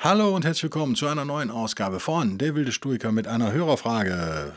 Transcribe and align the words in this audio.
Hallo 0.00 0.32
und 0.32 0.44
herzlich 0.44 0.62
willkommen 0.62 0.94
zu 0.94 1.08
einer 1.08 1.24
neuen 1.24 1.50
Ausgabe 1.50 1.98
von 1.98 2.38
Der 2.38 2.54
wilde 2.54 2.70
Stoiker 2.70 3.10
mit 3.10 3.26
einer 3.26 3.50
Hörerfrage 3.50 4.54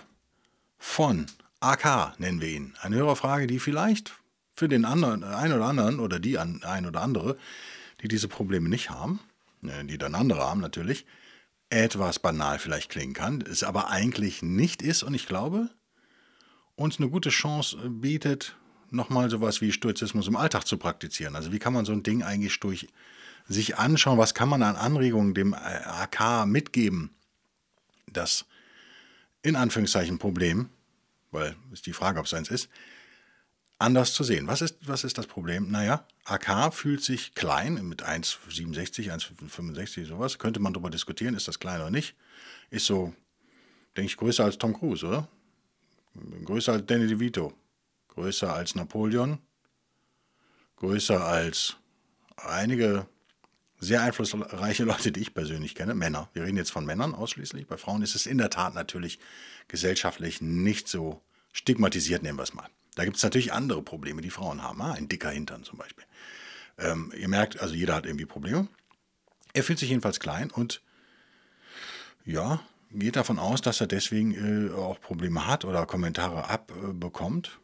von 0.78 1.26
AK, 1.62 2.20
nennen 2.20 2.42
wir 2.42 2.48
ihn. 2.48 2.76
Eine 2.80 2.98
Hörerfrage, 2.98 3.48
die 3.48 3.58
vielleicht 3.58 4.14
für 4.54 4.68
den 4.68 4.86
anderen, 4.86 5.24
ein 5.24 5.52
oder 5.52 5.66
anderen 5.66 6.00
oder 6.00 6.20
die 6.20 6.38
ein 6.38 6.86
oder 6.86 7.02
andere, 7.02 7.38
die 8.04 8.08
diese 8.08 8.28
Probleme 8.28 8.70
nicht 8.70 8.92
haben, 8.92 9.20
ne, 9.62 9.84
die 9.84 9.98
dann 9.98 10.14
andere 10.14 10.42
haben 10.42 10.62
natürlich, 10.62 11.08
etwas 11.72 12.20
banal 12.20 12.60
vielleicht 12.60 12.92
klingen 12.92 13.14
kann, 13.14 13.42
es 13.42 13.64
aber 13.64 13.90
eigentlich 13.90 14.44
nicht 14.44 14.84
ist 14.84 15.02
und 15.02 15.16
ich 15.16 15.26
glaube, 15.26 15.72
uns 16.76 17.00
eine 17.00 17.10
gute 17.10 17.32
Chance 17.32 17.78
bietet, 17.90 18.56
nochmal 18.92 19.32
sowas 19.32 19.60
wie 19.60 19.72
Stoizismus 19.72 20.28
im 20.28 20.36
Alltag 20.36 20.68
zu 20.68 20.78
praktizieren. 20.78 21.36
Also 21.36 21.52
wie 21.52 21.58
kann 21.58 21.74
man 21.74 21.86
so 21.86 21.94
ein 21.94 22.04
Ding 22.04 22.22
eigentlich 22.22 22.60
durch 22.60 22.90
sich 23.52 23.78
anschauen, 23.78 24.18
was 24.18 24.34
kann 24.34 24.50
man 24.50 24.64
an 24.64 24.76
Anregungen 24.76 25.34
dem 25.34 25.54
AK 25.54 26.46
mitgeben, 26.46 27.12
das 28.08 28.46
in 29.42 29.56
Anführungszeichen 29.56 30.20
Problem, 30.20 30.70
weil 31.32 31.56
ist 31.72 31.86
die 31.86 31.94
Frage, 31.94 32.20
ob 32.20 32.26
es 32.26 32.34
eins 32.34 32.50
ist, 32.50 32.70
anders 33.82 34.14
zu 34.14 34.24
sehen. 34.24 34.48
Was 34.48 34.62
ist, 34.62 34.78
was 34.88 35.04
ist 35.04 35.18
das 35.18 35.28
Problem? 35.28 35.72
Naja, 35.72 36.06
AK 36.26 36.74
fühlt 36.74 37.04
sich 37.04 37.34
klein 37.34 37.88
mit 37.88 38.04
1,67, 38.04 39.12
1,65, 39.12 40.06
sowas. 40.06 40.38
Könnte 40.38 40.60
man 40.60 40.74
darüber 40.74 40.90
diskutieren, 40.90 41.36
ist 41.36 41.48
das 41.48 41.60
klein 41.60 41.82
oder 41.82 41.90
nicht. 41.90 42.16
Ist 42.70 42.86
so, 42.86 43.14
denke 43.98 44.12
ich, 44.12 44.18
größer 44.18 44.44
als 44.44 44.58
Tom 44.58 44.74
Cruise, 44.74 45.06
oder? 45.06 45.28
Größer 46.46 46.74
als 46.74 46.86
Danny 46.86 47.08
DeVito. 47.08 47.54
Größer 48.10 48.54
als 48.54 48.76
Napoleon. 48.76 49.40
Größer 50.76 51.24
als 51.24 51.78
einige 52.38 53.08
sehr 53.82 54.04
einflussreiche 54.04 54.84
Leute, 54.84 55.12
die 55.12 55.20
ich 55.20 55.34
persönlich 55.34 55.76
kenne, 55.76 55.96
Männer. 55.96 56.30
Wir 56.34 56.44
reden 56.44 56.56
jetzt 56.56 56.72
von 56.72 56.86
Männern 56.86 57.16
ausschließlich. 57.16 57.66
Bei 57.68 57.78
Frauen 57.78 58.04
ist 58.04 58.16
es 58.16 58.28
in 58.28 58.38
der 58.38 58.52
Tat 58.52 58.76
natürlich 58.76 59.20
gesellschaftlich 59.68 60.40
nicht 60.40 60.88
so 60.88 61.22
stigmatisiert, 61.52 62.22
nehmen 62.22 62.38
wir 62.38 62.44
es 62.44 62.54
mal. 62.54 62.70
Da 62.96 63.06
gibt 63.06 63.18
es 63.18 63.24
natürlich 63.24 63.52
andere 63.52 63.82
Probleme, 63.82 64.22
die 64.22 64.30
Frauen 64.30 64.62
haben. 64.62 64.82
Ah, 64.82 64.94
ein 64.94 65.10
dicker 65.10 65.32
Hintern 65.32 65.64
zum 65.64 65.80
Beispiel. 65.80 66.06
Ähm, 66.78 67.12
ihr 67.18 67.28
merkt, 67.28 67.60
also 67.60 67.74
jeder 67.74 67.96
hat 67.96 68.06
irgendwie 68.06 68.26
Probleme. 68.26 68.68
Er 69.54 69.64
fühlt 69.64 69.80
sich 69.80 69.90
jedenfalls 69.90 70.20
klein 70.20 70.52
und 70.52 70.82
ja, 72.24 72.62
geht 72.92 73.16
davon 73.16 73.40
aus, 73.40 73.62
dass 73.62 73.82
er 73.82 73.88
deswegen 73.88 74.70
äh, 74.70 74.74
auch 74.74 75.02
Probleme 75.02 75.48
hat 75.48 75.66
oder 75.66 75.88
Kommentare 75.88 76.50
abbekommt. 76.50 77.60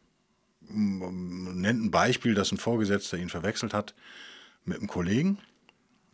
Äh, 0.68 0.72
Nennt 0.72 1.84
ein 1.84 1.90
Beispiel, 1.92 2.34
dass 2.34 2.50
ein 2.50 2.58
Vorgesetzter 2.58 3.16
ihn 3.18 3.30
verwechselt 3.30 3.72
hat 3.72 3.94
mit 4.64 4.78
einem 4.78 4.88
Kollegen 4.88 5.38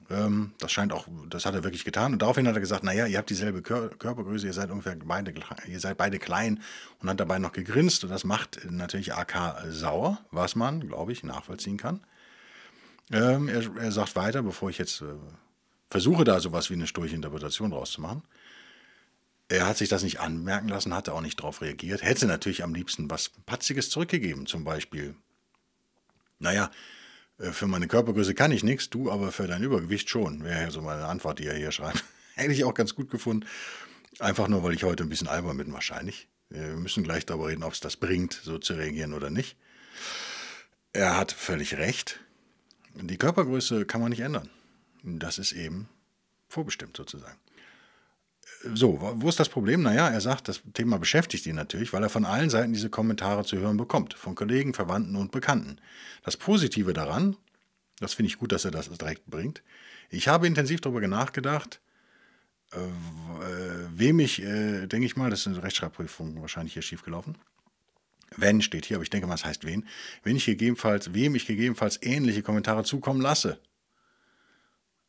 das 0.09 0.71
scheint 0.71 0.93
auch, 0.93 1.09
das 1.31 1.47
hat 1.47 1.55
er 1.55 1.65
wirklich 1.65 1.85
getan. 1.85 2.13
Und 2.13 2.23
daraufhin 2.23 2.47
hat 2.47 2.55
er 2.55 2.61
gesagt, 2.61 2.85
naja, 2.85 3.07
ihr 3.07 3.17
habt 3.17 3.31
dieselbe 3.31 3.63
Kör 3.63 3.89
Körpergröße, 3.89 4.47
ihr 4.47 4.53
seid 4.53 4.70
ungefähr 4.70 4.97
beide, 4.97 5.33
ihr 5.67 5.81
seid 5.81 5.97
beide 5.97 6.19
klein 6.19 6.61
und 7.01 7.09
hat 7.09 7.20
dabei 7.20 7.39
noch 7.39 7.53
gegrinst. 7.53 8.05
Und 8.05 8.11
das 8.11 8.25
macht 8.25 8.61
natürlich 8.70 9.14
AK 9.14 9.64
sauer, 9.69 10.19
was 10.31 10.57
man, 10.57 10.87
glaube 10.87 11.13
ich, 11.13 11.25
nachvollziehen 11.25 11.79
kann. 11.79 12.01
Ähm, 13.13 13.48
er, 13.48 13.63
er, 13.77 13.93
sagt 13.93 14.17
weiter, 14.17 14.43
bevor 14.43 14.70
ich 14.70 14.79
jetzt 14.79 15.01
äh, 15.03 15.07
versuche, 15.89 16.25
da 16.25 16.41
sowas 16.41 16.70
wie 16.70 16.75
eine 16.75 16.87
sturche 16.87 17.14
Interpretation 17.14 17.70
draus 17.70 17.93
zu 17.93 18.01
machen. 18.01 18.23
Er 19.48 19.67
hat 19.67 19.77
sich 19.77 19.89
das 19.89 20.03
nicht 20.03 20.20
anmerken 20.20 20.69
lassen, 20.69 20.95
hat 20.95 21.09
auch 21.09 21.20
nicht 21.20 21.39
darauf 21.39 21.61
reagiert. 21.61 22.03
Hätte 22.03 22.27
natürlich 22.27 22.63
am 22.63 22.75
liebsten 22.75 23.11
was 23.11 23.31
Patziges 23.47 23.91
zurückgegeben, 23.91 24.47
zum 24.47 24.64
Beispiel. 24.64 25.14
Naja, 26.39 26.70
für 27.39 27.67
meine 27.67 27.89
Körpergröße 27.89 28.34
kann 28.34 28.52
ich 28.52 28.62
nichts, 28.62 28.90
du 28.90 29.11
aber 29.11 29.33
für 29.33 29.46
dein 29.46 29.62
Übergewicht 29.62 30.08
schon. 30.08 30.45
Wäre 30.45 30.62
ja 30.62 30.70
so 30.70 30.80
meine 30.80 31.06
Antwort, 31.06 31.39
die 31.39 31.46
er 31.46 31.56
hier 31.56 31.72
schreibt. 31.72 32.05
Hätte 32.34 32.52
ich 32.52 32.64
auch 32.64 32.74
ganz 32.74 32.95
gut 32.95 33.11
gefunden. 33.11 33.46
Einfach 34.20 34.48
nur, 34.48 34.62
weil 34.62 34.74
ich 34.74 34.84
heute 34.84 35.02
ein 35.02 35.08
bisschen 35.08 35.28
albern 35.28 35.56
bin, 35.56 35.72
wahrscheinlich. 35.72 36.28
Wir 36.48 36.77
müssen 36.77 37.02
gleich 37.02 37.27
darüber 37.27 37.48
reden, 37.48 37.64
ob 37.64 37.72
es 37.72 37.80
das 37.80 37.96
bringt, 37.96 38.40
so 38.45 38.58
zu 38.58 38.74
reagieren 38.74 39.12
oder 39.12 39.30
nicht. 39.30 39.56
Er 40.92 41.17
hat 41.17 41.33
völlig 41.33 41.77
recht. 41.77 42.20
Die 42.95 43.18
Körpergröße 43.18 43.86
kann 43.86 44.01
man 44.01 44.11
nicht 44.11 44.20
ändern. 44.20 44.48
Das 45.02 45.39
ist 45.39 45.52
eben 45.52 45.89
vorbestimmt 46.48 46.96
sozusagen. 46.96 47.39
So, 48.73 48.98
wo 49.01 49.29
ist 49.29 49.39
das 49.39 49.48
Problem? 49.48 49.83
Naja, 49.83 50.09
er 50.09 50.20
sagt, 50.20 50.48
das 50.48 50.63
Thema 50.73 50.98
beschäftigt 50.98 51.47
ihn 51.47 51.57
natürlich, 51.57 51.92
weil 51.92 52.03
er 52.03 52.09
von 52.09 52.25
allen 52.25 52.51
Seiten 52.51 52.73
diese 52.73 52.89
Kommentare 52.89 53.45
zu 53.45 53.59
hören 53.59 53.77
bekommt. 53.77 54.15
Von 54.15 54.35
Kollegen, 54.35 54.73
Verwandten 54.73 55.17
und 55.17 55.33
Bekannten. 55.33 55.79
Das 56.23 56.37
Positive 56.37 56.93
daran, 56.93 57.37
das 58.01 58.14
finde 58.14 58.29
ich 58.29 58.39
gut, 58.39 58.53
dass 58.53 58.64
er 58.64 58.70
das 58.70 58.89
direkt 58.91 59.27
bringt. 59.27 59.63
Ich 60.11 60.29
habe 60.29 60.47
intensiv 60.47 60.81
darüber 60.81 61.07
nachgedacht, 61.07 61.81
äh, 62.73 62.79
wem 63.95 64.19
ich, 64.19 64.43
äh, 64.43 64.87
denke 64.87 65.07
ich 65.07 65.17
mal, 65.17 65.31
das 65.31 65.41
ist 65.41 65.48
eine 65.48 65.63
Rechtschreibprüfung 65.63 66.41
wahrscheinlich 66.41 66.73
hier 66.73 66.83
schiefgelaufen. 66.83 67.37
Wenn 68.37 68.63
steht 68.63 68.87
hier, 68.87 68.97
aber 68.97 69.05
ich 69.05 69.11
denke 69.11 69.27
mal, 69.27 69.35
es 69.35 69.45
heißt 69.45 69.64
wen. 69.64 69.87
Wenn 70.23 70.37
ich 70.37 70.47
gegebenenfalls, 70.47 71.14
wem 71.14 71.35
ich 71.35 71.47
gegebenenfalls 71.47 72.03
ähnliche 72.03 72.43
Kommentare 72.43 72.83
zukommen 72.85 73.20
lasse 73.20 73.61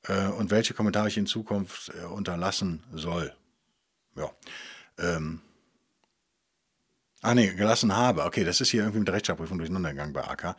äh, 0.08 0.28
und 0.28 0.52
welche 0.52 0.74
Kommentare 0.74 1.08
ich 1.08 1.18
in 1.18 1.26
Zukunft 1.26 1.92
äh, 2.00 2.06
unterlassen 2.06 2.84
soll. 2.94 3.34
Ja. 4.16 4.32
Ähm. 4.98 5.42
Ah 7.22 7.34
nee, 7.34 7.54
gelassen 7.54 7.96
habe. 7.96 8.24
Okay, 8.24 8.44
das 8.44 8.62
ist 8.62 8.70
hier 8.70 8.82
irgendwie 8.82 9.00
mit 9.00 9.08
der 9.08 9.16
Rechtschreibprüfung 9.16 9.58
durcheinander 9.58 9.92
gegangen 9.92 10.14
bei 10.14 10.28
AK. 10.28 10.56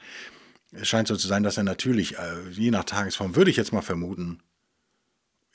Es 0.73 0.89
scheint 0.89 1.09
so 1.09 1.17
zu 1.17 1.29
sein, 1.29 1.43
dass 1.43 1.57
er 1.57 1.63
natürlich, 1.63 2.19
äh, 2.19 2.49
je 2.51 2.71
nach 2.71 2.85
Tagesform, 2.85 3.37
würde 3.37 3.51
ich 3.51 3.57
jetzt 3.57 3.73
mal 3.73 3.83
vermuten, 3.83 4.41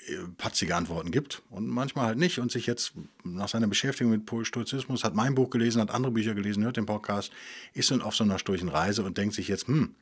äh, 0.08 0.18
patzige 0.38 0.76
Antworten 0.76 1.12
gibt 1.12 1.44
und 1.50 1.68
manchmal 1.68 2.08
halt 2.08 2.18
nicht 2.18 2.40
und 2.40 2.52
sich 2.52 2.66
jetzt 2.66 2.94
nach 3.24 3.50
seiner 3.50 3.68
Beschäftigung 3.68 4.12
mit 4.12 4.48
Stoizismus, 4.48 5.04
hat 5.04 5.14
mein 5.14 5.36
Buch 5.36 5.50
gelesen, 5.50 5.82
hat 5.82 5.92
andere 5.92 6.14
Bücher 6.14 6.34
gelesen, 6.34 6.64
hört 6.64 6.78
den 6.78 6.86
Podcast, 6.86 7.32
ist 7.74 7.92
dann 7.92 8.02
auf 8.02 8.16
so 8.16 8.24
einer 8.24 8.40
sturchen 8.40 8.70
Reise 8.70 9.04
und 9.04 9.18
denkt 9.18 9.36
sich 9.36 9.50
jetzt, 9.50 9.68
hm, 9.68 9.96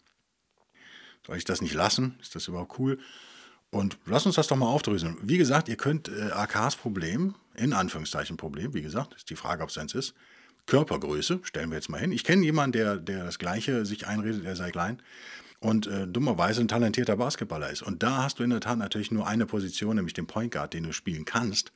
soll 1.25 1.37
ich 1.37 1.45
das 1.45 1.61
nicht 1.61 1.73
lassen? 1.73 2.17
Ist 2.21 2.35
das 2.35 2.47
überhaupt 2.47 2.77
cool? 2.79 2.99
Und 3.71 3.97
lass 4.05 4.25
uns 4.25 4.35
das 4.35 4.47
doch 4.47 4.57
mal 4.57 4.67
aufdröseln. 4.67 5.17
Wie 5.21 5.37
gesagt, 5.37 5.69
ihr 5.69 5.77
könnt 5.77 6.09
äh, 6.09 6.31
AKs 6.31 6.75
Problem, 6.75 7.35
in 7.55 7.73
Anführungszeichen 7.73 8.37
Problem, 8.37 8.73
wie 8.73 8.81
gesagt, 8.81 9.13
ist 9.13 9.29
die 9.29 9.35
Frage, 9.35 9.63
ob 9.63 9.69
es 9.69 9.77
eins 9.77 9.93
ist, 9.93 10.15
Körpergröße, 10.65 11.39
stellen 11.43 11.69
wir 11.69 11.75
jetzt 11.77 11.89
mal 11.89 11.99
hin. 11.99 12.11
Ich 12.11 12.23
kenne 12.23 12.43
jemanden, 12.43 12.73
der, 12.73 12.97
der 12.97 13.23
das 13.23 13.39
Gleiche 13.39 13.85
sich 13.85 14.07
einredet, 14.07 14.45
er 14.45 14.55
sei 14.55 14.71
klein 14.71 15.01
und 15.59 15.87
äh, 15.87 16.07
dummerweise 16.07 16.61
ein 16.61 16.67
talentierter 16.67 17.17
Basketballer 17.17 17.69
ist. 17.69 17.81
Und 17.81 18.01
da 18.03 18.23
hast 18.23 18.39
du 18.39 18.43
in 18.43 18.49
der 18.49 18.61
Tat 18.61 18.77
natürlich 18.77 19.11
nur 19.11 19.27
eine 19.27 19.45
Position, 19.45 19.95
nämlich 19.95 20.13
den 20.13 20.27
Point 20.27 20.53
Guard, 20.53 20.73
den 20.73 20.83
du 20.83 20.93
spielen 20.93 21.25
kannst. 21.25 21.71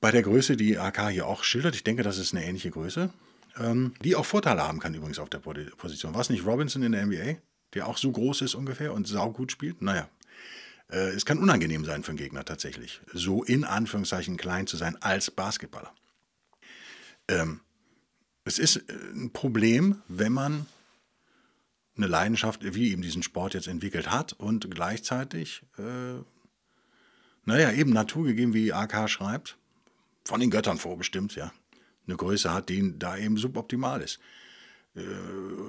Bei 0.00 0.10
der 0.10 0.22
Größe, 0.22 0.56
die 0.56 0.78
AK 0.78 1.08
hier 1.10 1.26
auch 1.26 1.44
schildert, 1.44 1.74
ich 1.74 1.84
denke, 1.84 2.02
das 2.02 2.18
ist 2.18 2.34
eine 2.34 2.44
ähnliche 2.44 2.70
Größe, 2.70 3.10
ähm, 3.58 3.94
die 4.02 4.16
auch 4.16 4.24
Vorteile 4.24 4.66
haben 4.66 4.80
kann 4.80 4.94
übrigens 4.94 5.18
auf 5.18 5.30
der 5.30 5.38
Position. 5.38 6.14
War 6.14 6.20
es 6.20 6.30
nicht 6.30 6.46
Robinson 6.46 6.82
in 6.82 6.92
der 6.92 7.06
NBA, 7.06 7.36
der 7.74 7.88
auch 7.88 7.96
so 7.96 8.10
groß 8.10 8.42
ist 8.42 8.54
ungefähr 8.54 8.92
und 8.92 9.06
saugut 9.06 9.52
spielt? 9.52 9.82
Naja, 9.82 10.08
äh, 10.90 11.10
es 11.10 11.24
kann 11.24 11.38
unangenehm 11.38 11.84
sein 11.84 12.02
für 12.02 12.10
einen 12.10 12.18
Gegner 12.18 12.44
tatsächlich, 12.44 13.00
so 13.12 13.42
in 13.42 13.64
Anführungszeichen 13.64 14.36
klein 14.36 14.66
zu 14.66 14.76
sein 14.76 15.00
als 15.00 15.30
Basketballer. 15.30 15.94
Ähm, 17.28 17.60
es 18.44 18.58
ist 18.58 18.76
äh, 18.76 18.82
ein 19.14 19.32
Problem, 19.32 20.02
wenn 20.08 20.32
man 20.32 20.66
eine 21.96 22.06
Leidenschaft 22.06 22.74
wie 22.74 22.90
eben 22.90 23.02
diesen 23.02 23.22
Sport 23.22 23.54
jetzt 23.54 23.68
entwickelt 23.68 24.10
hat 24.10 24.32
und 24.32 24.70
gleichzeitig, 24.70 25.62
äh, 25.78 26.20
naja, 27.44 27.72
eben 27.72 27.92
naturgegeben, 27.92 28.52
wie 28.52 28.72
AK 28.72 29.08
schreibt, 29.08 29.56
von 30.24 30.40
den 30.40 30.50
Göttern 30.50 30.78
vorbestimmt, 30.78 31.36
ja, 31.36 31.52
eine 32.06 32.16
Größe 32.16 32.52
hat, 32.52 32.68
die 32.68 32.98
da 32.98 33.16
eben 33.16 33.36
suboptimal 33.36 34.00
ist. 34.02 34.18
Äh, 34.96 35.02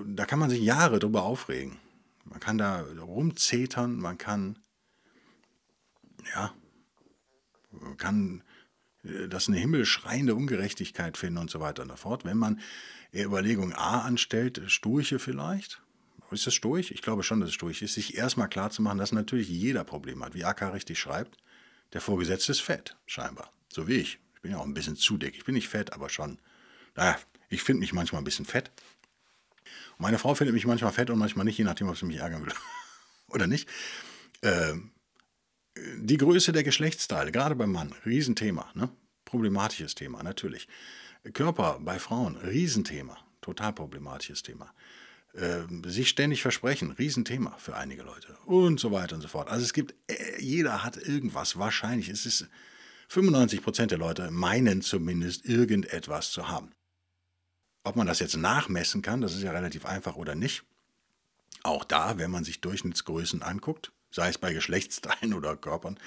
da 0.07 0.25
kann 0.25 0.39
man 0.39 0.49
sich 0.49 0.61
Jahre 0.61 0.99
drüber 0.99 1.23
aufregen. 1.23 1.77
Man 2.23 2.39
kann 2.39 2.57
da 2.57 2.81
rumzetern, 2.81 3.97
man 3.97 4.17
kann 4.17 4.57
ja, 6.33 6.53
kann 7.97 8.43
äh, 9.03 9.27
das 9.27 9.47
eine 9.47 9.57
himmelschreiende 9.57 10.35
Ungerechtigkeit 10.35 11.17
finden 11.17 11.39
und 11.39 11.49
so 11.49 11.59
weiter 11.59 11.83
und 11.83 11.89
so 11.89 11.95
fort. 11.95 12.25
Wenn 12.25 12.37
man 12.37 12.59
Überlegung 13.13 13.73
A 13.73 14.01
anstellt, 14.01 14.61
Sturche 14.67 15.19
vielleicht, 15.19 15.81
ist 16.31 16.47
es 16.47 16.53
stoisch? 16.53 16.91
Ich 16.91 17.01
glaube 17.01 17.23
schon, 17.23 17.39
dass 17.39 17.49
es 17.49 17.55
stoisch 17.55 17.81
ist, 17.81 17.93
sich 17.93 18.17
erstmal 18.17 18.49
klarzumachen, 18.49 18.97
dass 18.97 19.11
natürlich 19.11 19.47
jeder 19.47 19.83
Probleme 19.83 20.25
hat. 20.25 20.33
Wie 20.33 20.43
AK 20.43 20.73
richtig 20.73 20.99
schreibt, 20.99 21.37
der 21.93 22.01
Vorgesetzte 22.01 22.51
ist 22.51 22.61
fett, 22.61 22.97
scheinbar. 23.05 23.51
So 23.71 23.87
wie 23.87 23.95
ich. 23.95 24.19
Ich 24.35 24.41
bin 24.41 24.51
ja 24.51 24.57
auch 24.57 24.65
ein 24.65 24.73
bisschen 24.73 24.95
zu 24.95 25.17
dick. 25.17 25.35
Ich 25.35 25.45
bin 25.45 25.55
nicht 25.55 25.69
fett, 25.69 25.93
aber 25.93 26.09
schon. 26.09 26.39
Naja, 26.95 27.17
ich 27.49 27.63
finde 27.63 27.81
mich 27.81 27.93
manchmal 27.93 28.21
ein 28.21 28.25
bisschen 28.25 28.45
fett. 28.45 28.71
Meine 29.97 30.19
Frau 30.19 30.35
findet 30.35 30.53
mich 30.53 30.65
manchmal 30.65 30.91
fett 30.91 31.09
und 31.09 31.19
manchmal 31.19 31.45
nicht, 31.45 31.57
je 31.57 31.63
nachdem, 31.63 31.87
ob 31.87 31.97
sie 31.97 32.05
mich 32.05 32.17
ärgern 32.17 32.45
will 32.45 32.53
oder 33.27 33.47
nicht. 33.47 33.69
Ähm, 34.41 34.91
die 35.97 36.17
Größe 36.17 36.51
der 36.51 36.63
Geschlechtsteile, 36.63 37.31
gerade 37.31 37.55
beim 37.55 37.71
Mann, 37.71 37.93
Riesenthema, 38.05 38.71
ne? 38.75 38.89
problematisches 39.25 39.95
Thema, 39.95 40.23
natürlich. 40.23 40.67
Körper 41.33 41.79
bei 41.81 41.99
Frauen, 41.99 42.37
Riesenthema, 42.37 43.17
total 43.41 43.73
problematisches 43.73 44.43
Thema. 44.43 44.73
Äh, 45.33 45.63
sich 45.87 46.07
ständig 46.07 46.41
versprechen, 46.41 46.91
Riesenthema 46.91 47.57
für 47.57 47.75
einige 47.75 48.03
Leute 48.03 48.37
und 48.45 48.79
so 48.79 48.91
weiter 48.91 49.15
und 49.15 49.21
so 49.21 49.27
fort. 49.27 49.49
Also 49.49 49.65
es 49.65 49.73
gibt, 49.73 49.93
äh, 50.07 50.39
jeder 50.39 50.83
hat 50.83 50.95
irgendwas, 50.95 51.57
wahrscheinlich, 51.57 52.07
es 52.07 52.25
ist 52.25 52.47
95 53.09 53.61
Prozent 53.61 53.91
der 53.91 53.97
Leute 53.97 54.31
meinen 54.31 54.81
zumindest 54.81 55.45
irgendetwas 55.45 56.31
zu 56.31 56.47
haben. 56.47 56.71
Ob 57.83 57.97
man 57.97 58.07
das 58.07 58.19
jetzt 58.19 58.37
nachmessen 58.37 59.01
kann, 59.01 59.21
das 59.21 59.35
ist 59.35 59.43
ja 59.43 59.51
relativ 59.51 59.85
einfach 59.85 60.15
oder 60.15 60.35
nicht. 60.35 60.63
Auch 61.63 61.83
da, 61.83 62.17
wenn 62.17 62.31
man 62.31 62.43
sich 62.43 62.61
Durchschnittsgrößen 62.61 63.41
anguckt, 63.41 63.91
sei 64.15 64.29
es 64.29 64.37
bei 64.37 64.53
Geschlechtsteilen 64.53 65.33
oder 65.33 65.57
Körpern, 65.57 65.99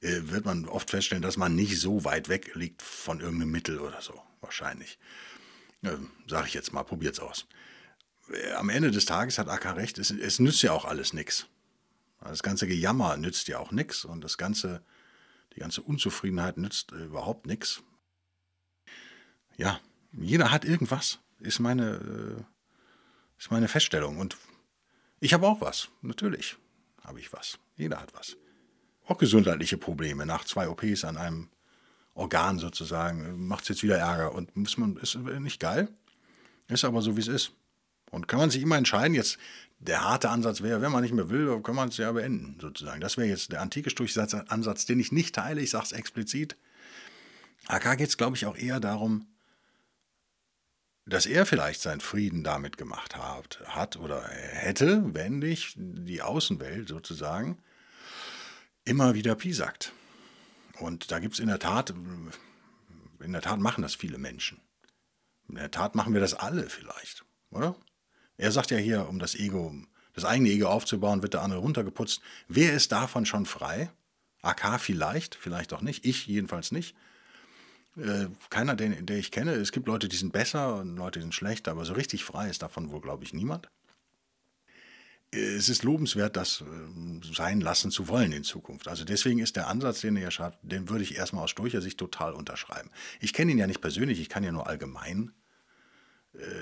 äh, 0.00 0.20
wird 0.22 0.44
man 0.44 0.68
oft 0.68 0.90
feststellen, 0.90 1.22
dass 1.22 1.36
man 1.36 1.56
nicht 1.56 1.80
so 1.80 2.04
weit 2.04 2.28
weg 2.28 2.54
liegt 2.54 2.80
von 2.80 3.20
irgendeinem 3.20 3.50
Mittel 3.50 3.80
oder 3.80 4.00
so, 4.00 4.22
wahrscheinlich. 4.40 4.98
Äh, 5.82 5.96
Sage 6.28 6.46
ich 6.46 6.54
jetzt 6.54 6.72
mal, 6.72 6.84
probiert's 6.84 7.18
aus. 7.18 7.46
Äh, 8.32 8.52
am 8.52 8.68
Ende 8.68 8.92
des 8.92 9.04
Tages 9.04 9.38
hat 9.38 9.48
AK 9.48 9.76
recht, 9.76 9.98
es, 9.98 10.12
es 10.12 10.38
nützt 10.38 10.62
ja 10.62 10.72
auch 10.72 10.84
alles 10.84 11.12
nichts. 11.12 11.46
Das 12.20 12.44
ganze 12.44 12.68
Gejammer 12.68 13.16
nützt 13.16 13.48
ja 13.48 13.58
auch 13.58 13.72
nichts 13.72 14.04
und 14.04 14.22
das 14.22 14.38
ganze, 14.38 14.82
die 15.54 15.60
ganze 15.60 15.82
Unzufriedenheit 15.82 16.58
nützt 16.58 16.92
äh, 16.92 17.04
überhaupt 17.04 17.46
nichts. 17.46 17.82
Ja, 19.56 19.80
jeder 20.12 20.52
hat 20.52 20.64
irgendwas, 20.64 21.18
ist 21.40 21.58
meine, 21.58 21.96
äh, 21.96 22.42
ist 23.38 23.50
meine 23.50 23.66
Feststellung. 23.66 24.18
Und 24.18 24.36
ich 25.18 25.34
habe 25.34 25.48
auch 25.48 25.60
was, 25.60 25.88
natürlich 26.00 26.56
habe 27.06 27.20
ich 27.20 27.32
was. 27.32 27.58
Jeder 27.76 28.00
hat 28.00 28.12
was. 28.14 28.36
Auch 29.06 29.18
gesundheitliche 29.18 29.78
Probleme. 29.78 30.26
Nach 30.26 30.44
zwei 30.44 30.68
OPs 30.68 31.04
an 31.04 31.16
einem 31.16 31.48
Organ 32.14 32.58
sozusagen 32.58 33.46
macht 33.46 33.62
es 33.62 33.68
jetzt 33.68 33.82
wieder 33.82 33.98
Ärger 33.98 34.34
und 34.34 34.56
muss 34.56 34.76
man, 34.78 34.96
ist 34.96 35.16
nicht 35.16 35.60
geil. 35.60 35.88
Ist 36.68 36.84
aber 36.84 37.02
so, 37.02 37.16
wie 37.16 37.20
es 37.20 37.28
ist. 37.28 37.52
Und 38.10 38.28
kann 38.28 38.38
man 38.38 38.50
sich 38.50 38.62
immer 38.62 38.76
entscheiden, 38.76 39.14
jetzt 39.14 39.38
der 39.78 40.02
harte 40.02 40.30
Ansatz 40.30 40.62
wäre, 40.62 40.80
wenn 40.80 40.92
man 40.92 41.02
nicht 41.02 41.14
mehr 41.14 41.28
will, 41.28 41.60
kann 41.62 41.74
man 41.74 41.88
es 41.88 41.96
ja 41.98 42.10
beenden, 42.12 42.58
sozusagen. 42.60 43.00
Das 43.00 43.16
wäre 43.16 43.28
jetzt 43.28 43.52
der 43.52 43.60
antike 43.60 43.90
Durchsatzansatz, 43.90 44.86
den 44.86 44.98
ich 44.98 45.12
nicht 45.12 45.34
teile, 45.34 45.60
ich 45.60 45.70
sage 45.70 45.84
es 45.84 45.92
explizit. 45.92 46.56
AK 47.66 47.98
geht 47.98 48.08
es, 48.08 48.16
glaube 48.16 48.36
ich, 48.36 48.46
auch 48.46 48.56
eher 48.56 48.80
darum, 48.80 49.26
dass 51.06 51.26
er 51.26 51.46
vielleicht 51.46 51.80
seinen 51.80 52.00
Frieden 52.00 52.42
damit 52.42 52.76
gemacht 52.76 53.16
hat, 53.16 53.60
hat 53.64 53.96
oder 53.96 54.26
hätte, 54.28 55.14
wenn 55.14 55.38
nicht 55.38 55.74
die 55.76 56.20
Außenwelt 56.20 56.88
sozusagen 56.88 57.58
immer 58.84 59.14
wieder 59.14 59.36
piesackt. 59.36 59.92
Und 60.80 61.10
da 61.10 61.20
gibt 61.20 61.34
es 61.34 61.40
in 61.40 61.46
der 61.46 61.60
Tat, 61.60 61.94
in 63.20 63.32
der 63.32 63.40
Tat 63.40 63.60
machen 63.60 63.82
das 63.82 63.94
viele 63.94 64.18
Menschen. 64.18 64.60
In 65.48 65.54
der 65.54 65.70
Tat 65.70 65.94
machen 65.94 66.12
wir 66.12 66.20
das 66.20 66.34
alle 66.34 66.68
vielleicht, 66.68 67.24
oder? 67.50 67.76
Er 68.36 68.50
sagt 68.50 68.70
ja 68.70 68.76
hier, 68.76 69.08
um 69.08 69.18
das 69.18 69.34
Ego, 69.34 69.72
das 70.12 70.24
eigene 70.24 70.50
Ego 70.50 70.66
aufzubauen, 70.66 71.22
wird 71.22 71.34
der 71.34 71.42
andere 71.42 71.60
runtergeputzt. 71.60 72.20
Wer 72.48 72.74
ist 72.74 72.92
davon 72.92 73.24
schon 73.26 73.46
frei? 73.46 73.90
AK 74.42 74.80
vielleicht, 74.80 75.36
vielleicht 75.36 75.72
auch 75.72 75.80
nicht. 75.80 76.04
Ich 76.04 76.26
jedenfalls 76.26 76.72
nicht. 76.72 76.94
Äh, 77.96 78.26
keiner, 78.50 78.76
den, 78.76 79.06
der 79.06 79.16
ich 79.16 79.30
kenne. 79.30 79.52
Es 79.52 79.72
gibt 79.72 79.86
Leute, 79.86 80.08
die 80.08 80.16
sind 80.16 80.32
besser 80.32 80.76
und 80.76 80.96
Leute, 80.96 81.18
die 81.18 81.24
sind 81.24 81.34
schlechter, 81.34 81.70
aber 81.70 81.84
so 81.84 81.94
richtig 81.94 82.24
frei 82.24 82.48
ist 82.50 82.62
davon 82.62 82.90
wohl, 82.90 83.00
glaube 83.00 83.24
ich, 83.24 83.32
niemand. 83.32 83.70
Äh, 85.32 85.38
es 85.38 85.68
ist 85.68 85.82
lobenswert, 85.82 86.36
das 86.36 86.60
äh, 86.60 87.32
sein 87.32 87.60
lassen 87.60 87.90
zu 87.90 88.08
wollen 88.08 88.32
in 88.32 88.44
Zukunft. 88.44 88.86
Also 88.88 89.04
deswegen 89.04 89.38
ist 89.38 89.56
der 89.56 89.68
Ansatz, 89.68 90.02
den 90.02 90.16
er 90.16 90.30
schreibt, 90.30 90.58
den 90.62 90.90
würde 90.90 91.04
ich 91.04 91.16
erstmal 91.16 91.44
aus 91.44 91.50
Sturcher 91.50 91.80
Sicht 91.80 91.98
total 91.98 92.34
unterschreiben. 92.34 92.90
Ich 93.20 93.32
kenne 93.32 93.52
ihn 93.52 93.58
ja 93.58 93.66
nicht 93.66 93.80
persönlich, 93.80 94.20
ich 94.20 94.28
kann 94.28 94.44
ja 94.44 94.52
nur 94.52 94.66
allgemein 94.66 95.32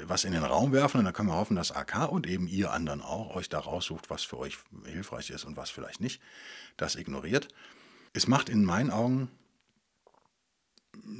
was 0.06 0.22
in 0.22 0.30
den 0.30 0.44
Raum 0.44 0.70
werfen 0.70 0.98
und 0.98 1.04
dann 1.04 1.12
können 1.12 1.30
wir 1.30 1.34
hoffen, 1.34 1.56
dass 1.56 1.72
AK 1.72 2.08
und 2.08 2.28
eben 2.28 2.46
ihr 2.46 2.72
anderen 2.72 3.02
auch 3.02 3.34
euch 3.34 3.48
da 3.48 3.58
raussucht, 3.58 4.08
was 4.08 4.22
für 4.22 4.38
euch 4.38 4.56
hilfreich 4.84 5.30
ist 5.30 5.44
und 5.44 5.56
was 5.56 5.70
vielleicht 5.70 6.00
nicht. 6.00 6.22
Das 6.76 6.94
ignoriert. 6.94 7.48
Es 8.12 8.28
macht 8.28 8.48
in 8.48 8.64
meinen 8.64 8.92
Augen 8.92 9.32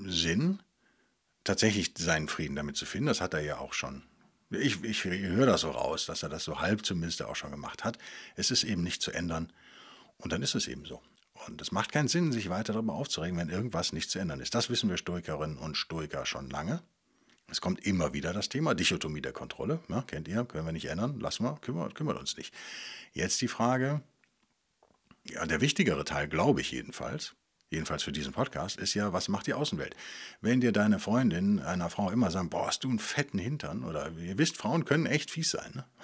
Sinn, 0.06 0.60
tatsächlich 1.44 1.92
seinen 1.96 2.28
Frieden 2.28 2.56
damit 2.56 2.76
zu 2.76 2.86
finden. 2.86 3.06
Das 3.06 3.20
hat 3.20 3.34
er 3.34 3.40
ja 3.40 3.58
auch 3.58 3.72
schon. 3.72 4.02
Ich, 4.50 4.82
ich 4.84 5.04
höre 5.04 5.46
das 5.46 5.62
so 5.62 5.70
raus, 5.70 6.06
dass 6.06 6.22
er 6.22 6.28
das 6.28 6.44
so 6.44 6.60
halb 6.60 6.84
zumindest 6.84 7.22
auch 7.22 7.36
schon 7.36 7.50
gemacht 7.50 7.84
hat. 7.84 7.98
Es 8.36 8.50
ist 8.50 8.64
eben 8.64 8.82
nicht 8.82 9.02
zu 9.02 9.10
ändern. 9.10 9.52
Und 10.16 10.32
dann 10.32 10.42
ist 10.42 10.54
es 10.54 10.68
eben 10.68 10.84
so. 10.84 11.02
Und 11.46 11.60
es 11.60 11.72
macht 11.72 11.92
keinen 11.92 12.08
Sinn, 12.08 12.32
sich 12.32 12.48
weiter 12.48 12.72
darüber 12.72 12.94
aufzuregen, 12.94 13.36
wenn 13.38 13.48
irgendwas 13.48 13.92
nicht 13.92 14.10
zu 14.10 14.18
ändern 14.18 14.40
ist. 14.40 14.54
Das 14.54 14.70
wissen 14.70 14.88
wir 14.88 14.96
Stoikerinnen 14.96 15.58
und 15.58 15.76
Stoiker 15.76 16.24
schon 16.24 16.48
lange. 16.48 16.82
Es 17.50 17.60
kommt 17.60 17.84
immer 17.84 18.14
wieder 18.14 18.32
das 18.32 18.48
Thema 18.48 18.74
Dichotomie 18.74 19.20
der 19.20 19.32
Kontrolle. 19.32 19.80
Ja, 19.88 20.02
kennt 20.02 20.28
ihr, 20.28 20.44
können 20.44 20.66
wir 20.66 20.72
nicht 20.72 20.86
ändern, 20.86 21.20
lassen 21.20 21.44
wir, 21.44 21.58
kümmert, 21.60 21.94
kümmert 21.94 22.18
uns 22.18 22.36
nicht. 22.36 22.54
Jetzt 23.12 23.40
die 23.42 23.48
Frage, 23.48 24.02
ja, 25.28 25.44
der 25.44 25.60
wichtigere 25.60 26.04
Teil, 26.04 26.28
glaube 26.28 26.60
ich 26.60 26.70
jedenfalls, 26.70 27.34
jedenfalls 27.74 28.02
für 28.02 28.12
diesen 28.12 28.32
Podcast, 28.32 28.78
ist 28.78 28.94
ja, 28.94 29.12
was 29.12 29.28
macht 29.28 29.46
die 29.46 29.54
Außenwelt? 29.54 29.94
Wenn 30.40 30.60
dir 30.60 30.72
deine 30.72 30.98
Freundin 30.98 31.60
einer 31.60 31.90
Frau 31.90 32.10
immer 32.10 32.30
sagt, 32.30 32.50
boah, 32.50 32.66
hast 32.66 32.84
du 32.84 32.88
einen 32.88 32.98
fetten 32.98 33.38
Hintern, 33.38 33.84
oder 33.84 34.10
ihr 34.12 34.38
wisst, 34.38 34.56
Frauen 34.56 34.84
können 34.84 35.06
echt 35.06 35.30
fies 35.30 35.50
sein. 35.50 35.72
Ne? 35.74 35.84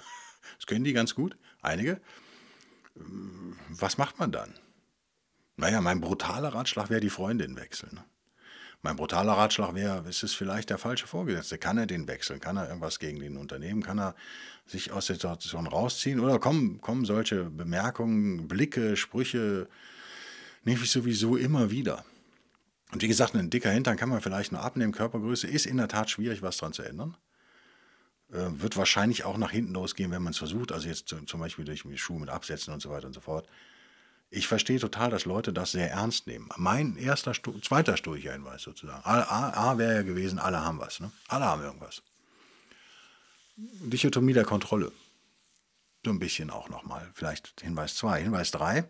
Das 0.57 0.67
können 0.67 0.83
die 0.83 0.93
ganz 0.93 1.15
gut, 1.15 1.37
einige. 1.61 1.99
Was 3.69 3.97
macht 3.97 4.19
man 4.19 4.31
dann? 4.31 4.53
Naja, 5.55 5.81
mein 5.81 6.01
brutaler 6.01 6.49
Ratschlag 6.49 6.89
wäre 6.89 6.99
die 6.99 7.09
Freundin 7.09 7.55
wechseln. 7.55 7.95
Ne? 7.95 8.03
Mein 8.83 8.95
brutaler 8.95 9.33
Ratschlag 9.33 9.75
wäre, 9.75 10.07
ist 10.09 10.23
es 10.23 10.33
vielleicht 10.33 10.71
der 10.71 10.79
falsche 10.79 11.05
Vorgesetzte? 11.05 11.59
Kann 11.59 11.77
er 11.77 11.85
den 11.85 12.07
wechseln? 12.07 12.39
Kann 12.39 12.57
er 12.57 12.67
irgendwas 12.67 12.97
gegen 12.97 13.19
den 13.19 13.37
Unternehmen? 13.37 13.83
Kann 13.83 13.99
er 13.99 14.15
sich 14.65 14.91
aus 14.91 15.05
der 15.05 15.17
Situation 15.17 15.67
rausziehen? 15.67 16.19
Oder 16.19 16.39
kommen, 16.39 16.81
kommen 16.81 17.05
solche 17.05 17.43
Bemerkungen, 17.43 18.47
Blicke, 18.47 18.97
Sprüche, 18.97 19.67
nehme 20.63 20.83
ich 20.83 20.91
sowieso 20.91 21.35
immer 21.37 21.71
wieder. 21.71 22.05
Und 22.91 23.01
wie 23.01 23.07
gesagt, 23.07 23.35
ein 23.35 23.49
dicker 23.49 23.71
Hintern 23.71 23.97
kann 23.97 24.09
man 24.09 24.21
vielleicht 24.21 24.51
nur 24.51 24.61
abnehmen. 24.61 24.91
Körpergröße 24.91 25.47
ist 25.47 25.65
in 25.65 25.77
der 25.77 25.87
Tat 25.87 26.09
schwierig, 26.09 26.41
was 26.41 26.57
daran 26.57 26.73
zu 26.73 26.83
ändern. 26.83 27.15
Äh, 28.31 28.47
wird 28.61 28.77
wahrscheinlich 28.77 29.23
auch 29.23 29.37
nach 29.37 29.51
hinten 29.51 29.73
losgehen, 29.73 30.11
wenn 30.11 30.23
man 30.23 30.31
es 30.31 30.37
versucht. 30.37 30.71
Also 30.71 30.87
jetzt 30.87 31.07
zum 31.07 31.39
Beispiel 31.39 31.65
durch 31.65 31.83
Schuhe 32.01 32.19
mit 32.19 32.29
Absätzen 32.29 32.73
und 32.73 32.81
so 32.81 32.89
weiter 32.89 33.07
und 33.07 33.13
so 33.13 33.21
fort. 33.21 33.47
Ich 34.29 34.47
verstehe 34.47 34.79
total, 34.79 35.09
dass 35.09 35.25
Leute 35.25 35.51
das 35.51 35.71
sehr 35.71 35.91
ernst 35.91 36.27
nehmen. 36.27 36.49
Mein 36.55 36.95
erster, 36.95 37.33
Sto 37.33 37.51
zweiter 37.59 37.97
stoischer 37.97 38.31
Hinweis 38.31 38.61
sozusagen. 38.61 39.03
A, 39.03 39.21
A, 39.21 39.71
A 39.71 39.77
wäre 39.77 39.95
ja 39.95 40.01
gewesen, 40.03 40.39
alle 40.39 40.61
haben 40.61 40.79
was. 40.79 41.01
Ne? 41.01 41.11
Alle 41.27 41.45
haben 41.45 41.61
irgendwas. 41.61 42.01
Dichotomie 43.57 44.33
der 44.33 44.45
Kontrolle. 44.45 44.91
So 46.05 46.11
ein 46.11 46.19
bisschen 46.19 46.49
auch 46.49 46.69
nochmal. 46.69 47.09
Vielleicht 47.13 47.61
Hinweis 47.61 47.95
2. 47.95 48.23
Hinweis 48.23 48.51
3 48.51 48.85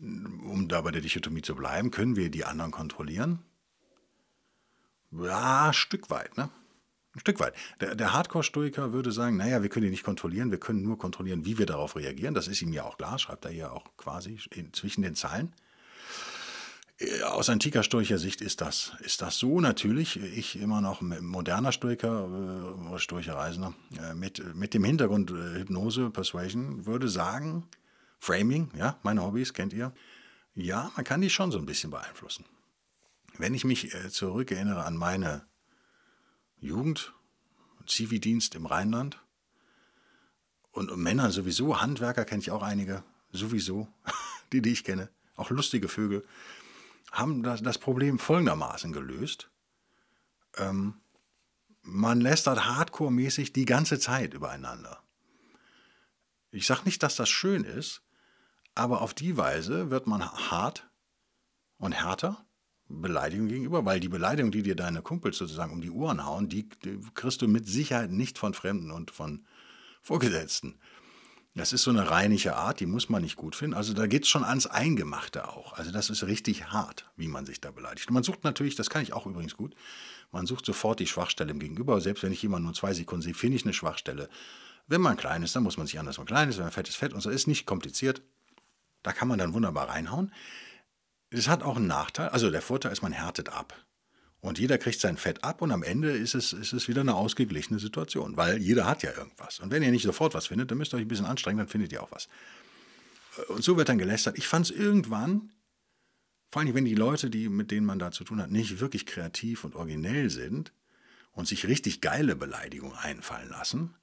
um 0.00 0.68
da 0.68 0.80
bei 0.80 0.90
der 0.90 1.00
Dichotomie 1.00 1.42
zu 1.42 1.54
bleiben, 1.54 1.90
können 1.90 2.16
wir 2.16 2.30
die 2.30 2.44
anderen 2.44 2.70
kontrollieren? 2.70 3.40
Ja, 5.10 5.68
ein 5.68 5.72
Stück 5.72 6.10
weit, 6.10 6.36
ne? 6.36 6.50
Ein 7.14 7.20
Stück 7.20 7.40
weit. 7.40 7.54
Der, 7.80 7.94
der 7.94 8.12
Hardcore-Stoiker 8.12 8.92
würde 8.92 9.10
sagen, 9.10 9.36
naja, 9.36 9.62
wir 9.62 9.70
können 9.70 9.84
die 9.84 9.90
nicht 9.90 10.04
kontrollieren, 10.04 10.50
wir 10.50 10.60
können 10.60 10.82
nur 10.82 10.98
kontrollieren, 10.98 11.44
wie 11.44 11.58
wir 11.58 11.66
darauf 11.66 11.96
reagieren. 11.96 12.34
Das 12.34 12.46
ist 12.46 12.62
ihm 12.62 12.72
ja 12.72 12.84
auch 12.84 12.98
klar, 12.98 13.18
schreibt 13.18 13.44
er 13.44 13.50
ja 13.50 13.70
auch 13.70 13.96
quasi 13.96 14.38
in, 14.54 14.72
zwischen 14.72 15.02
den 15.02 15.14
Zeilen. 15.14 15.52
Äh, 16.98 17.22
aus 17.22 17.48
antiker 17.48 17.82
Stoicher 17.82 18.18
Sicht 18.18 18.40
ist 18.40 18.60
das, 18.60 18.92
ist 19.00 19.22
das 19.22 19.38
so 19.38 19.60
natürlich. 19.60 20.22
Ich 20.22 20.60
immer 20.60 20.80
noch 20.80 21.00
moderner 21.00 21.72
Stoiker 21.72 22.28
äh, 22.94 22.98
Stoicher 22.98 23.34
Reisender 23.34 23.74
äh, 23.98 24.14
mit, 24.14 24.54
mit 24.54 24.74
dem 24.74 24.84
Hintergrund 24.84 25.30
äh, 25.30 25.60
Hypnose, 25.60 26.10
Persuasion 26.10 26.86
würde 26.86 27.08
sagen, 27.08 27.66
Framing, 28.18 28.70
ja, 28.76 28.98
meine 29.02 29.22
Hobbys 29.22 29.54
kennt 29.54 29.72
ihr. 29.72 29.92
Ja, 30.54 30.90
man 30.96 31.04
kann 31.04 31.20
die 31.20 31.30
schon 31.30 31.52
so 31.52 31.58
ein 31.58 31.66
bisschen 31.66 31.90
beeinflussen. 31.90 32.44
Wenn 33.38 33.54
ich 33.54 33.64
mich 33.64 33.94
äh, 33.94 34.10
zurückerinnere 34.10 34.84
an 34.84 34.96
meine 34.96 35.46
Jugend, 36.60 37.12
Zivildienst 37.86 38.54
im 38.54 38.66
Rheinland 38.66 39.22
und, 40.72 40.90
und 40.90 41.00
Männer 41.00 41.30
sowieso, 41.30 41.80
Handwerker 41.80 42.24
kenne 42.24 42.42
ich 42.42 42.50
auch 42.50 42.62
einige, 42.62 43.04
sowieso, 43.32 43.88
die, 44.52 44.60
die 44.60 44.72
ich 44.72 44.84
kenne, 44.84 45.10
auch 45.36 45.50
lustige 45.50 45.88
Vögel, 45.88 46.26
haben 47.12 47.42
das, 47.42 47.62
das 47.62 47.78
Problem 47.78 48.18
folgendermaßen 48.18 48.92
gelöst. 48.92 49.50
Ähm, 50.56 50.94
man 51.82 52.20
lästert 52.20 52.66
hardcore-mäßig 52.66 53.52
die 53.52 53.64
ganze 53.64 53.98
Zeit 53.98 54.34
übereinander. 54.34 55.02
Ich 56.50 56.66
sage 56.66 56.82
nicht, 56.84 57.02
dass 57.02 57.16
das 57.16 57.28
schön 57.28 57.64
ist, 57.64 58.02
aber 58.78 59.02
auf 59.02 59.14
die 59.14 59.36
Weise 59.36 59.90
wird 59.90 60.06
man 60.06 60.22
hart 60.22 60.88
und 61.78 61.92
härter 61.92 62.44
Beleidigung 62.88 63.48
gegenüber, 63.48 63.84
weil 63.84 64.00
die 64.00 64.08
Beleidigung, 64.08 64.50
die 64.50 64.62
dir 64.62 64.76
deine 64.76 65.02
Kumpels 65.02 65.36
sozusagen 65.36 65.72
um 65.72 65.80
die 65.80 65.90
Ohren 65.90 66.24
hauen, 66.24 66.48
die, 66.48 66.68
die 66.84 66.98
kriegst 67.14 67.42
du 67.42 67.48
mit 67.48 67.66
Sicherheit 67.66 68.10
nicht 68.10 68.38
von 68.38 68.54
Fremden 68.54 68.90
und 68.90 69.10
von 69.10 69.44
Vorgesetzten. 70.00 70.78
Das 71.54 71.72
ist 71.72 71.82
so 71.82 71.90
eine 71.90 72.08
reinliche 72.10 72.56
Art, 72.56 72.80
die 72.80 72.86
muss 72.86 73.08
man 73.08 73.22
nicht 73.22 73.36
gut 73.36 73.56
finden. 73.56 73.74
Also 73.74 73.92
da 73.92 74.06
geht 74.06 74.22
es 74.22 74.28
schon 74.28 74.44
ans 74.44 74.66
Eingemachte 74.66 75.48
auch. 75.48 75.72
Also 75.72 75.90
das 75.90 76.08
ist 76.08 76.22
richtig 76.24 76.68
hart, 76.68 77.04
wie 77.16 77.26
man 77.26 77.46
sich 77.46 77.60
da 77.60 77.72
beleidigt. 77.72 78.08
Und 78.08 78.14
man 78.14 78.22
sucht 78.22 78.44
natürlich, 78.44 78.76
das 78.76 78.90
kann 78.90 79.02
ich 79.02 79.12
auch 79.12 79.26
übrigens 79.26 79.56
gut, 79.56 79.74
man 80.30 80.46
sucht 80.46 80.64
sofort 80.64 81.00
die 81.00 81.06
Schwachstelle 81.06 81.50
im 81.50 81.58
Gegenüber. 81.58 82.00
Selbst 82.00 82.22
wenn 82.22 82.32
ich 82.32 82.42
jemanden 82.42 82.66
nur 82.66 82.74
zwei 82.74 82.94
Sekunden 82.94 83.22
sehe, 83.22 83.34
finde 83.34 83.56
ich 83.56 83.64
eine 83.64 83.74
Schwachstelle. 83.74 84.28
Wenn 84.86 85.00
man 85.00 85.16
klein 85.16 85.42
ist, 85.42 85.56
dann 85.56 85.64
muss 85.64 85.76
man 85.76 85.86
sich 85.86 85.98
anders. 85.98 86.16
Man 86.18 86.26
klein 86.26 86.48
ist, 86.48 86.56
wenn 86.56 86.64
man 86.64 86.72
fett 86.72 86.88
ist, 86.88 86.96
fett. 86.96 87.12
Und 87.12 87.20
so 87.20 87.28
ist 87.28 87.46
nicht 87.46 87.66
kompliziert. 87.66 88.22
Da 89.02 89.12
kann 89.12 89.28
man 89.28 89.38
dann 89.38 89.54
wunderbar 89.54 89.88
reinhauen. 89.88 90.32
Es 91.30 91.48
hat 91.48 91.62
auch 91.62 91.76
einen 91.76 91.86
Nachteil. 91.86 92.28
Also 92.28 92.50
der 92.50 92.62
Vorteil 92.62 92.92
ist, 92.92 93.02
man 93.02 93.12
härtet 93.12 93.50
ab. 93.50 93.74
Und 94.40 94.58
jeder 94.58 94.78
kriegt 94.78 95.00
sein 95.00 95.16
Fett 95.16 95.42
ab 95.42 95.62
und 95.62 95.72
am 95.72 95.82
Ende 95.82 96.12
ist 96.12 96.34
es, 96.34 96.52
ist 96.52 96.72
es 96.72 96.86
wieder 96.86 97.00
eine 97.00 97.14
ausgeglichene 97.14 97.80
Situation, 97.80 98.36
weil 98.36 98.58
jeder 98.58 98.86
hat 98.86 99.02
ja 99.02 99.12
irgendwas. 99.12 99.58
Und 99.58 99.72
wenn 99.72 99.82
ihr 99.82 99.90
nicht 99.90 100.04
sofort 100.04 100.32
was 100.34 100.46
findet, 100.46 100.70
dann 100.70 100.78
müsst 100.78 100.94
ihr 100.94 100.96
euch 100.96 101.04
ein 101.04 101.08
bisschen 101.08 101.26
anstrengen, 101.26 101.58
dann 101.58 101.68
findet 101.68 101.90
ihr 101.92 102.02
auch 102.02 102.12
was. 102.12 102.28
Und 103.48 103.64
so 103.64 103.76
wird 103.76 103.88
dann 103.88 103.98
gelästert. 103.98 104.38
Ich 104.38 104.46
fand 104.46 104.66
es 104.66 104.76
irgendwann, 104.76 105.52
vor 106.50 106.62
allem 106.62 106.74
wenn 106.74 106.84
die 106.84 106.94
Leute, 106.94 107.30
die, 107.30 107.48
mit 107.48 107.72
denen 107.72 107.86
man 107.86 107.98
da 107.98 108.12
zu 108.12 108.22
tun 108.22 108.40
hat, 108.40 108.50
nicht 108.50 108.78
wirklich 108.80 109.06
kreativ 109.06 109.64
und 109.64 109.74
originell 109.74 110.30
sind 110.30 110.72
und 111.32 111.48
sich 111.48 111.66
richtig 111.66 112.00
geile 112.00 112.36
Beleidigungen 112.36 112.96
einfallen 112.96 113.48
lassen, 113.48 113.94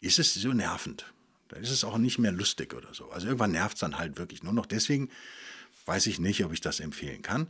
ist 0.00 0.18
es 0.18 0.34
so 0.34 0.52
nervend. 0.52 1.12
Da 1.48 1.56
ist 1.56 1.70
es 1.70 1.84
auch 1.84 1.98
nicht 1.98 2.18
mehr 2.18 2.32
lustig 2.32 2.74
oder 2.74 2.92
so. 2.94 3.10
Also 3.10 3.26
irgendwann 3.26 3.52
nervt 3.52 3.74
es 3.74 3.80
dann 3.80 3.98
halt 3.98 4.18
wirklich 4.18 4.42
nur 4.42 4.52
noch. 4.52 4.66
Deswegen 4.66 5.10
weiß 5.86 6.06
ich 6.06 6.18
nicht, 6.18 6.44
ob 6.44 6.52
ich 6.52 6.60
das 6.60 6.80
empfehlen 6.80 7.22
kann 7.22 7.48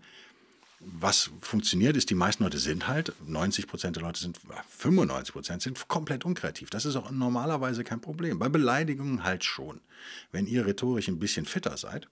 was 0.80 1.30
funktioniert, 1.40 1.96
ist, 1.96 2.10
die 2.10 2.14
meisten 2.14 2.44
Leute 2.44 2.58
sind 2.58 2.88
halt, 2.88 3.12
90 3.26 3.66
Prozent 3.66 3.96
der 3.96 4.02
Leute 4.02 4.20
sind, 4.20 4.38
95 4.68 5.32
Prozent 5.32 5.62
sind 5.62 5.88
komplett 5.88 6.24
unkreativ. 6.24 6.70
Das 6.70 6.84
ist 6.84 6.96
auch 6.96 7.10
normalerweise 7.10 7.84
kein 7.84 8.00
Problem. 8.00 8.38
Bei 8.38 8.48
Beleidigungen 8.48 9.24
halt 9.24 9.44
schon. 9.44 9.80
Wenn 10.30 10.46
ihr 10.46 10.66
rhetorisch 10.66 11.08
ein 11.08 11.18
bisschen 11.18 11.46
fitter 11.46 11.76
seid, 11.76 12.08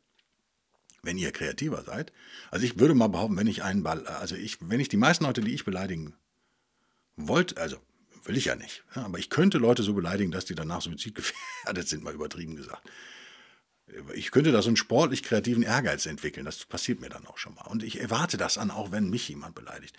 wenn 1.03 1.19
ihr 1.19 1.33
kreativer 1.33 1.83
seid, 1.83 2.13
also 2.51 2.65
ich 2.65 2.79
würde 2.79 2.95
mal 2.95 3.09
behaupten, 3.09 3.37
wenn 3.37 3.47
ich 3.47 3.63
einen, 3.63 3.83
Ball, 3.83 4.07
also 4.07 4.37
ich, 4.37 4.59
wenn 4.61 4.81
ich 4.81 4.89
die 4.89 4.97
meisten 4.97 5.25
Leute, 5.25 5.41
die 5.41 5.55
ich 5.55 5.65
beleidigen 5.65 6.15
wollte, 7.17 7.61
also 7.61 7.77
will 8.25 8.37
ich 8.37 8.47
ja 8.47 8.57
nicht, 8.57 8.85
aber 8.95 9.19
ich 9.19 9.31
könnte 9.31 9.59
Leute 9.59 9.83
so 9.83 9.95
beleidigen, 9.95 10.31
dass 10.31 10.45
die 10.45 10.55
danach 10.55 10.83
suizidgefährdet 10.83 11.89
sind, 11.89 12.05
mal 12.05 12.15
übertrieben 12.15 12.57
gesagt 12.57 12.89
ich 14.15 14.31
könnte 14.31 14.53
da 14.53 14.63
so 14.63 14.69
einen 14.69 14.77
sportlich 14.77 15.23
kreativen 15.23 15.63
Ehrgeiz 15.63 16.07
entwickeln. 16.07 16.47
Das 16.47 16.65
passiert 16.65 17.01
mir 17.01 17.09
dann 17.09 17.27
auch 17.27 17.39
schon 17.39 17.55
mal. 17.55 17.67
Und 17.67 17.83
ich 17.83 18.01
erwarte 18.01 18.37
das 18.37 18.59
an, 18.59 18.71
auch 18.71 18.91
wenn 18.91 19.11
mich 19.11 19.29
jemand 19.29 19.55
beleidigt. 19.55 19.97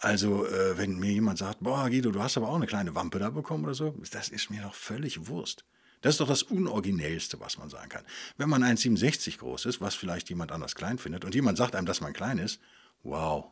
Also, 0.00 0.46
äh, 0.46 0.78
wenn 0.78 0.98
mir 0.98 1.10
jemand 1.10 1.38
sagt, 1.38 1.60
boah, 1.60 1.88
Guido, 1.88 2.10
du 2.10 2.22
hast 2.22 2.36
aber 2.36 2.48
auch 2.48 2.56
eine 2.56 2.66
kleine 2.66 2.94
Wampe 2.94 3.18
da 3.18 3.30
bekommen 3.30 3.64
oder 3.64 3.74
so, 3.74 3.94
das 4.12 4.28
ist 4.28 4.50
mir 4.50 4.62
doch 4.62 4.74
völlig 4.74 5.26
Wurst. 5.26 5.64
Das 6.00 6.14
ist 6.14 6.20
doch 6.20 6.28
das 6.28 6.44
Unoriginellste, 6.44 7.40
was 7.40 7.58
man 7.58 7.68
sagen 7.68 7.88
kann. 7.88 8.04
Wenn 8.36 8.48
man 8.48 8.62
1,67 8.62 9.38
groß 9.38 9.66
ist, 9.66 9.80
was 9.80 9.96
vielleicht 9.96 10.28
jemand 10.28 10.52
anders 10.52 10.76
klein 10.76 10.98
findet, 10.98 11.24
und 11.24 11.34
jemand 11.34 11.58
sagt 11.58 11.74
einem, 11.74 11.86
dass 11.86 12.00
man 12.00 12.12
klein 12.12 12.38
ist, 12.38 12.60
wow, 13.02 13.46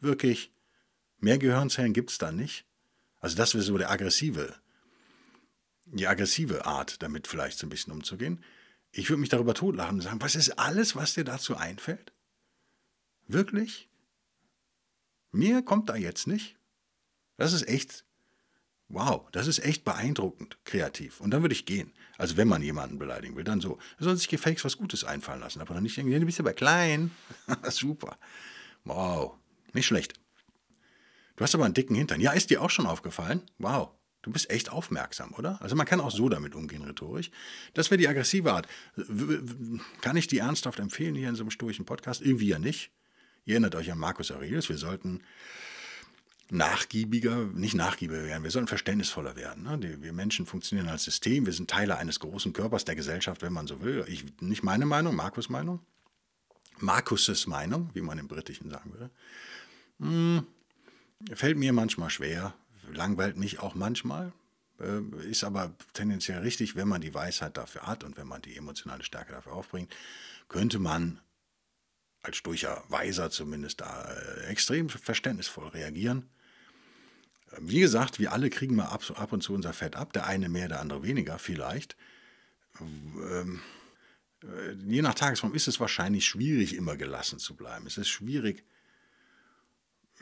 wirklich, 0.00 0.52
mehr 1.18 1.38
Gehirnzellen 1.38 1.92
gibt 1.92 2.10
es 2.10 2.18
da 2.18 2.32
nicht. 2.32 2.64
Also 3.22 3.36
das 3.36 3.54
wäre 3.54 3.62
so 3.62 3.78
der 3.78 3.90
aggressive, 3.90 4.54
die 5.86 6.06
aggressive 6.06 6.66
Art, 6.66 7.00
damit 7.02 7.28
vielleicht 7.28 7.56
so 7.56 7.66
ein 7.66 7.70
bisschen 7.70 7.92
umzugehen. 7.92 8.44
Ich 8.90 9.08
würde 9.08 9.20
mich 9.20 9.30
darüber 9.30 9.54
totlachen 9.54 9.94
und 9.94 10.00
sagen, 10.02 10.20
was 10.20 10.34
ist 10.34 10.58
alles, 10.58 10.96
was 10.96 11.14
dir 11.14 11.24
dazu 11.24 11.56
einfällt? 11.56 12.12
Wirklich? 13.28 13.88
Mir 15.30 15.62
kommt 15.62 15.88
da 15.88 15.96
jetzt 15.96 16.26
nicht. 16.26 16.56
Das 17.38 17.52
ist 17.52 17.66
echt, 17.68 18.04
wow, 18.88 19.30
das 19.30 19.46
ist 19.46 19.60
echt 19.60 19.84
beeindruckend 19.84 20.58
kreativ. 20.64 21.20
Und 21.20 21.30
dann 21.30 21.42
würde 21.42 21.54
ich 21.54 21.64
gehen. 21.64 21.92
Also 22.18 22.36
wenn 22.36 22.48
man 22.48 22.60
jemanden 22.60 22.98
beleidigen 22.98 23.36
will, 23.36 23.44
dann 23.44 23.60
so. 23.60 23.78
Er 23.98 24.04
soll 24.04 24.16
sich 24.16 24.28
gefakes 24.28 24.64
was 24.64 24.76
Gutes 24.76 25.04
einfallen 25.04 25.40
lassen, 25.40 25.60
aber 25.60 25.74
dann 25.74 25.84
nicht 25.84 25.96
denken, 25.96 26.12
du 26.12 26.26
bist 26.26 26.40
aber 26.40 26.52
klein. 26.52 27.12
Super. 27.70 28.16
Wow, 28.84 29.38
nicht 29.72 29.86
schlecht. 29.86 30.21
Du 31.42 31.44
hast 31.44 31.56
aber 31.56 31.64
einen 31.64 31.74
dicken 31.74 31.96
Hintern. 31.96 32.20
Ja, 32.20 32.30
ist 32.30 32.50
dir 32.50 32.62
auch 32.62 32.70
schon 32.70 32.86
aufgefallen? 32.86 33.42
Wow. 33.58 33.90
Du 34.22 34.30
bist 34.30 34.48
echt 34.48 34.70
aufmerksam, 34.70 35.34
oder? 35.36 35.60
Also 35.60 35.74
man 35.74 35.86
kann 35.86 36.00
auch 36.00 36.12
so 36.12 36.28
damit 36.28 36.54
umgehen, 36.54 36.84
rhetorisch. 36.84 37.32
Das 37.74 37.90
wäre 37.90 37.98
die 37.98 38.06
aggressive 38.06 38.52
Art. 38.52 38.68
Kann 40.02 40.16
ich 40.16 40.28
die 40.28 40.38
ernsthaft 40.38 40.78
empfehlen 40.78 41.16
hier 41.16 41.28
in 41.28 41.34
so 41.34 41.42
einem 41.42 41.50
stoischen 41.50 41.84
Podcast? 41.84 42.22
Irgendwie 42.22 42.46
ja 42.46 42.60
nicht. 42.60 42.92
Ihr 43.44 43.54
erinnert 43.54 43.74
euch 43.74 43.90
an 43.90 43.98
Markus 43.98 44.30
Aurelius. 44.30 44.68
Wir 44.68 44.78
sollten 44.78 45.24
nachgiebiger, 46.48 47.46
nicht 47.54 47.74
nachgiebiger 47.74 48.22
werden, 48.22 48.44
wir 48.44 48.52
sollten 48.52 48.68
verständnisvoller 48.68 49.34
werden. 49.34 49.64
Ne? 49.64 50.00
Wir 50.00 50.12
Menschen 50.12 50.46
funktionieren 50.46 50.88
als 50.90 51.02
System, 51.02 51.44
wir 51.46 51.52
sind 51.52 51.68
Teile 51.68 51.98
eines 51.98 52.20
großen 52.20 52.52
Körpers 52.52 52.84
der 52.84 52.94
Gesellschaft, 52.94 53.42
wenn 53.42 53.52
man 53.52 53.66
so 53.66 53.82
will. 53.82 54.04
Ich, 54.06 54.24
nicht 54.40 54.62
meine 54.62 54.86
Meinung, 54.86 55.16
Markus 55.16 55.48
Meinung. 55.48 55.80
Markus' 56.78 57.48
Meinung, 57.48 57.90
wie 57.94 58.00
man 58.00 58.18
im 58.18 58.28
Britischen 58.28 58.70
sagen 58.70 58.92
würde. 58.92 59.10
Hm, 59.98 60.46
fällt 61.34 61.56
mir 61.56 61.72
manchmal 61.72 62.10
schwer, 62.10 62.54
langweilt 62.92 63.36
mich 63.36 63.60
auch 63.60 63.74
manchmal, 63.74 64.32
äh, 64.80 65.28
ist 65.28 65.44
aber 65.44 65.74
tendenziell 65.92 66.40
richtig, 66.40 66.76
wenn 66.76 66.88
man 66.88 67.00
die 67.00 67.14
Weisheit 67.14 67.56
dafür 67.56 67.86
hat 67.86 68.04
und 68.04 68.16
wenn 68.16 68.26
man 68.26 68.42
die 68.42 68.56
emotionale 68.56 69.04
Stärke 69.04 69.32
dafür 69.32 69.52
aufbringt, 69.52 69.94
könnte 70.48 70.78
man 70.78 71.20
als 72.22 72.42
durcher 72.42 72.84
Weiser 72.88 73.30
zumindest 73.30 73.80
da 73.80 74.10
äh, 74.12 74.46
extrem 74.46 74.88
verständnisvoll 74.88 75.68
reagieren. 75.68 76.28
Wie 77.58 77.80
gesagt, 77.80 78.18
wir 78.18 78.32
alle 78.32 78.48
kriegen 78.48 78.76
mal 78.76 78.86
ab, 78.86 79.02
ab 79.16 79.32
und 79.32 79.42
zu 79.42 79.52
unser 79.52 79.72
Fett 79.72 79.96
ab, 79.96 80.12
der 80.12 80.26
eine 80.26 80.48
mehr, 80.48 80.68
der 80.68 80.80
andere 80.80 81.02
weniger 81.02 81.38
vielleicht. 81.38 81.96
Ähm, 82.80 83.60
äh, 84.42 84.72
je 84.86 85.02
nach 85.02 85.14
Tagesform 85.14 85.54
ist 85.54 85.68
es 85.68 85.78
wahrscheinlich 85.78 86.24
schwierig, 86.24 86.74
immer 86.74 86.96
gelassen 86.96 87.38
zu 87.38 87.54
bleiben. 87.54 87.86
Es 87.86 87.98
ist 87.98 88.08
schwierig, 88.08 88.64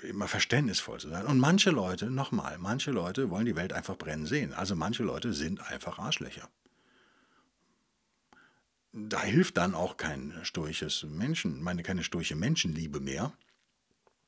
immer 0.03 0.29
verständnisvoll 0.29 1.01
zu 1.01 1.09
sein. 1.09 1.27
Und 1.27 1.39
manche 1.39 1.71
Leute, 1.71 2.11
nochmal, 2.11 2.59
manche 2.59 2.91
Leute 2.91 3.31
wollen 3.31 3.47
die 3.47 3.57
Welt 3.57 3.73
einfach 3.73 3.97
brennen 3.97 4.27
sehen. 4.27 4.53
Also 4.53 4.77
manche 4.77 5.03
Leute 5.03 5.33
sind 5.33 5.61
einfach 5.71 5.99
Arschlöcher. 5.99 6.49
Da 8.93 9.23
hilft 9.23 9.57
dann 9.57 9.75
auch 9.75 9.97
kein 9.97 10.35
stoisches 10.43 11.05
Menschen, 11.05 11.63
meine 11.63 11.83
keine 11.83 12.03
stoische 12.03 12.35
Menschenliebe 12.35 13.01
mehr. 13.01 13.33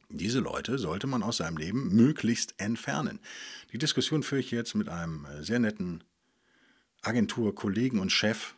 Diese 0.09 0.41
Leute 0.41 0.79
sollte 0.79 1.07
man 1.07 1.23
aus 1.23 1.39
seinem 1.39 1.57
Leben 1.57 1.95
möglichst 1.95 2.55
entfernen. 2.59 3.19
Die 3.73 3.79
Diskussion 3.79 4.23
führe 4.23 4.41
ich 4.41 4.51
jetzt 4.51 4.75
mit 4.75 4.89
einem 4.89 5.27
sehr 5.41 5.59
netten 5.59 6.05
Agenturkollegen 7.01 7.99
und 7.99 8.13
Chef 8.13 8.55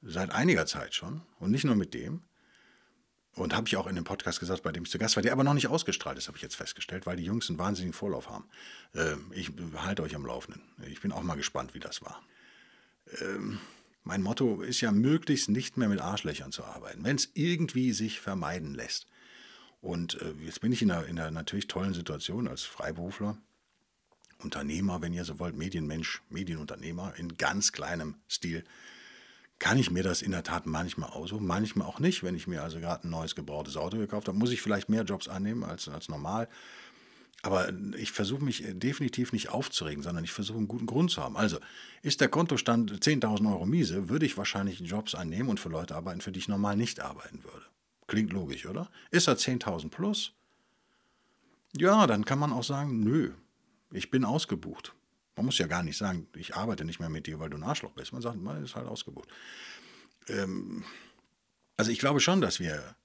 seit 0.00 0.30
einiger 0.30 0.64
Zeit 0.66 0.94
schon 0.94 1.22
und 1.38 1.50
nicht 1.50 1.64
nur 1.64 1.74
mit 1.74 1.92
dem. 1.92 2.22
Und 3.38 3.54
habe 3.54 3.68
ich 3.68 3.76
auch 3.76 3.86
in 3.86 3.94
dem 3.94 4.04
Podcast 4.04 4.40
gesagt, 4.40 4.64
bei 4.64 4.72
dem 4.72 4.82
ich 4.82 4.90
zu 4.90 4.98
Gast 4.98 5.14
war, 5.14 5.22
der 5.22 5.32
aber 5.32 5.44
noch 5.44 5.54
nicht 5.54 5.68
ausgestrahlt 5.68 6.18
ist, 6.18 6.26
habe 6.26 6.36
ich 6.36 6.42
jetzt 6.42 6.56
festgestellt, 6.56 7.06
weil 7.06 7.16
die 7.16 7.24
Jungs 7.24 7.48
einen 7.48 7.58
wahnsinnigen 7.58 7.92
Vorlauf 7.92 8.28
haben. 8.28 8.48
Ähm, 8.94 9.30
ich 9.32 9.52
halte 9.76 10.02
euch 10.02 10.16
am 10.16 10.26
Laufenden. 10.26 10.62
Ich 10.88 11.00
bin 11.00 11.12
auch 11.12 11.22
mal 11.22 11.36
gespannt, 11.36 11.72
wie 11.72 11.78
das 11.78 12.02
war. 12.02 12.20
Ähm, 13.20 13.60
mein 14.02 14.22
Motto 14.22 14.62
ist 14.62 14.80
ja, 14.80 14.90
möglichst 14.90 15.50
nicht 15.50 15.76
mehr 15.76 15.88
mit 15.88 16.00
Arschlöchern 16.00 16.50
zu 16.50 16.64
arbeiten, 16.64 17.04
wenn 17.04 17.14
es 17.14 17.30
irgendwie 17.34 17.92
sich 17.92 18.20
vermeiden 18.20 18.74
lässt. 18.74 19.06
Und 19.80 20.20
äh, 20.20 20.32
jetzt 20.44 20.60
bin 20.60 20.72
ich 20.72 20.82
in 20.82 20.90
einer, 20.90 21.06
in 21.06 21.18
einer 21.20 21.30
natürlich 21.30 21.68
tollen 21.68 21.94
Situation 21.94 22.48
als 22.48 22.64
Freiberufler, 22.64 23.38
Unternehmer, 24.38 25.00
wenn 25.00 25.12
ihr 25.12 25.24
so 25.24 25.38
wollt, 25.38 25.56
Medienmensch, 25.56 26.22
Medienunternehmer 26.28 27.14
in 27.16 27.36
ganz 27.36 27.70
kleinem 27.70 28.16
Stil 28.28 28.64
kann 29.58 29.78
ich 29.78 29.90
mir 29.90 30.02
das 30.02 30.22
in 30.22 30.30
der 30.30 30.44
Tat 30.44 30.66
manchmal 30.66 31.10
aussuchen, 31.10 31.46
manchmal 31.46 31.86
auch 31.86 31.98
nicht. 31.98 32.22
Wenn 32.22 32.36
ich 32.36 32.46
mir 32.46 32.62
also 32.62 32.78
gerade 32.78 33.06
ein 33.06 33.10
neues 33.10 33.34
gebrauchtes 33.34 33.76
Auto 33.76 33.98
gekauft 33.98 34.28
habe, 34.28 34.38
muss 34.38 34.52
ich 34.52 34.62
vielleicht 34.62 34.88
mehr 34.88 35.02
Jobs 35.02 35.28
annehmen 35.28 35.64
als, 35.64 35.88
als 35.88 36.08
normal. 36.08 36.48
Aber 37.42 37.72
ich 37.96 38.10
versuche 38.10 38.44
mich 38.44 38.64
definitiv 38.66 39.32
nicht 39.32 39.50
aufzuregen, 39.50 40.02
sondern 40.02 40.24
ich 40.24 40.32
versuche 40.32 40.58
einen 40.58 40.68
guten 40.68 40.86
Grund 40.86 41.10
zu 41.10 41.22
haben. 41.22 41.36
Also, 41.36 41.58
ist 42.02 42.20
der 42.20 42.28
Kontostand 42.28 42.92
10.000 42.92 43.50
Euro 43.50 43.64
miese, 43.64 44.08
würde 44.08 44.26
ich 44.26 44.36
wahrscheinlich 44.36 44.80
Jobs 44.80 45.14
annehmen 45.14 45.48
und 45.48 45.60
für 45.60 45.68
Leute 45.68 45.94
arbeiten, 45.94 46.20
für 46.20 46.32
die 46.32 46.40
ich 46.40 46.48
normal 46.48 46.76
nicht 46.76 47.00
arbeiten 47.00 47.44
würde. 47.44 47.66
Klingt 48.08 48.32
logisch, 48.32 48.66
oder? 48.66 48.90
Ist 49.10 49.28
er 49.28 49.36
10.000 49.36 49.90
plus? 49.90 50.32
Ja, 51.76 52.06
dann 52.06 52.24
kann 52.24 52.38
man 52.38 52.52
auch 52.52 52.64
sagen, 52.64 53.04
nö, 53.04 53.32
ich 53.92 54.10
bin 54.10 54.24
ausgebucht. 54.24 54.94
Man 55.38 55.46
muss 55.46 55.58
ja 55.58 55.68
gar 55.68 55.84
nicht 55.84 55.96
sagen, 55.96 56.26
ich 56.34 56.56
arbeite 56.56 56.84
nicht 56.84 56.98
mehr 56.98 57.08
mit 57.08 57.28
dir, 57.28 57.38
weil 57.38 57.48
du 57.48 57.56
ein 57.56 57.62
Arschloch 57.62 57.92
bist. 57.92 58.12
Man 58.12 58.22
sagt, 58.22 58.42
man 58.42 58.64
ist 58.64 58.74
halt 58.74 58.88
ausgebucht. 58.88 59.28
Ähm, 60.26 60.84
also 61.76 61.92
ich 61.92 62.00
glaube 62.00 62.18
schon, 62.18 62.40
dass 62.40 62.58
wir 62.58 62.96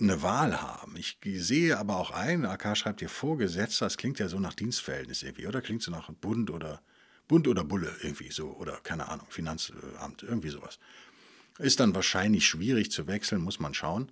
eine 0.00 0.22
Wahl 0.22 0.62
haben. 0.62 0.96
Ich 0.96 1.18
sehe 1.22 1.76
aber 1.76 1.98
auch 1.98 2.12
ein, 2.12 2.46
AK 2.46 2.78
schreibt 2.78 3.00
hier 3.00 3.10
Vorgesetzter, 3.10 3.84
das 3.84 3.98
klingt 3.98 4.18
ja 4.18 4.28
so 4.28 4.40
nach 4.40 4.54
Dienstverhältnis 4.54 5.22
irgendwie, 5.22 5.46
oder? 5.46 5.60
Klingt 5.60 5.82
so 5.82 5.90
nach 5.90 6.10
Bund 6.14 6.50
oder 6.50 6.80
Bund 7.28 7.46
oder 7.46 7.62
Bulle 7.62 7.94
irgendwie 8.00 8.30
so 8.30 8.56
oder 8.56 8.78
keine 8.82 9.08
Ahnung, 9.08 9.26
Finanzamt, 9.28 10.22
irgendwie 10.22 10.48
sowas. 10.48 10.78
Ist 11.58 11.78
dann 11.78 11.94
wahrscheinlich 11.94 12.46
schwierig 12.46 12.90
zu 12.90 13.06
wechseln, 13.06 13.42
muss 13.42 13.60
man 13.60 13.74
schauen. 13.74 14.10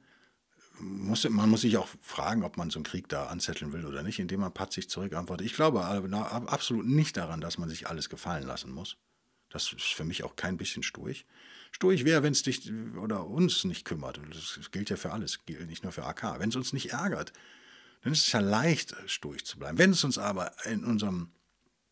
Muss, 0.81 1.29
man 1.29 1.49
muss 1.49 1.61
sich 1.61 1.77
auch 1.77 1.89
fragen, 2.01 2.43
ob 2.43 2.57
man 2.57 2.71
so 2.71 2.79
einen 2.79 2.85
Krieg 2.85 3.09
da 3.09 3.27
anzetteln 3.27 3.73
will 3.73 3.87
oder 3.87 4.03
nicht, 4.03 4.19
indem 4.19 4.41
man 4.41 4.53
patzig 4.53 4.91
zurückantwortet. 4.91 5.47
Ich 5.47 5.55
glaube 5.55 5.85
absolut 5.85 6.87
nicht 6.87 7.17
daran, 7.17 7.41
dass 7.41 7.59
man 7.59 7.69
sich 7.69 7.89
alles 7.89 8.09
gefallen 8.09 8.47
lassen 8.47 8.73
muss. 8.73 8.97
Das 9.51 9.73
ist 9.73 9.95
für 9.95 10.05
mich 10.05 10.25
auch 10.25 10.35
kein 10.35 10.57
bisschen 10.57 10.83
sturig. 10.83 11.27
Sturig 11.71 12.05
wäre, 12.05 12.25
wenn 12.25 12.33
es 12.33 12.43
dich 12.43 12.73
oder 13.01 13.27
uns 13.27 13.65
nicht 13.65 13.85
kümmert. 13.85 14.21
Das 14.31 14.71
gilt 14.73 14.91
ja 14.91 14.97
für 14.97 15.13
alles, 15.13 15.45
gilt 15.47 15.69
nicht 15.69 15.85
nur 15.85 15.93
für 15.93 16.05
AK. 16.05 16.41
Wenn 16.41 16.49
es 16.49 16.57
uns 16.57 16.73
nicht 16.73 16.93
ärgert, 16.93 17.33
dann 18.03 18.13
ist 18.13 18.27
es 18.27 18.33
ja 18.33 18.41
leicht, 18.41 18.97
sturig 19.07 19.47
zu 19.47 19.59
bleiben. 19.59 19.79
Wenn 19.79 19.93
es 19.93 20.03
uns 20.03 20.19
aber 20.19 20.53
in 20.65 20.85
unserem 20.85 21.31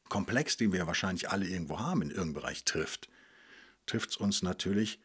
Komplex, 0.09 0.57
den 0.57 0.73
wir 0.73 0.87
wahrscheinlich 0.89 1.31
alle 1.31 1.47
irgendwo 1.47 1.79
haben, 1.79 2.03
in 2.03 2.11
irgendeinem 2.11 2.35
Bereich 2.35 2.65
trifft, 2.65 3.09
trifft 3.87 4.11
es 4.11 4.17
uns 4.17 4.43
natürlich 4.43 5.01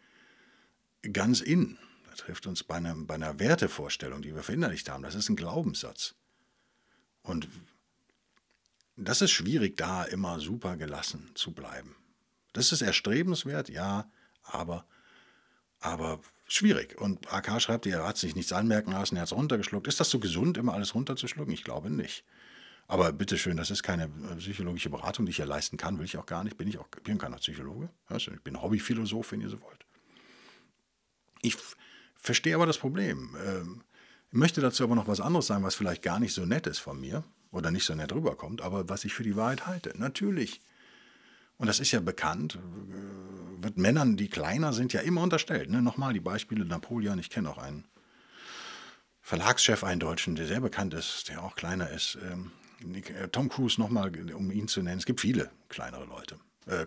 ganz 1.14 1.42
in. 1.42 1.78
Trifft 2.18 2.48
uns 2.48 2.64
bei 2.64 2.76
einer, 2.76 2.96
bei 2.96 3.16
einer 3.16 3.40
Wertevorstellung, 3.40 4.22
die 4.22 4.36
wir 4.36 4.44
verinnerlicht 4.44 4.90
haben. 4.90 5.04
Das 5.04 5.16
ist 5.16 5.30
ein 5.30 5.36
Glaubenssatz. 5.36 6.16
Und 7.22 7.48
das 8.96 9.22
ist 9.22 9.32
schwierig, 9.32 9.78
da 9.78 10.04
immer 10.04 10.40
super 10.40 10.76
gelassen 10.76 11.32
zu 11.36 11.54
bleiben. 11.54 11.96
Das 12.54 12.72
ist 12.72 12.82
erstrebenswert, 12.82 13.70
ja, 13.70 14.10
aber, 14.44 14.86
aber 15.80 16.20
schwierig. 16.48 17.00
Und 17.00 17.32
AK 17.32 17.62
schreibt, 17.62 17.86
er 17.86 18.06
hat 18.06 18.18
sich 18.18 18.36
nichts 18.36 18.52
anmerken 18.52 18.92
lassen, 18.92 19.16
er 19.16 19.22
hat 19.22 19.28
es 19.28 19.38
runtergeschluckt. 19.38 19.88
Ist 19.88 20.00
das 20.00 20.10
so 20.10 20.20
gesund, 20.20 20.58
immer 20.58 20.74
alles 20.74 20.96
runterzuschlucken? 20.96 21.54
Ich 21.54 21.64
glaube 21.64 21.92
nicht. 21.92 22.26
Aber 22.88 23.12
bitteschön, 23.12 23.58
das 23.58 23.70
ist 23.70 23.84
keine 23.84 24.06
äh, 24.06 24.36
psychologische 24.38 24.90
Beratung, 24.90 25.26
die 25.26 25.32
ich 25.32 25.36
hier 25.36 25.46
leisten 25.46 25.78
kann, 25.78 26.00
will 26.00 26.06
ich 26.06 26.18
auch 26.18 26.26
gar 26.26 26.44
nicht. 26.44 26.58
Bin 26.58 26.68
ich 26.68 26.78
auch 26.78 26.88
bin 27.04 27.18
keiner 27.18 27.38
Psychologe. 27.38 27.90
Ich 28.10 28.30
bin 28.44 28.62
Hobbyphilosoph, 28.62 29.34
wenn 29.34 29.42
ihr 29.42 29.50
so 29.50 29.62
wollt. 29.62 29.86
Ich 31.42 31.56
verstehe 32.18 32.56
aber 32.56 32.66
das 32.66 32.78
Problem. 32.78 33.36
Ähm, 33.46 33.84
ich 34.32 34.38
möchte 34.38 34.62
dazu 34.62 34.84
aber 34.84 34.96
noch 34.96 35.08
was 35.08 35.22
anderes 35.22 35.48
sagen, 35.48 35.64
was 35.64 35.76
vielleicht 35.76 36.02
gar 36.02 36.20
nicht 36.20 36.34
so 36.34 36.46
nett 36.46 36.68
ist 36.68 36.80
von 36.80 37.00
mir 37.00 37.24
oder 37.52 37.72
nicht 37.72 37.86
so 37.86 37.96
nett 37.96 38.14
rüberkommt, 38.14 38.62
aber 38.62 38.90
was 38.90 39.06
ich 39.06 39.14
für 39.14 39.24
die 39.24 39.36
Wahrheit 39.36 39.66
halte. 39.66 39.94
Natürlich 39.96 40.62
und 41.58 41.68
das 41.68 41.80
ist 41.80 41.92
ja 41.92 42.00
bekannt, 42.00 42.56
äh, 42.56 43.64
wird 43.64 43.78
Männern, 43.78 44.18
die 44.18 44.30
kleiner 44.30 44.74
sind, 44.74 44.94
ja 44.94 45.02
immer 45.02 45.22
unterstellt. 45.22 45.70
Ne? 45.70 45.82
Nochmal 45.82 46.14
die 46.14 46.20
Beispiele 46.20 46.66
Napoleon, 46.66 47.20
ich 47.20 47.30
kenne 47.30 47.50
auch 47.50 47.58
einen 47.58 47.86
Verlagschef, 49.22 49.84
einen 49.84 50.00
Deutschen, 50.00 50.36
der 50.36 50.46
sehr 50.46 50.62
bekannt 50.62 50.94
ist, 50.94 51.30
der 51.30 51.44
auch 51.44 51.56
kleiner 51.56 51.90
ist. 51.90 52.18
Ähm, 52.30 52.52
äh, 52.94 53.28
Tom 53.30 53.50
Cruise 53.50 53.82
nochmal, 53.82 54.12
um 54.34 54.52
ihn 54.52 54.68
zu 54.68 54.82
nennen. 54.82 55.00
Es 55.00 55.06
gibt 55.06 55.22
viele 55.22 55.50
kleinere 55.68 56.06
Leute. 56.06 56.38
Äh, 56.68 56.86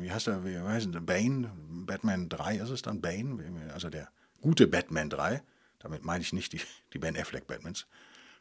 wie 0.00 0.12
heißt 0.12 0.28
er? 0.28 0.44
Wie 0.44 0.58
heißt 0.58 0.94
er? 0.94 1.00
Bane, 1.00 1.50
Batman 1.86 2.28
3 2.28 2.58
ist 2.58 2.70
es 2.70 2.82
dann, 2.82 3.00
Bane, 3.00 3.70
also 3.72 3.88
der 3.88 4.08
gute 4.42 4.66
Batman 4.66 5.08
3. 5.08 5.42
Damit 5.78 6.04
meine 6.04 6.22
ich 6.22 6.34
nicht 6.34 6.52
die, 6.52 6.60
die 6.92 6.98
Ben 6.98 7.16
Affleck 7.16 7.46
Batmans. 7.46 7.86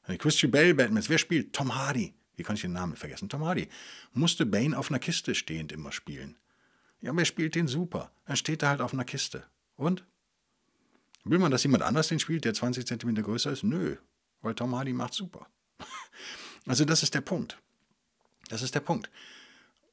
Die 0.10 0.17
Christian 0.17 0.51
Bell 0.51 0.74
Batmans. 0.74 1.10
Wer 1.10 1.17
spielt? 1.17 1.53
Tom 1.53 1.74
Hardy 1.74 2.13
wie 2.41 2.43
kann 2.43 2.55
ich 2.55 2.63
den 2.63 2.74
Namen 2.74 2.96
vergessen? 2.96 3.29
Tom 3.29 3.46
Hardy, 3.46 3.70
musste 4.13 4.48
Bane 4.48 4.75
auf 4.75 4.89
einer 4.89 4.98
Kiste 4.98 5.36
stehend 5.36 5.72
immer 5.72 5.91
spielen. 5.91 6.38
Ja, 7.00 7.12
aber 7.12 7.22
er 7.22 7.25
spielt 7.25 7.53
den 7.53 7.67
super. 7.67 8.12
Dann 8.25 8.36
steht 8.36 8.63
er 8.63 8.70
halt 8.70 8.81
auf 8.81 8.93
einer 8.93 9.05
Kiste. 9.05 9.43
Und? 9.75 10.05
Will 11.24 11.38
man, 11.38 11.51
dass 11.51 11.62
jemand 11.62 11.84
anders 11.84 12.08
den 12.08 12.20
spielt, 12.20 12.46
der 12.46 12.55
20 12.55 12.88
cm 12.88 13.13
größer 13.22 13.51
ist? 13.51 13.63
Nö, 13.63 13.98
weil 14.41 14.55
Tom 14.55 14.75
Hardy 14.75 14.93
macht 14.93 15.13
super. 15.13 15.48
Also 16.67 16.86
das 16.86 17.01
ist 17.01 17.15
der 17.15 17.22
Punkt. 17.22 17.58
Das 18.50 18.62
ist 18.62 18.75
der 18.75 18.81
Punkt. 18.81 19.10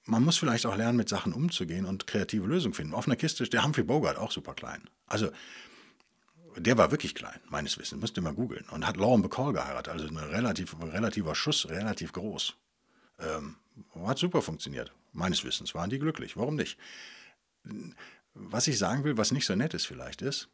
Man 0.04 0.22
muss 0.22 0.36
vielleicht 0.36 0.66
auch 0.66 0.76
lernen, 0.76 0.98
mit 0.98 1.08
Sachen 1.08 1.32
umzugehen 1.32 1.86
und 1.86 2.06
kreative 2.06 2.46
Lösungen 2.46 2.74
finden. 2.74 2.92
Auf 2.92 3.06
einer 3.06 3.16
Kiste 3.16 3.42
ist 3.42 3.54
der 3.54 3.64
Humphrey 3.64 3.84
Bogart 3.84 4.18
auch 4.18 4.30
super 4.30 4.52
klein. 4.52 4.82
Also 5.06 5.30
der 6.58 6.78
war 6.78 6.90
wirklich 6.90 7.14
klein, 7.14 7.40
meines 7.48 7.78
Wissens, 7.78 8.00
müsst 8.00 8.16
ihr 8.16 8.22
mal 8.22 8.34
googeln. 8.34 8.64
Und 8.70 8.86
hat 8.86 8.96
Lauren 8.96 9.22
Bacall 9.22 9.52
geheiratet, 9.52 9.92
also 9.92 10.06
ein 10.06 10.16
relativ, 10.16 10.76
relativer 10.80 11.34
Schuss, 11.34 11.68
relativ 11.68 12.12
groß. 12.12 12.54
Ähm, 13.20 13.56
hat 14.04 14.18
super 14.18 14.42
funktioniert. 14.42 14.92
Meines 15.12 15.44
Wissens 15.44 15.74
waren 15.74 15.90
die 15.90 15.98
glücklich. 15.98 16.36
Warum 16.36 16.56
nicht? 16.56 16.78
Was 18.34 18.68
ich 18.68 18.78
sagen 18.78 19.04
will, 19.04 19.16
was 19.16 19.32
nicht 19.32 19.46
so 19.46 19.54
nett 19.54 19.74
ist 19.74 19.86
vielleicht, 19.86 20.22
ist, 20.22 20.48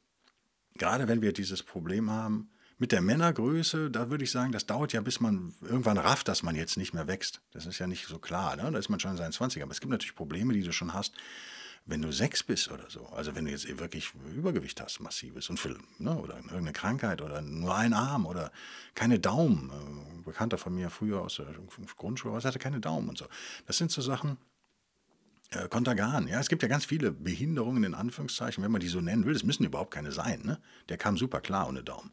gerade 0.74 1.08
wenn 1.08 1.22
wir 1.22 1.32
dieses 1.32 1.62
Problem 1.62 2.10
haben 2.10 2.50
mit 2.78 2.92
der 2.92 3.02
Männergröße, 3.02 3.90
da 3.90 4.10
würde 4.10 4.24
ich 4.24 4.30
sagen, 4.30 4.52
das 4.52 4.66
dauert 4.66 4.92
ja, 4.92 5.00
bis 5.00 5.20
man 5.20 5.54
irgendwann 5.62 5.98
rafft, 5.98 6.28
dass 6.28 6.42
man 6.42 6.56
jetzt 6.56 6.76
nicht 6.76 6.92
mehr 6.92 7.06
wächst. 7.06 7.40
Das 7.52 7.66
ist 7.66 7.78
ja 7.78 7.86
nicht 7.86 8.06
so 8.06 8.18
klar. 8.18 8.56
Ne? 8.56 8.70
Da 8.70 8.78
ist 8.78 8.88
man 8.88 9.00
schon 9.00 9.12
in 9.12 9.16
seinen 9.16 9.32
20 9.32 9.62
Aber 9.62 9.72
es 9.72 9.80
gibt 9.80 9.92
natürlich 9.92 10.16
Probleme, 10.16 10.52
die 10.52 10.62
du 10.62 10.72
schon 10.72 10.92
hast, 10.92 11.14
wenn 11.86 12.00
du 12.00 12.12
sechs 12.12 12.42
bist 12.42 12.70
oder 12.70 12.88
so, 12.88 13.06
also 13.08 13.34
wenn 13.34 13.44
du 13.44 13.50
jetzt 13.50 13.68
wirklich 13.78 14.12
Übergewicht 14.34 14.80
hast, 14.80 15.00
massives, 15.00 15.50
und 15.50 15.58
für, 15.58 15.76
ne, 15.98 16.16
oder 16.16 16.36
irgendeine 16.36 16.72
Krankheit 16.72 17.20
oder 17.20 17.42
nur 17.42 17.74
einen 17.74 17.92
Arm 17.92 18.26
oder 18.26 18.50
keine 18.94 19.18
Daumen, 19.18 19.70
ein 19.70 20.20
äh, 20.20 20.22
Bekannter 20.24 20.56
von 20.56 20.74
mir 20.74 20.88
früher 20.88 21.20
aus 21.20 21.36
der 21.36 21.46
Grundschule, 21.96 22.34
was 22.34 22.44
hatte 22.44 22.58
keine 22.58 22.80
Daumen 22.80 23.10
und 23.10 23.18
so. 23.18 23.26
Das 23.66 23.76
sind 23.76 23.90
so 23.90 24.00
Sachen, 24.00 24.38
äh, 25.50 25.68
Kontergan, 25.68 26.26
ja, 26.26 26.40
es 26.40 26.48
gibt 26.48 26.62
ja 26.62 26.68
ganz 26.68 26.86
viele 26.86 27.12
Behinderungen 27.12 27.84
in 27.84 27.94
Anführungszeichen, 27.94 28.64
wenn 28.64 28.72
man 28.72 28.80
die 28.80 28.88
so 28.88 29.02
nennen 29.02 29.26
will, 29.26 29.34
das 29.34 29.44
müssen 29.44 29.64
überhaupt 29.64 29.92
keine 29.92 30.12
sein, 30.12 30.40
ne? 30.42 30.60
Der 30.88 30.96
kam 30.96 31.18
super 31.18 31.40
klar 31.40 31.68
ohne 31.68 31.82
Daumen 31.82 32.12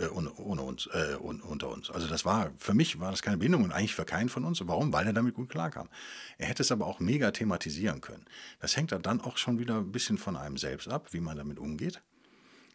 äh, 0.00 0.08
ohne, 0.08 0.62
uns, 0.62 0.86
äh, 0.86 1.16
un, 1.20 1.40
unter 1.40 1.68
uns. 1.68 1.90
Also 1.90 2.06
das 2.06 2.24
war, 2.24 2.50
für 2.56 2.74
mich 2.74 2.98
war 3.00 3.10
das 3.10 3.22
keine 3.22 3.36
Bindung 3.36 3.64
und 3.64 3.72
eigentlich 3.72 3.94
für 3.94 4.04
keinen 4.04 4.28
von 4.28 4.44
uns. 4.44 4.66
Warum? 4.66 4.92
Weil 4.92 5.06
er 5.06 5.12
damit 5.12 5.34
gut 5.34 5.50
klarkam. 5.50 5.88
Er 6.38 6.48
hätte 6.48 6.62
es 6.62 6.72
aber 6.72 6.86
auch 6.86 7.00
mega 7.00 7.30
thematisieren 7.30 8.00
können. 8.00 8.24
Das 8.60 8.76
hängt 8.76 8.92
dann 8.92 9.20
auch 9.20 9.36
schon 9.36 9.58
wieder 9.58 9.78
ein 9.78 9.92
bisschen 9.92 10.18
von 10.18 10.36
einem 10.36 10.56
selbst 10.56 10.88
ab, 10.88 11.12
wie 11.12 11.20
man 11.20 11.36
damit 11.36 11.58
umgeht. 11.58 12.02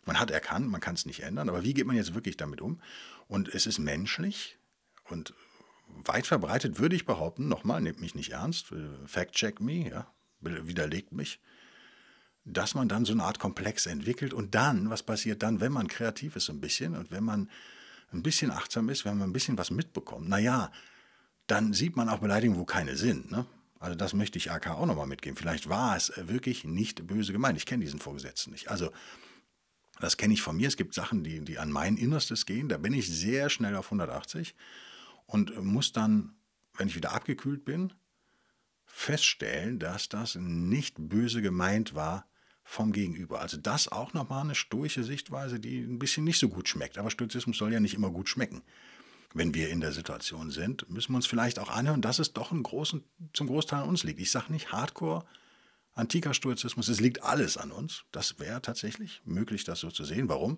Man 0.06 0.20
hat 0.20 0.30
erkannt, 0.30 0.70
man 0.70 0.82
kann 0.82 0.94
es 0.94 1.06
nicht 1.06 1.22
ändern, 1.22 1.50
aber 1.50 1.64
wie 1.64 1.74
geht 1.74 1.88
man 1.88 1.96
jetzt 1.96 2.14
wirklich 2.14 2.38
damit 2.38 2.62
um? 2.62 2.80
Und 3.28 3.50
es 3.50 3.66
ist 3.66 3.80
menschlich 3.80 4.60
und 5.10 5.34
weit 5.88 6.28
verbreitet, 6.28 6.80
würde 6.80 6.96
ich 6.96 7.06
behaupten, 7.06 7.48
nochmal, 7.48 7.82
nehmt 7.82 8.02
mich 8.02 8.14
nicht 8.14 8.32
ernst, 8.34 8.72
äh, 8.72 9.08
fact-check 9.08 9.60
me, 9.60 9.90
ja, 9.90 10.08
widerlegt 10.42 11.12
mich, 11.12 11.40
dass 12.46 12.76
man 12.76 12.88
dann 12.88 13.06
so 13.06 13.14
eine 13.14 13.24
Art 13.24 13.40
Komplex 13.40 13.88
entwickelt 13.88 14.34
und 14.34 14.56
dann, 14.56 14.90
was 14.90 15.04
passiert 15.04 15.42
dann, 15.44 15.60
wenn 15.60 15.72
man 15.72 15.88
kreativ 15.88 16.36
ist 16.36 16.50
ein 16.50 16.62
bisschen 16.62 16.96
und 16.96 17.12
wenn 17.12 17.24
man 17.24 17.50
ein 18.14 18.22
bisschen 18.22 18.52
achtsam 18.52 18.90
ist, 18.90 19.04
wenn 19.04 19.18
man 19.18 19.30
ein 19.30 19.34
bisschen 19.34 19.58
was 19.58 19.72
mitbekommt, 19.72 20.30
naja, 20.30 20.72
dann 21.48 21.74
sieht 21.74 21.96
man 21.96 22.08
auch 22.08 22.20
Beleidigungen, 22.20 22.60
wo 22.60 22.66
keine 22.66 22.96
sind. 22.96 23.32
Ne? 23.32 23.46
Also 23.80 23.96
das 23.96 24.14
möchte 24.14 24.38
ich 24.38 24.52
AK 24.52 24.68
auch 24.70 24.86
nochmal 24.86 25.08
mitgeben. 25.08 25.38
Vielleicht 25.38 25.70
war 25.70 25.98
es 25.98 26.14
wirklich 26.16 26.64
nicht 26.64 27.08
böse 27.08 27.34
gemeint. 27.34 27.58
Ich 27.58 27.66
kenne 27.66 27.84
diesen 27.84 28.00
Vorgesetzten 28.00 28.52
nicht. 28.52 28.70
Also 28.70 28.92
das 30.00 30.18
kenne 30.18 30.34
ich 30.34 30.42
von 30.42 30.56
mir. 30.56 30.68
Es 30.68 30.78
gibt 30.78 30.94
Sachen, 30.94 31.24
die, 31.24 31.42
die 31.42 31.58
an 31.58 31.72
mein 31.72 31.98
Innerstes 31.98 32.46
gehen. 32.46 32.70
Da 32.70 32.78
bin 32.78 32.94
ich 32.94 33.08
sehr 33.10 33.50
schnell 33.50 33.76
auf 33.76 33.88
180 33.88 34.56
und 35.26 35.64
muss 35.64 35.92
dann, 35.92 36.36
wenn 36.76 36.88
ich 36.88 36.96
wieder 36.96 37.14
abgekühlt 37.14 37.66
bin, 37.66 37.94
feststellen, 38.86 39.80
dass 39.80 40.10
das 40.10 40.36
nicht 40.36 40.96
böse 40.98 41.42
gemeint 41.42 41.96
war, 41.96 42.28
vom 42.68 42.92
Gegenüber. 42.92 43.40
Also 43.40 43.58
das 43.58 43.88
auch 43.88 44.14
nochmal 44.14 44.42
eine 44.42 44.56
stoische 44.56 45.04
Sichtweise, 45.04 45.60
die 45.60 45.80
ein 45.80 46.00
bisschen 46.00 46.24
nicht 46.24 46.40
so 46.40 46.50
gut 46.50 46.68
schmeckt. 46.68 46.98
Aber 46.98 47.12
Stoizismus 47.12 47.58
soll 47.58 47.72
ja 47.72 47.80
nicht 47.80 47.94
immer 47.94 48.10
gut 48.10 48.28
schmecken. 48.28 48.64
Wenn 49.36 49.54
wir 49.54 49.70
in 49.70 49.82
der 49.82 49.92
Situation 49.92 50.50
sind, 50.50 50.90
müssen 50.90 51.14
wir 51.14 51.18
uns 51.18 51.28
vielleicht 51.28 51.60
auch 51.60 51.70
anhören, 51.70 52.02
dass 52.02 52.20
es 52.20 52.34
doch 52.34 52.52
großen, 52.52 53.04
zum 53.34 53.48
Großteil 53.48 53.84
an 53.84 53.90
uns 53.90 54.04
liegt. 54.04 54.20
Ich 54.20 54.32
sage 54.32 54.52
nicht 54.52 54.72
Hardcore, 54.72 55.26
antiker 55.94 56.34
Stoizismus, 56.34 56.88
es 56.88 57.00
liegt 57.00 57.22
alles 57.24 57.58
an 57.58 57.72
uns. 57.72 58.04
Das 58.12 58.40
wäre 58.40 58.62
tatsächlich 58.62 59.22
möglich, 59.26 59.64
das 59.64 59.80
so 59.80 59.92
zu 59.92 60.04
sehen. 60.04 60.28
Warum? 60.28 60.58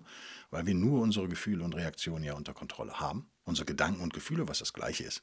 Weil 0.50 0.64
wir 0.66 0.74
nur 0.74 1.02
unsere 1.02 1.28
Gefühle 1.28 1.62
und 1.62 1.74
Reaktionen 1.74 2.24
ja 2.24 2.34
unter 2.34 2.54
Kontrolle 2.54 3.00
haben. 3.00 3.28
Unsere 3.44 3.66
Gedanken 3.66 4.00
und 4.00 4.14
Gefühle, 4.14 4.48
was 4.48 4.60
das 4.60 4.72
gleiche 4.72 5.04
ist. 5.04 5.22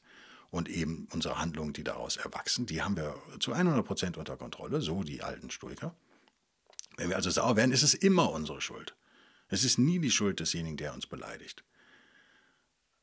Und 0.50 0.68
eben 0.68 1.08
unsere 1.12 1.38
Handlungen, 1.38 1.72
die 1.72 1.82
daraus 1.82 2.16
erwachsen, 2.16 2.66
die 2.66 2.80
haben 2.82 2.96
wir 2.96 3.16
zu 3.40 3.52
100 3.52 3.84
Prozent 3.84 4.16
unter 4.16 4.36
Kontrolle, 4.36 4.80
so 4.80 5.02
die 5.02 5.22
alten 5.22 5.50
Stoiker. 5.50 5.96
Wenn 6.96 7.08
wir 7.10 7.16
also 7.16 7.30
sauer 7.30 7.56
werden, 7.56 7.72
ist 7.72 7.82
es 7.82 7.94
immer 7.94 8.30
unsere 8.30 8.60
Schuld. 8.60 8.94
Es 9.48 9.64
ist 9.64 9.78
nie 9.78 9.98
die 9.98 10.10
Schuld 10.10 10.40
desjenigen, 10.40 10.76
der 10.76 10.94
uns 10.94 11.06
beleidigt. 11.06 11.62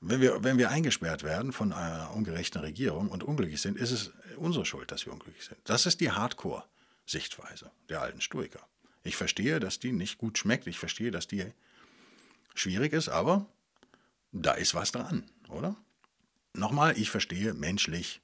Wenn 0.01 0.19
wir, 0.19 0.43
wenn 0.43 0.57
wir 0.57 0.69
eingesperrt 0.69 1.23
werden 1.23 1.53
von 1.53 1.71
einer 1.71 2.13
ungerechten 2.13 2.59
Regierung 2.59 3.07
und 3.07 3.23
unglücklich 3.23 3.61
sind, 3.61 3.77
ist 3.77 3.91
es 3.91 4.11
unsere 4.35 4.65
Schuld, 4.65 4.91
dass 4.91 5.05
wir 5.05 5.13
unglücklich 5.13 5.45
sind. 5.45 5.57
Das 5.63 5.85
ist 5.85 6.01
die 6.01 6.11
Hardcore-Sichtweise 6.11 7.71
der 7.87 8.01
alten 8.01 8.19
Stoiker. 8.19 8.67
Ich 9.03 9.15
verstehe, 9.15 9.59
dass 9.59 9.79
die 9.79 9.93
nicht 9.93 10.17
gut 10.17 10.37
schmeckt. 10.37 10.67
Ich 10.67 10.79
verstehe, 10.79 11.11
dass 11.11 11.27
die 11.27 11.45
schwierig 12.53 12.91
ist, 12.91 13.07
aber 13.07 13.45
da 14.33 14.53
ist 14.53 14.73
was 14.73 14.91
dran, 14.91 15.29
oder? 15.47 15.77
Nochmal, 16.53 16.97
ich 16.97 17.09
verstehe 17.09 17.53
menschlich, 17.53 18.21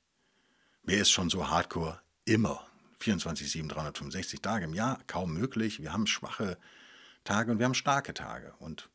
wer 0.83 0.99
ist 0.99 1.11
schon 1.11 1.29
so 1.29 1.49
hardcore? 1.49 2.01
Immer 2.25 2.68
24, 2.99 3.51
7, 3.51 3.69
365 3.69 4.41
Tage 4.41 4.65
im 4.65 4.73
Jahr 4.73 4.99
kaum 5.07 5.33
möglich. 5.33 5.81
Wir 5.81 5.93
haben 5.93 6.07
schwache 6.07 6.57
Tage 7.23 7.51
und 7.51 7.59
wir 7.59 7.65
haben 7.65 7.73
starke 7.73 8.13
Tage. 8.13 8.53
Und 8.59 8.89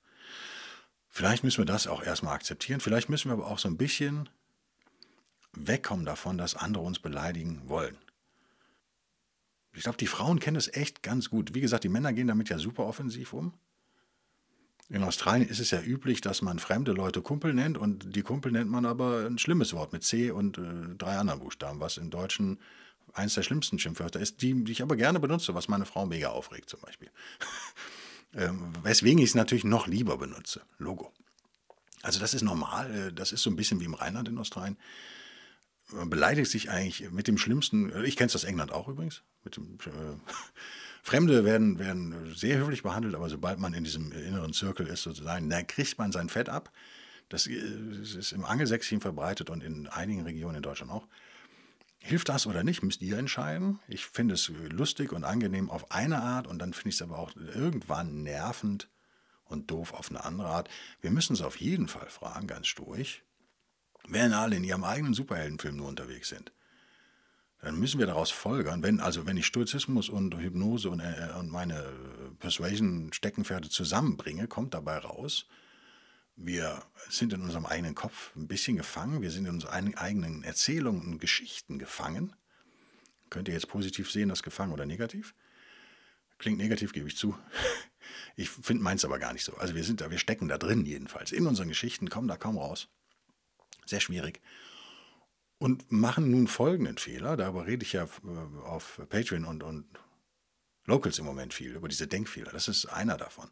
vielleicht 1.09 1.45
müssen 1.45 1.59
wir 1.59 1.67
das 1.67 1.87
auch 1.87 2.03
erstmal 2.03 2.35
akzeptieren. 2.35 2.81
Vielleicht 2.81 3.09
müssen 3.09 3.31
wir 3.31 3.35
aber 3.35 3.47
auch 3.47 3.59
so 3.59 3.69
ein 3.69 3.77
bisschen 3.77 4.29
wegkommen 5.53 6.05
davon, 6.05 6.37
dass 6.37 6.55
andere 6.55 6.85
uns 6.85 6.99
beleidigen 6.99 7.69
wollen. 7.69 7.97
Ich 9.73 9.83
glaube, 9.83 9.99
die 9.99 10.07
Frauen 10.07 10.39
kennen 10.39 10.57
es 10.57 10.73
echt 10.73 11.03
ganz 11.03 11.31
gut. 11.31 11.55
Wie 11.55 11.61
gesagt, 11.61 11.85
die 11.85 11.89
Männer 11.89 12.13
gehen 12.13 12.29
damit 12.29 12.49
ja 12.49 12.59
super 12.59 12.85
offensiv 12.85 13.33
um. 13.33 13.55
In 14.91 15.03
Australien 15.03 15.49
ist 15.49 15.61
es 15.61 15.71
ja 15.71 15.81
üblich, 15.81 16.21
dass 16.21 16.43
man 16.43 16.59
fremde 16.59 16.93
Leute 16.93 17.23
Kumpel 17.23 17.55
nennt 17.55 17.79
und 17.79 18.15
die 18.15 18.23
Kumpel 18.23 18.53
nennt 18.53 18.71
man 18.71 18.85
aber 18.85 19.27
ein 19.27 19.39
schlimmes 19.39 19.73
Wort 19.73 19.93
mit 19.93 20.05
C 20.05 20.31
und 20.31 20.59
äh, 20.59 20.95
drei 20.99 21.17
anderen 21.17 21.41
Buchstaben, 21.41 21.81
was 21.81 21.97
im 21.97 22.11
Deutschen 22.11 22.59
eines 23.15 23.35
der 23.35 23.43
schlimmsten 23.43 23.79
Schimpfwörter 23.79 24.21
ist, 24.21 24.43
die, 24.43 24.65
die 24.65 24.73
ich 24.73 24.83
aber 24.83 24.97
gerne 24.97 25.21
benutze, 25.21 25.55
was 25.55 25.69
meine 25.69 25.87
Frau 25.87 26.05
mega 26.05 26.29
aufregt 26.29 26.69
zum 26.69 26.81
Beispiel. 26.81 27.11
ähm, 28.35 28.73
weswegen 28.83 29.19
ich 29.19 29.31
es 29.31 29.35
natürlich 29.35 29.65
noch 29.65 29.87
lieber 29.87 30.19
benutze. 30.19 30.63
Logo. 30.79 31.13
Also 32.03 32.21
das 32.21 32.35
ist 32.35 32.43
normal, 32.43 32.95
äh, 32.95 33.13
das 33.13 33.33
ist 33.33 33.43
so 33.43 33.51
ein 33.51 33.57
bisschen 33.57 33.81
wie 33.81 33.85
im 33.85 33.95
Rheinland 33.95 34.29
in 34.29 34.39
Australien. 34.39 34.77
Man 35.93 36.11
beleidigt 36.11 36.51
sich 36.51 36.71
eigentlich 36.71 37.11
mit 37.11 37.29
dem 37.29 37.39
Schlimmsten, 37.39 37.91
äh, 37.91 38.05
ich 38.05 38.17
kenne 38.17 38.27
es 38.27 38.35
aus 38.35 38.45
England 38.45 38.73
auch 38.73 38.89
übrigens, 38.89 39.23
mit 39.45 39.57
dem, 39.57 39.79
äh, 39.87 39.91
Fremde 41.03 41.45
werden, 41.45 41.79
werden 41.79 42.35
sehr 42.35 42.57
höflich 42.59 42.83
behandelt, 42.83 43.15
aber 43.15 43.29
sobald 43.29 43.59
man 43.59 43.75
in 43.75 43.85
diesem 43.85 44.11
inneren 44.11 44.55
Zirkel 44.55 44.87
ist, 44.87 45.03
sozusagen, 45.03 45.51
dann 45.51 45.67
kriegt 45.67 45.99
man 45.99 46.13
sein 46.13 46.31
Fett 46.31 46.49
ab. 46.49 46.73
Das 47.29 47.47
ist 47.47 48.33
im 48.33 48.47
Angelsächsischen 48.47 49.03
verbreitet 49.03 49.51
und 49.51 49.63
in 49.63 49.87
einigen 49.87 50.23
Regionen 50.23 50.57
in 50.57 50.63
Deutschland 50.63 50.91
auch. 50.91 51.07
Hilft 52.07 52.29
das 52.29 52.47
oder 52.47 52.65
nicht, 52.65 52.83
müsst 52.83 53.01
ihr 53.01 53.17
entscheiden. 53.17 53.81
Ich 53.89 54.05
finde 54.05 54.35
es 54.35 54.53
lustig 54.69 55.13
und 55.13 55.25
angenehm 55.25 55.71
auf 55.71 55.91
eine 55.91 56.21
Art 56.21 56.47
und 56.47 56.59
dann 56.59 56.75
finde 56.75 56.91
ich 56.91 56.97
es 56.97 57.03
aber 57.03 57.19
auch 57.19 57.35
irgendwann 57.35 58.23
nervend 58.23 58.91
und 59.45 59.71
doof 59.71 59.95
auf 59.95 60.11
eine 60.11 60.23
andere 60.23 60.49
Art. 60.49 60.69
Wir 61.01 61.11
müssen 61.11 61.33
es 61.33 61.41
auf 61.41 61.57
jeden 61.57 61.89
Fall 61.89 62.11
fragen, 62.11 62.47
ganz 62.47 62.67
stoisch, 62.67 63.23
wenn 64.07 64.35
alle 64.35 64.57
in 64.57 64.65
ihrem 64.65 64.85
eigenen 64.85 65.15
Superheldenfilm 65.15 65.77
nur 65.77 65.89
unterwegs 65.89 66.29
sind 66.29 66.53
dann 67.65 67.79
müssen 67.79 67.99
wir 67.99 68.07
daraus 68.07 68.31
folgern, 68.31 68.83
wenn, 68.83 69.01
also 69.01 69.27
wenn 69.27 69.39
ich 69.39 69.47
Stoizismus 69.47 70.11
und 70.11 70.37
Hypnose 70.37 70.91
und, 70.91 71.01
äh, 71.01 71.31
und 71.39 71.51
meine 71.51 71.83
Persuasion-Steckenpferde 72.39 73.71
zusammenbringe, 73.71 74.49
kommt 74.49 74.75
dabei 74.75 74.99
raus, 74.99 75.47
wir 76.37 76.83
sind 77.09 77.33
in 77.33 77.43
unserem 77.43 77.67
eigenen 77.67 77.95
Kopf 77.95 78.35
ein 78.37 78.49
bisschen 78.49 78.77
gefangen, 78.77 79.23
wir 79.23 79.31
sind 79.31 79.47
in 79.47 79.55
unseren 79.55 79.95
eigenen 79.95 80.43
Erzählungen 80.43 81.03
und 81.03 81.19
Geschichten 81.19 81.79
gefangen. 81.79 82.35
Könnt 83.31 83.49
ihr 83.49 83.55
jetzt 83.55 83.69
positiv 83.69 84.11
sehen, 84.11 84.29
das 84.29 84.43
gefangen 84.43 84.73
oder 84.73 84.87
negativ? 84.87 85.35
Klingt 86.39 86.59
negativ, 86.59 86.93
gebe 86.93 87.09
ich 87.09 87.17
zu. 87.17 87.37
Ich 88.37 88.51
finde 88.51 88.83
meins 88.83 89.05
aber 89.05 89.19
gar 89.19 89.33
nicht 89.33 89.45
so. 89.45 89.57
Also 89.57 89.75
wir 89.75 89.83
sind 89.83 90.01
da, 90.01 90.11
wir 90.11 90.19
stecken 90.19 90.47
da 90.49 90.59
drin 90.59 90.85
jedenfalls. 90.85 91.33
In 91.33 91.47
unseren 91.47 91.69
Geschichten, 91.69 92.11
kommen 92.11 92.29
da 92.29 92.37
kaum 92.37 92.59
raus. 92.59 92.89
Sehr 93.87 94.01
schwierig 94.01 94.43
und 95.65 95.91
machen 95.91 96.31
nun 96.31 96.47
folgenden 96.47 96.99
Fehler. 96.99 97.39
Darüber 97.39 97.67
rede 97.67 97.85
ich 97.85 97.95
ja 97.95 98.05
äh, 98.05 98.67
auf 98.67 99.01
Patreon 99.09 99.47
und, 99.47 99.63
und 99.63 99.87
Locals 100.85 101.19
im 101.19 101.25
Moment 101.25 101.55
viel, 101.55 101.75
über 101.75 101.89
diese 101.89 102.07
Denkfehler. 102.07 102.53
Das 102.53 102.69
ist 102.69 102.85
einer 102.85 103.17
davon. 103.17 103.49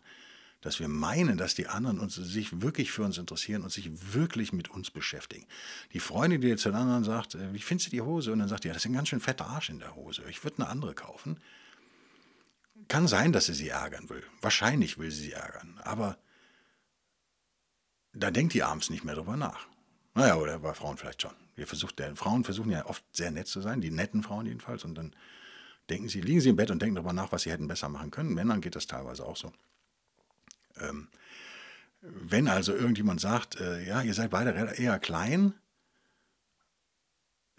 Dass 0.62 0.80
wir 0.80 0.88
meinen, 0.88 1.36
dass 1.36 1.54
die 1.54 1.66
anderen 1.66 1.98
uns, 2.00 2.14
sich 2.14 2.62
wirklich 2.62 2.90
für 2.90 3.02
uns 3.02 3.18
interessieren 3.18 3.62
und 3.62 3.70
sich 3.70 3.90
wirklich 4.14 4.52
mit 4.52 4.70
uns 4.70 4.90
beschäftigen. 4.90 5.46
Die 5.92 6.00
Freundin, 6.00 6.40
die 6.40 6.48
jetzt 6.48 6.64
den 6.64 6.74
anderen 6.74 7.04
sagt, 7.04 7.34
äh, 7.34 7.52
wie 7.52 7.58
findest 7.58 7.88
du 7.88 7.90
die 7.90 8.00
Hose? 8.00 8.32
Und 8.32 8.38
dann 8.38 8.48
sagt 8.48 8.64
die, 8.64 8.68
ja, 8.68 8.74
das 8.74 8.84
ist 8.84 8.90
ein 8.90 8.94
ganz 8.94 9.08
schön 9.08 9.20
fetter 9.20 9.46
Arsch 9.46 9.68
in 9.68 9.80
der 9.80 9.94
Hose. 9.94 10.22
Ich 10.30 10.42
würde 10.44 10.62
eine 10.62 10.68
andere 10.68 10.94
kaufen. 10.94 11.38
Kann 12.88 13.06
sein, 13.06 13.32
dass 13.32 13.46
sie 13.46 13.54
sie 13.54 13.68
ärgern 13.68 14.08
will. 14.08 14.22
Wahrscheinlich 14.40 14.98
will 14.98 15.10
sie 15.10 15.24
sie 15.24 15.32
ärgern. 15.32 15.78
Aber 15.82 16.16
da 18.12 18.30
denkt 18.30 18.54
die 18.54 18.62
abends 18.62 18.90
nicht 18.90 19.04
mehr 19.04 19.14
drüber 19.14 19.36
nach. 19.36 19.66
Naja, 20.14 20.36
oder 20.36 20.58
bei 20.58 20.74
Frauen 20.74 20.96
vielleicht 20.96 21.22
schon. 21.22 21.34
Wir 21.54 21.66
versucht, 21.66 21.98
der, 21.98 22.14
Frauen 22.16 22.44
versuchen 22.44 22.70
ja 22.70 22.86
oft 22.86 23.04
sehr 23.12 23.30
nett 23.30 23.46
zu 23.46 23.60
sein, 23.60 23.80
die 23.80 23.90
netten 23.90 24.22
Frauen 24.22 24.46
jedenfalls, 24.46 24.84
und 24.84 24.94
dann 24.94 25.14
denken 25.90 26.08
sie, 26.08 26.20
liegen 26.20 26.40
sie 26.40 26.50
im 26.50 26.56
Bett 26.56 26.70
und 26.70 26.80
denken 26.80 26.94
darüber 26.94 27.12
nach, 27.12 27.32
was 27.32 27.42
sie 27.42 27.50
hätten 27.50 27.68
besser 27.68 27.88
machen 27.88 28.10
können. 28.10 28.34
Männern 28.34 28.60
geht 28.60 28.76
das 28.76 28.86
teilweise 28.86 29.24
auch 29.24 29.36
so. 29.36 29.52
Ähm, 30.80 31.08
wenn 32.00 32.48
also 32.48 32.74
irgendjemand 32.74 33.20
sagt, 33.20 33.60
äh, 33.60 33.86
ja, 33.86 34.02
ihr 34.02 34.14
seid 34.14 34.30
beide 34.30 34.50
eher 34.76 34.98
klein, 34.98 35.54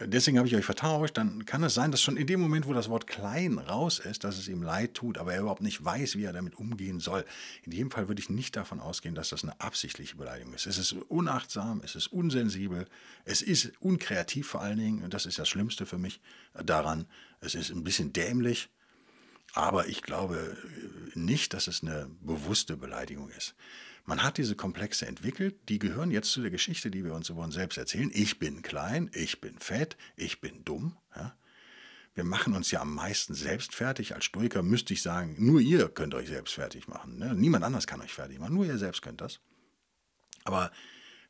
deswegen 0.00 0.38
habe 0.38 0.48
ich 0.48 0.56
euch 0.56 0.64
vertauscht, 0.64 1.16
dann 1.16 1.46
kann 1.46 1.62
es 1.62 1.74
sein, 1.74 1.90
dass 1.90 2.02
schon 2.02 2.16
in 2.16 2.26
dem 2.26 2.40
Moment, 2.40 2.66
wo 2.66 2.72
das 2.72 2.88
Wort 2.88 3.06
klein 3.06 3.58
raus 3.58 3.98
ist, 3.98 4.24
dass 4.24 4.38
es 4.38 4.48
ihm 4.48 4.62
leid 4.62 4.94
tut, 4.94 5.18
aber 5.18 5.32
er 5.32 5.40
überhaupt 5.40 5.62
nicht 5.62 5.82
weiß, 5.84 6.16
wie 6.16 6.24
er 6.24 6.32
damit 6.32 6.56
umgehen 6.56 7.00
soll. 7.00 7.24
In 7.62 7.72
jedem 7.72 7.90
Fall 7.90 8.08
würde 8.08 8.20
ich 8.20 8.30
nicht 8.30 8.56
davon 8.56 8.80
ausgehen, 8.80 9.14
dass 9.14 9.28
das 9.30 9.44
eine 9.44 9.58
absichtliche 9.60 10.16
Beleidigung 10.16 10.54
ist. 10.54 10.66
Es 10.66 10.78
ist 10.78 10.92
unachtsam, 10.92 11.80
es 11.84 11.94
ist 11.94 12.08
unsensibel, 12.08 12.86
es 13.24 13.40
ist 13.40 13.72
unkreativ 13.80 14.48
vor 14.48 14.62
allen 14.62 14.78
Dingen, 14.78 15.02
und 15.02 15.14
das 15.14 15.26
ist 15.26 15.38
das 15.38 15.48
Schlimmste 15.48 15.86
für 15.86 15.98
mich 15.98 16.20
daran. 16.52 17.06
Es 17.40 17.54
ist 17.54 17.70
ein 17.70 17.84
bisschen 17.84 18.12
dämlich, 18.12 18.70
aber 19.54 19.86
ich 19.86 20.02
glaube 20.02 20.56
nicht, 21.14 21.54
dass 21.54 21.68
es 21.68 21.82
eine 21.82 22.10
bewusste 22.20 22.76
Beleidigung 22.76 23.30
ist. 23.30 23.54
Man 24.04 24.22
hat 24.22 24.36
diese 24.36 24.56
Komplexe 24.56 25.06
entwickelt, 25.06 25.56
die 25.68 25.78
gehören 25.78 26.10
jetzt 26.10 26.32
zu 26.32 26.42
der 26.42 26.50
Geschichte, 26.50 26.90
die 26.90 27.04
wir 27.04 27.14
uns 27.14 27.30
über 27.30 27.42
uns 27.42 27.54
selbst 27.54 27.78
erzählen. 27.78 28.10
Ich 28.12 28.38
bin 28.38 28.60
klein, 28.60 29.10
ich 29.14 29.40
bin 29.40 29.58
fett, 29.58 29.96
ich 30.16 30.40
bin 30.40 30.64
dumm. 30.64 30.98
Ja? 31.16 31.34
Wir 32.14 32.24
machen 32.24 32.54
uns 32.54 32.70
ja 32.70 32.80
am 32.80 32.94
meisten 32.94 33.32
selbst 33.32 33.74
fertig. 33.74 34.14
Als 34.14 34.26
Stoiker 34.26 34.62
müsste 34.62 34.92
ich 34.92 35.00
sagen, 35.00 35.36
nur 35.38 35.60
ihr 35.60 35.88
könnt 35.88 36.14
euch 36.14 36.28
selbst 36.28 36.54
fertig 36.54 36.86
machen. 36.86 37.16
Ne? 37.16 37.34
Niemand 37.34 37.64
anders 37.64 37.86
kann 37.86 38.02
euch 38.02 38.12
fertig 38.12 38.38
machen, 38.38 38.54
nur 38.54 38.66
ihr 38.66 38.76
selbst 38.76 39.00
könnt 39.00 39.20
das. 39.20 39.40
Aber 40.44 40.70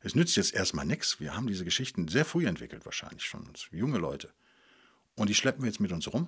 es 0.01 0.15
nützt 0.15 0.35
jetzt 0.35 0.53
erstmal 0.53 0.85
nichts. 0.85 1.19
Wir 1.19 1.35
haben 1.35 1.47
diese 1.47 1.63
Geschichten 1.63 2.07
sehr 2.07 2.25
früh 2.25 2.45
entwickelt, 2.45 2.85
wahrscheinlich 2.85 3.23
schon, 3.23 3.47
als 3.47 3.67
junge 3.71 3.99
Leute. 3.99 4.33
Und 5.15 5.29
die 5.29 5.35
schleppen 5.35 5.63
wir 5.63 5.69
jetzt 5.69 5.79
mit 5.79 5.91
uns 5.93 6.11
rum. 6.11 6.27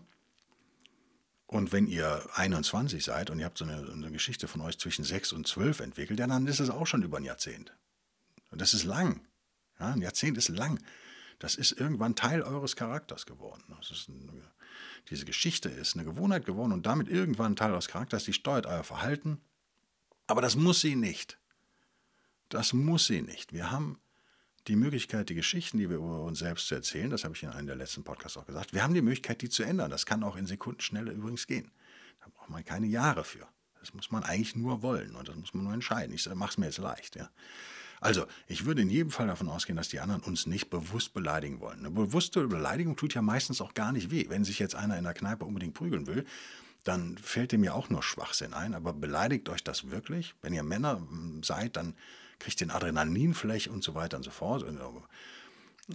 Und 1.47 1.71
wenn 1.71 1.87
ihr 1.87 2.27
21 2.35 3.03
seid 3.03 3.29
und 3.29 3.39
ihr 3.39 3.45
habt 3.45 3.57
so 3.57 3.63
eine, 3.63 3.89
eine, 3.89 4.11
Geschichte 4.11 4.49
von 4.49 4.59
euch 4.61 4.77
zwischen 4.77 5.05
6 5.05 5.31
und 5.31 5.47
12 5.47 5.79
entwickelt, 5.79 6.19
ja, 6.19 6.27
dann 6.27 6.45
ist 6.45 6.59
es 6.59 6.69
auch 6.69 6.85
schon 6.85 7.03
über 7.03 7.17
ein 7.17 7.23
Jahrzehnt. 7.23 7.73
Und 8.51 8.59
das 8.59 8.73
ist 8.73 8.83
lang. 8.83 9.25
Ja, 9.79 9.93
ein 9.93 10.01
Jahrzehnt 10.01 10.37
ist 10.37 10.49
lang. 10.49 10.83
Das 11.39 11.55
ist 11.55 11.71
irgendwann 11.71 12.15
Teil 12.15 12.41
eures 12.41 12.75
Charakters 12.75 13.25
geworden. 13.25 13.63
Eine, 13.69 14.51
diese 15.09 15.23
Geschichte 15.23 15.69
ist 15.69 15.95
eine 15.95 16.03
Gewohnheit 16.03 16.45
geworden 16.45 16.73
und 16.73 16.85
damit 16.85 17.07
irgendwann 17.07 17.55
Teil 17.55 17.71
eures 17.71 17.87
Charakters. 17.87 18.25
Die 18.25 18.33
steuert 18.33 18.65
euer 18.65 18.83
Verhalten. 18.83 19.39
Aber 20.25 20.41
das 20.41 20.57
muss 20.57 20.81
sie 20.81 20.95
nicht. 20.95 21.39
Das 22.49 22.73
muss 22.73 23.07
sie 23.07 23.21
nicht. 23.21 23.53
Wir 23.53 23.71
haben 23.71 23.99
die 24.67 24.75
Möglichkeit, 24.75 25.29
die 25.29 25.35
Geschichten, 25.35 25.77
die 25.77 25.89
wir 25.89 25.97
über 25.97 26.21
uns 26.21 26.39
selbst 26.39 26.67
zu 26.67 26.75
erzählen, 26.75 27.09
das 27.09 27.23
habe 27.23 27.35
ich 27.35 27.43
in 27.43 27.49
einem 27.49 27.67
der 27.67 27.75
letzten 27.75 28.03
Podcasts 28.03 28.37
auch 28.37 28.45
gesagt, 28.45 28.73
wir 28.73 28.83
haben 28.83 28.93
die 28.93 29.01
Möglichkeit, 29.01 29.41
die 29.41 29.49
zu 29.49 29.63
ändern. 29.63 29.89
Das 29.89 30.05
kann 30.05 30.23
auch 30.23 30.35
in 30.35 30.45
Sekundenschnelle 30.45 31.11
übrigens 31.11 31.47
gehen. 31.47 31.71
Da 32.19 32.27
braucht 32.33 32.49
man 32.49 32.63
keine 32.65 32.87
Jahre 32.87 33.23
für. 33.23 33.47
Das 33.79 33.93
muss 33.93 34.11
man 34.11 34.23
eigentlich 34.23 34.55
nur 34.55 34.81
wollen 34.81 35.15
und 35.15 35.27
das 35.29 35.35
muss 35.35 35.53
man 35.53 35.63
nur 35.63 35.73
entscheiden. 35.73 36.13
Ich 36.13 36.27
mache 36.33 36.51
es 36.51 36.57
mir 36.57 36.65
jetzt 36.65 36.79
leicht. 36.79 37.15
Ja. 37.15 37.29
Also, 37.99 38.25
ich 38.47 38.65
würde 38.65 38.81
in 38.81 38.89
jedem 38.89 39.11
Fall 39.11 39.27
davon 39.27 39.49
ausgehen, 39.49 39.77
dass 39.77 39.89
die 39.89 39.99
anderen 39.99 40.21
uns 40.21 40.45
nicht 40.45 40.69
bewusst 40.69 41.13
beleidigen 41.13 41.59
wollen. 41.59 41.79
Eine 41.79 41.91
bewusste 41.91 42.47
Beleidigung 42.47 42.95
tut 42.95 43.13
ja 43.13 43.21
meistens 43.21 43.61
auch 43.61 43.73
gar 43.73 43.91
nicht 43.91 44.11
weh. 44.11 44.25
Wenn 44.29 44.43
sich 44.43 44.59
jetzt 44.59 44.75
einer 44.75 44.97
in 44.97 45.03
der 45.03 45.13
Kneipe 45.13 45.45
unbedingt 45.45 45.73
prügeln 45.73 46.05
will, 46.05 46.25
dann 46.83 47.17
fällt 47.17 47.51
dem 47.51 47.63
ja 47.63 47.73
auch 47.73 47.89
nur 47.89 48.03
Schwachsinn 48.03 48.53
ein. 48.53 48.75
Aber 48.75 48.93
beleidigt 48.93 49.49
euch 49.49 49.63
das 49.63 49.89
wirklich? 49.89 50.35
Wenn 50.41 50.53
ihr 50.53 50.63
Männer 50.63 50.97
hm, 50.97 51.41
seid, 51.43 51.75
dann 51.75 51.95
kriegt 52.39 52.61
den 52.61 52.71
Adrenalinfläche 52.71 53.71
und 53.71 53.83
so 53.83 53.95
weiter 53.95 54.17
und 54.17 54.23
so 54.23 54.31
fort. 54.31 54.65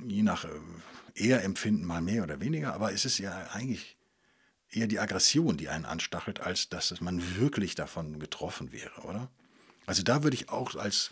Je 0.04 0.22
nach 0.22 0.44
äh, 0.44 0.48
Ehrempfinden 1.14 1.86
mal 1.86 2.00
mehr 2.00 2.22
oder 2.22 2.40
weniger, 2.40 2.74
aber 2.74 2.92
es 2.92 3.04
ist 3.04 3.18
ja 3.18 3.48
eigentlich 3.52 3.96
eher 4.70 4.86
die 4.86 4.98
Aggression, 4.98 5.56
die 5.56 5.68
einen 5.68 5.84
anstachelt, 5.84 6.40
als 6.40 6.68
dass 6.68 7.00
man 7.00 7.36
wirklich 7.36 7.74
davon 7.74 8.18
getroffen 8.18 8.72
wäre, 8.72 9.02
oder? 9.02 9.30
Also 9.84 10.02
da 10.02 10.22
würde 10.22 10.36
ich 10.36 10.48
auch 10.48 10.74
als 10.76 11.10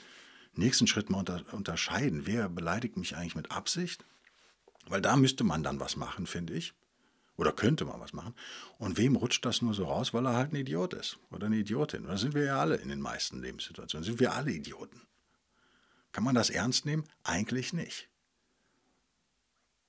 nächsten 0.55 0.87
Schritt 0.87 1.11
mal 1.11 1.19
unter, 1.19 1.43
unterscheiden, 1.53 2.27
wer 2.27 2.49
beleidigt 2.49 2.97
mich 2.97 3.17
eigentlich 3.17 3.37
mit 3.37 3.51
Absicht, 3.51 4.05
weil 4.87 5.01
da 5.01 5.17
müsste 5.17 5.45
man 5.45 5.63
dann 5.63 5.81
was 5.81 5.97
machen, 5.97 6.27
finde 6.27 6.55
ich. 6.55 6.75
Oder 7.37 7.53
könnte 7.53 7.87
man 7.87 7.99
was 8.01 8.13
machen. 8.13 8.35
Und 8.77 8.99
wem 8.99 9.17
rutscht 9.17 9.47
das 9.47 9.63
nur 9.63 9.73
so 9.73 9.87
raus, 9.87 10.13
weil 10.13 10.27
er 10.27 10.35
halt 10.35 10.53
ein 10.53 10.57
Idiot 10.57 10.93
ist 10.93 11.19
oder 11.31 11.47
eine 11.47 11.57
Idiotin? 11.57 12.05
Da 12.05 12.19
sind 12.19 12.35
wir 12.35 12.45
ja 12.45 12.61
alle 12.61 12.77
in 12.77 12.91
den 12.91 13.01
meisten 13.01 13.41
Lebenssituationen, 13.41 14.05
sind 14.05 14.21
wir 14.21 14.35
alle 14.35 14.51
Idioten. 14.51 15.01
Kann 16.13 16.25
man 16.25 16.35
das 16.35 16.51
ernst 16.51 16.87
nehmen? 16.87 17.05
Eigentlich 17.23 17.73
nicht. 17.73 18.09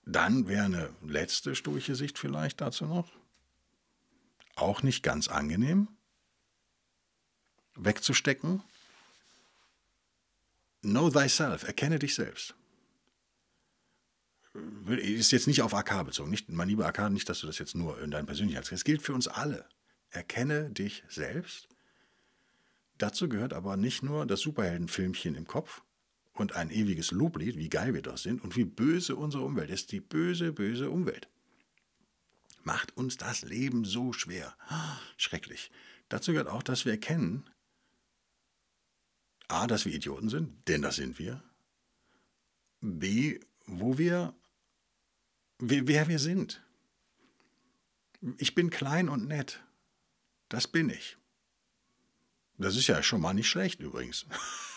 Dann 0.05 0.47
wäre 0.47 0.65
eine 0.65 0.95
letzte 1.01 1.55
sturche 1.55 1.95
Sicht 1.95 2.17
vielleicht 2.17 2.62
dazu 2.62 2.86
noch. 2.86 3.12
Auch 4.55 4.84
nicht 4.84 5.03
ganz 5.03 5.27
angenehm. 5.27 5.88
Wegzustecken. 7.75 8.62
Know 10.81 11.10
thyself, 11.10 11.63
erkenne 11.63 11.99
dich 11.99 12.15
selbst. 12.15 12.55
Ist 14.88 15.31
jetzt 15.31 15.47
nicht 15.47 15.62
auf 15.62 15.73
AK 15.73 16.05
bezogen, 16.05 16.29
nicht, 16.29 16.49
mein 16.49 16.67
lieber 16.67 16.86
AK, 16.86 17.10
nicht, 17.12 17.29
dass 17.29 17.39
du 17.39 17.47
das 17.47 17.60
jetzt 17.60 17.75
nur 17.75 18.01
in 18.01 18.12
deinem 18.12 18.25
Persönlichkeitskreis. 18.25 18.79
Es 18.79 18.84
gilt 18.84 19.01
für 19.01 19.13
uns 19.13 19.27
alle. 19.27 19.65
Erkenne 20.10 20.71
dich 20.71 21.03
selbst. 21.07 21.69
Dazu 22.97 23.29
gehört 23.29 23.53
aber 23.53 23.77
nicht 23.77 24.03
nur 24.03 24.25
das 24.25 24.41
Superheldenfilmchen 24.41 25.36
im 25.36 25.47
Kopf, 25.47 25.81
und 26.34 26.54
ein 26.56 26.70
ewiges 26.70 27.12
Loblied, 27.12 27.58
wie 27.58 27.70
geil 27.70 27.94
wir 27.94 28.02
doch 28.02 28.17
sind 28.17 28.44
und 28.44 28.56
wie 28.56 28.65
böse 28.65 29.15
unsere 29.15 29.44
Umwelt 29.44 29.70
ist. 29.70 29.91
Die 29.91 30.00
böse, 30.00 30.54
böse 30.54 30.89
Umwelt. 30.89 31.28
macht 32.63 32.96
uns 32.96 33.17
das 33.17 33.41
Leben 33.41 33.86
so 33.86 34.13
schwer. 34.13 34.56
Schrecklich. 35.17 35.72
Dazu 36.10 36.32
gehört 36.32 36.48
auch, 36.48 36.63
dass 36.63 36.86
wir 36.86 36.91
erkennen, 36.91 37.50
a, 39.48 39.67
dass 39.67 39.86
wir 39.86 39.94
Idioten 39.94 40.30
sind, 40.30 40.67
denn 40.67 40.82
das 40.82 40.96
sind 40.96 41.17
wir. 41.20 41.44
B, 42.82 43.39
wo 43.65 43.98
wir, 43.98 44.34
wer 45.60 46.08
wir 46.08 46.20
sind. 46.20 46.63
Ich 48.38 48.56
bin 48.56 48.70
klein 48.70 49.10
und 49.10 49.28
nett. 49.28 49.63
Das 50.50 50.67
bin 50.67 50.89
ich. 50.89 51.17
Das 52.58 52.76
ist 52.76 52.88
ja 52.88 53.02
schon 53.02 53.22
mal 53.22 53.34
nicht 53.34 53.50
schlecht 53.50 53.80
übrigens. 53.80 54.26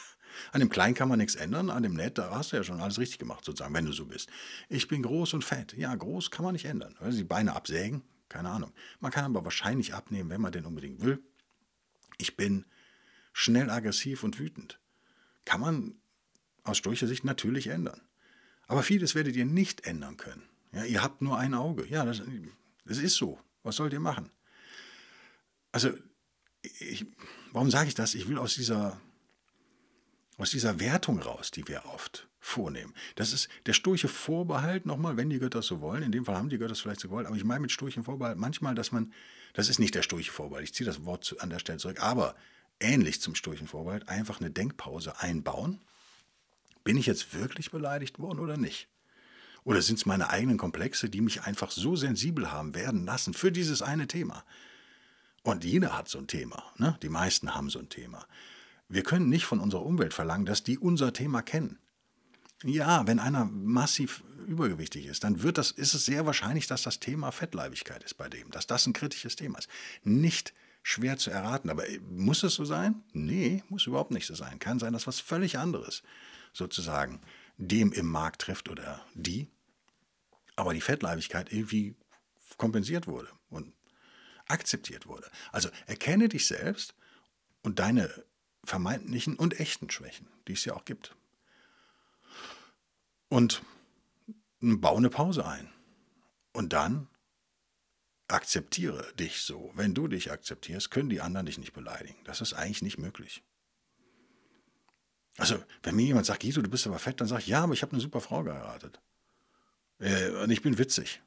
An 0.52 0.60
dem 0.60 0.68
Kleinen 0.68 0.94
kann 0.94 1.08
man 1.08 1.18
nichts 1.18 1.34
ändern, 1.34 1.70
an 1.70 1.82
dem 1.82 1.94
Nett, 1.94 2.18
da 2.18 2.30
hast 2.30 2.52
du 2.52 2.56
ja 2.56 2.64
schon 2.64 2.80
alles 2.80 2.98
richtig 2.98 3.18
gemacht, 3.18 3.44
sozusagen, 3.44 3.74
wenn 3.74 3.86
du 3.86 3.92
so 3.92 4.06
bist. 4.06 4.28
Ich 4.68 4.88
bin 4.88 5.02
groß 5.02 5.34
und 5.34 5.44
fett. 5.44 5.74
Ja, 5.76 5.94
groß 5.94 6.30
kann 6.30 6.44
man 6.44 6.52
nicht 6.52 6.64
ändern. 6.64 6.96
Also 7.00 7.18
die 7.18 7.24
Beine 7.24 7.54
absägen, 7.54 8.02
keine 8.28 8.50
Ahnung. 8.50 8.72
Man 9.00 9.12
kann 9.12 9.24
aber 9.24 9.44
wahrscheinlich 9.44 9.94
abnehmen, 9.94 10.30
wenn 10.30 10.40
man 10.40 10.52
den 10.52 10.66
unbedingt 10.66 11.02
will. 11.02 11.22
Ich 12.18 12.36
bin 12.36 12.64
schnell 13.32 13.70
aggressiv 13.70 14.22
und 14.22 14.38
wütend. 14.38 14.80
Kann 15.44 15.60
man 15.60 15.94
aus 16.62 16.78
Storcher 16.78 17.06
Sicht 17.06 17.24
natürlich 17.24 17.66
ändern. 17.66 18.00
Aber 18.66 18.82
vieles 18.82 19.14
werdet 19.14 19.36
ihr 19.36 19.44
nicht 19.44 19.86
ändern 19.86 20.16
können. 20.16 20.42
Ja, 20.72 20.84
ihr 20.84 21.02
habt 21.02 21.22
nur 21.22 21.38
ein 21.38 21.54
Auge. 21.54 21.86
Ja, 21.88 22.04
das, 22.04 22.22
das 22.84 22.98
ist 22.98 23.14
so. 23.14 23.38
Was 23.62 23.76
sollt 23.76 23.92
ihr 23.92 24.00
machen? 24.00 24.30
Also, 25.72 25.90
ich, 26.62 27.06
warum 27.52 27.70
sage 27.70 27.88
ich 27.88 27.94
das? 27.94 28.14
Ich 28.14 28.28
will 28.28 28.38
aus 28.38 28.54
dieser 28.54 29.00
aus 30.36 30.50
dieser 30.50 30.80
Wertung 30.80 31.20
raus, 31.20 31.50
die 31.50 31.66
wir 31.68 31.84
oft 31.86 32.28
vornehmen. 32.40 32.94
Das 33.14 33.32
ist 33.32 33.48
der 33.66 33.72
sturche 33.72 34.08
Vorbehalt, 34.08 34.84
nochmal, 34.86 35.16
wenn 35.16 35.30
die 35.30 35.38
Götter 35.38 35.62
so 35.62 35.80
wollen. 35.80 36.02
In 36.02 36.12
dem 36.12 36.24
Fall 36.24 36.36
haben 36.36 36.48
die 36.48 36.58
Götter 36.58 36.72
es 36.72 36.80
vielleicht 36.80 37.00
so 37.00 37.08
gewollt, 37.08 37.26
aber 37.26 37.36
ich 37.36 37.44
meine 37.44 37.60
mit 37.60 37.72
sturchem 37.72 38.04
Vorbehalt 38.04 38.38
manchmal, 38.38 38.74
dass 38.74 38.92
man, 38.92 39.12
das 39.54 39.68
ist 39.68 39.78
nicht 39.78 39.94
der 39.94 40.02
sturche 40.02 40.32
Vorbehalt, 40.32 40.64
ich 40.64 40.74
ziehe 40.74 40.86
das 40.86 41.04
Wort 41.04 41.36
an 41.40 41.50
der 41.50 41.58
Stelle 41.58 41.78
zurück, 41.78 42.02
aber 42.02 42.34
ähnlich 42.80 43.20
zum 43.20 43.34
sturchen 43.34 43.68
Vorbehalt, 43.68 44.08
einfach 44.08 44.40
eine 44.40 44.50
Denkpause 44.50 45.20
einbauen. 45.20 45.80
Bin 46.82 46.96
ich 46.96 47.06
jetzt 47.06 47.34
wirklich 47.34 47.70
beleidigt 47.70 48.18
worden 48.18 48.40
oder 48.40 48.56
nicht? 48.56 48.88
Oder 49.64 49.80
sind 49.80 49.96
es 49.96 50.04
meine 50.04 50.28
eigenen 50.28 50.58
Komplexe, 50.58 51.08
die 51.08 51.22
mich 51.22 51.42
einfach 51.42 51.70
so 51.70 51.96
sensibel 51.96 52.52
haben 52.52 52.74
werden 52.74 53.06
lassen 53.06 53.32
für 53.32 53.50
dieses 53.50 53.80
eine 53.80 54.06
Thema? 54.06 54.44
Und 55.42 55.64
jeder 55.64 55.96
hat 55.96 56.08
so 56.08 56.18
ein 56.18 56.26
Thema. 56.26 56.62
Ne? 56.76 56.98
Die 57.02 57.08
meisten 57.08 57.54
haben 57.54 57.70
so 57.70 57.78
ein 57.78 57.88
Thema. 57.88 58.26
Wir 58.88 59.02
können 59.02 59.28
nicht 59.28 59.44
von 59.44 59.60
unserer 59.60 59.84
Umwelt 59.84 60.14
verlangen, 60.14 60.46
dass 60.46 60.62
die 60.62 60.78
unser 60.78 61.12
Thema 61.12 61.42
kennen. 61.42 61.78
Ja, 62.62 63.06
wenn 63.06 63.18
einer 63.18 63.44
massiv 63.44 64.22
übergewichtig 64.46 65.06
ist, 65.06 65.24
dann 65.24 65.42
wird 65.42 65.58
das, 65.58 65.70
ist 65.70 65.94
es 65.94 66.04
sehr 66.04 66.26
wahrscheinlich, 66.26 66.66
dass 66.66 66.82
das 66.82 67.00
Thema 67.00 67.30
Fettleibigkeit 67.30 68.02
ist 68.02 68.14
bei 68.14 68.28
dem, 68.28 68.50
dass 68.50 68.66
das 68.66 68.86
ein 68.86 68.92
kritisches 68.92 69.36
Thema 69.36 69.58
ist. 69.58 69.68
Nicht 70.02 70.54
schwer 70.82 71.16
zu 71.16 71.30
erraten, 71.30 71.70
aber 71.70 71.84
muss 72.10 72.42
es 72.42 72.54
so 72.54 72.64
sein? 72.64 73.02
Nee, 73.12 73.62
muss 73.68 73.86
überhaupt 73.86 74.10
nicht 74.10 74.26
so 74.26 74.34
sein. 74.34 74.58
Kann 74.58 74.78
sein, 74.78 74.92
dass 74.92 75.06
was 75.06 75.20
völlig 75.20 75.58
anderes 75.58 76.02
sozusagen 76.52 77.20
dem 77.56 77.92
im 77.92 78.06
Markt 78.06 78.42
trifft 78.42 78.68
oder 78.68 79.04
die, 79.14 79.48
aber 80.56 80.74
die 80.74 80.80
Fettleibigkeit 80.80 81.52
irgendwie 81.52 81.96
kompensiert 82.56 83.06
wurde 83.06 83.28
und 83.48 83.72
akzeptiert 84.46 85.06
wurde. 85.06 85.30
Also 85.52 85.68
erkenne 85.86 86.28
dich 86.28 86.46
selbst 86.46 86.94
und 87.62 87.78
deine 87.78 88.10
vermeintlichen 88.64 89.36
und 89.36 89.60
echten 89.60 89.90
Schwächen, 89.90 90.26
die 90.48 90.52
es 90.52 90.64
ja 90.64 90.74
auch 90.74 90.84
gibt. 90.84 91.14
Und 93.28 93.62
baue 94.60 94.98
eine 94.98 95.10
Pause 95.10 95.46
ein. 95.46 95.68
Und 96.52 96.72
dann 96.72 97.08
akzeptiere 98.28 99.12
dich 99.14 99.42
so. 99.42 99.72
Wenn 99.74 99.94
du 99.94 100.08
dich 100.08 100.30
akzeptierst, 100.30 100.90
können 100.90 101.10
die 101.10 101.20
anderen 101.20 101.46
dich 101.46 101.58
nicht 101.58 101.72
beleidigen. 101.72 102.18
Das 102.24 102.40
ist 102.40 102.54
eigentlich 102.54 102.82
nicht 102.82 102.98
möglich. 102.98 103.42
Also, 105.36 105.62
wenn 105.82 105.96
mir 105.96 106.06
jemand 106.06 106.26
sagt, 106.26 106.42
Guido, 106.42 106.62
du 106.62 106.70
bist 106.70 106.86
aber 106.86 106.98
fett, 106.98 107.20
dann 107.20 107.26
sage 107.26 107.42
ich, 107.42 107.48
ja, 107.48 107.62
aber 107.62 107.74
ich 107.74 107.82
habe 107.82 107.92
eine 107.92 108.00
super 108.00 108.20
Frau 108.20 108.44
geheiratet. 108.44 109.00
Äh, 109.98 110.30
und 110.30 110.50
ich 110.50 110.62
bin 110.62 110.78
witzig. 110.78 111.22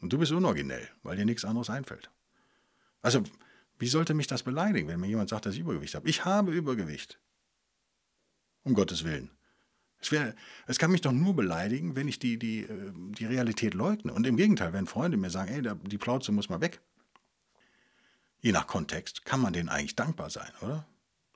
Und 0.00 0.12
du 0.12 0.18
bist 0.18 0.32
unoriginell, 0.32 0.88
weil 1.02 1.16
dir 1.16 1.24
nichts 1.24 1.44
anderes 1.44 1.68
einfällt. 1.68 2.10
Also, 3.02 3.24
wie 3.82 3.88
sollte 3.88 4.14
mich 4.14 4.28
das 4.28 4.44
beleidigen, 4.44 4.86
wenn 4.86 5.00
mir 5.00 5.08
jemand 5.08 5.28
sagt, 5.28 5.44
dass 5.44 5.54
ich 5.54 5.60
Übergewicht 5.60 5.96
habe? 5.96 6.08
Ich 6.08 6.24
habe 6.24 6.52
Übergewicht. 6.52 7.18
Um 8.62 8.74
Gottes 8.74 9.02
Willen. 9.02 9.32
Es, 10.00 10.12
wär, 10.12 10.36
es 10.68 10.78
kann 10.78 10.92
mich 10.92 11.00
doch 11.00 11.10
nur 11.10 11.34
beleidigen, 11.34 11.96
wenn 11.96 12.06
ich 12.06 12.20
die, 12.20 12.38
die, 12.38 12.60
äh, 12.60 12.92
die 12.94 13.26
Realität 13.26 13.74
leugne. 13.74 14.12
Und 14.12 14.24
im 14.24 14.36
Gegenteil, 14.36 14.72
wenn 14.72 14.86
Freunde 14.86 15.16
mir 15.16 15.30
sagen, 15.30 15.52
ey, 15.52 15.74
die 15.82 15.98
Plauze 15.98 16.30
muss 16.30 16.48
mal 16.48 16.60
weg. 16.60 16.80
Je 18.38 18.52
nach 18.52 18.68
Kontext 18.68 19.24
kann 19.24 19.40
man 19.40 19.52
denen 19.52 19.68
eigentlich 19.68 19.96
dankbar 19.96 20.30
sein, 20.30 20.52
oder? 20.60 20.86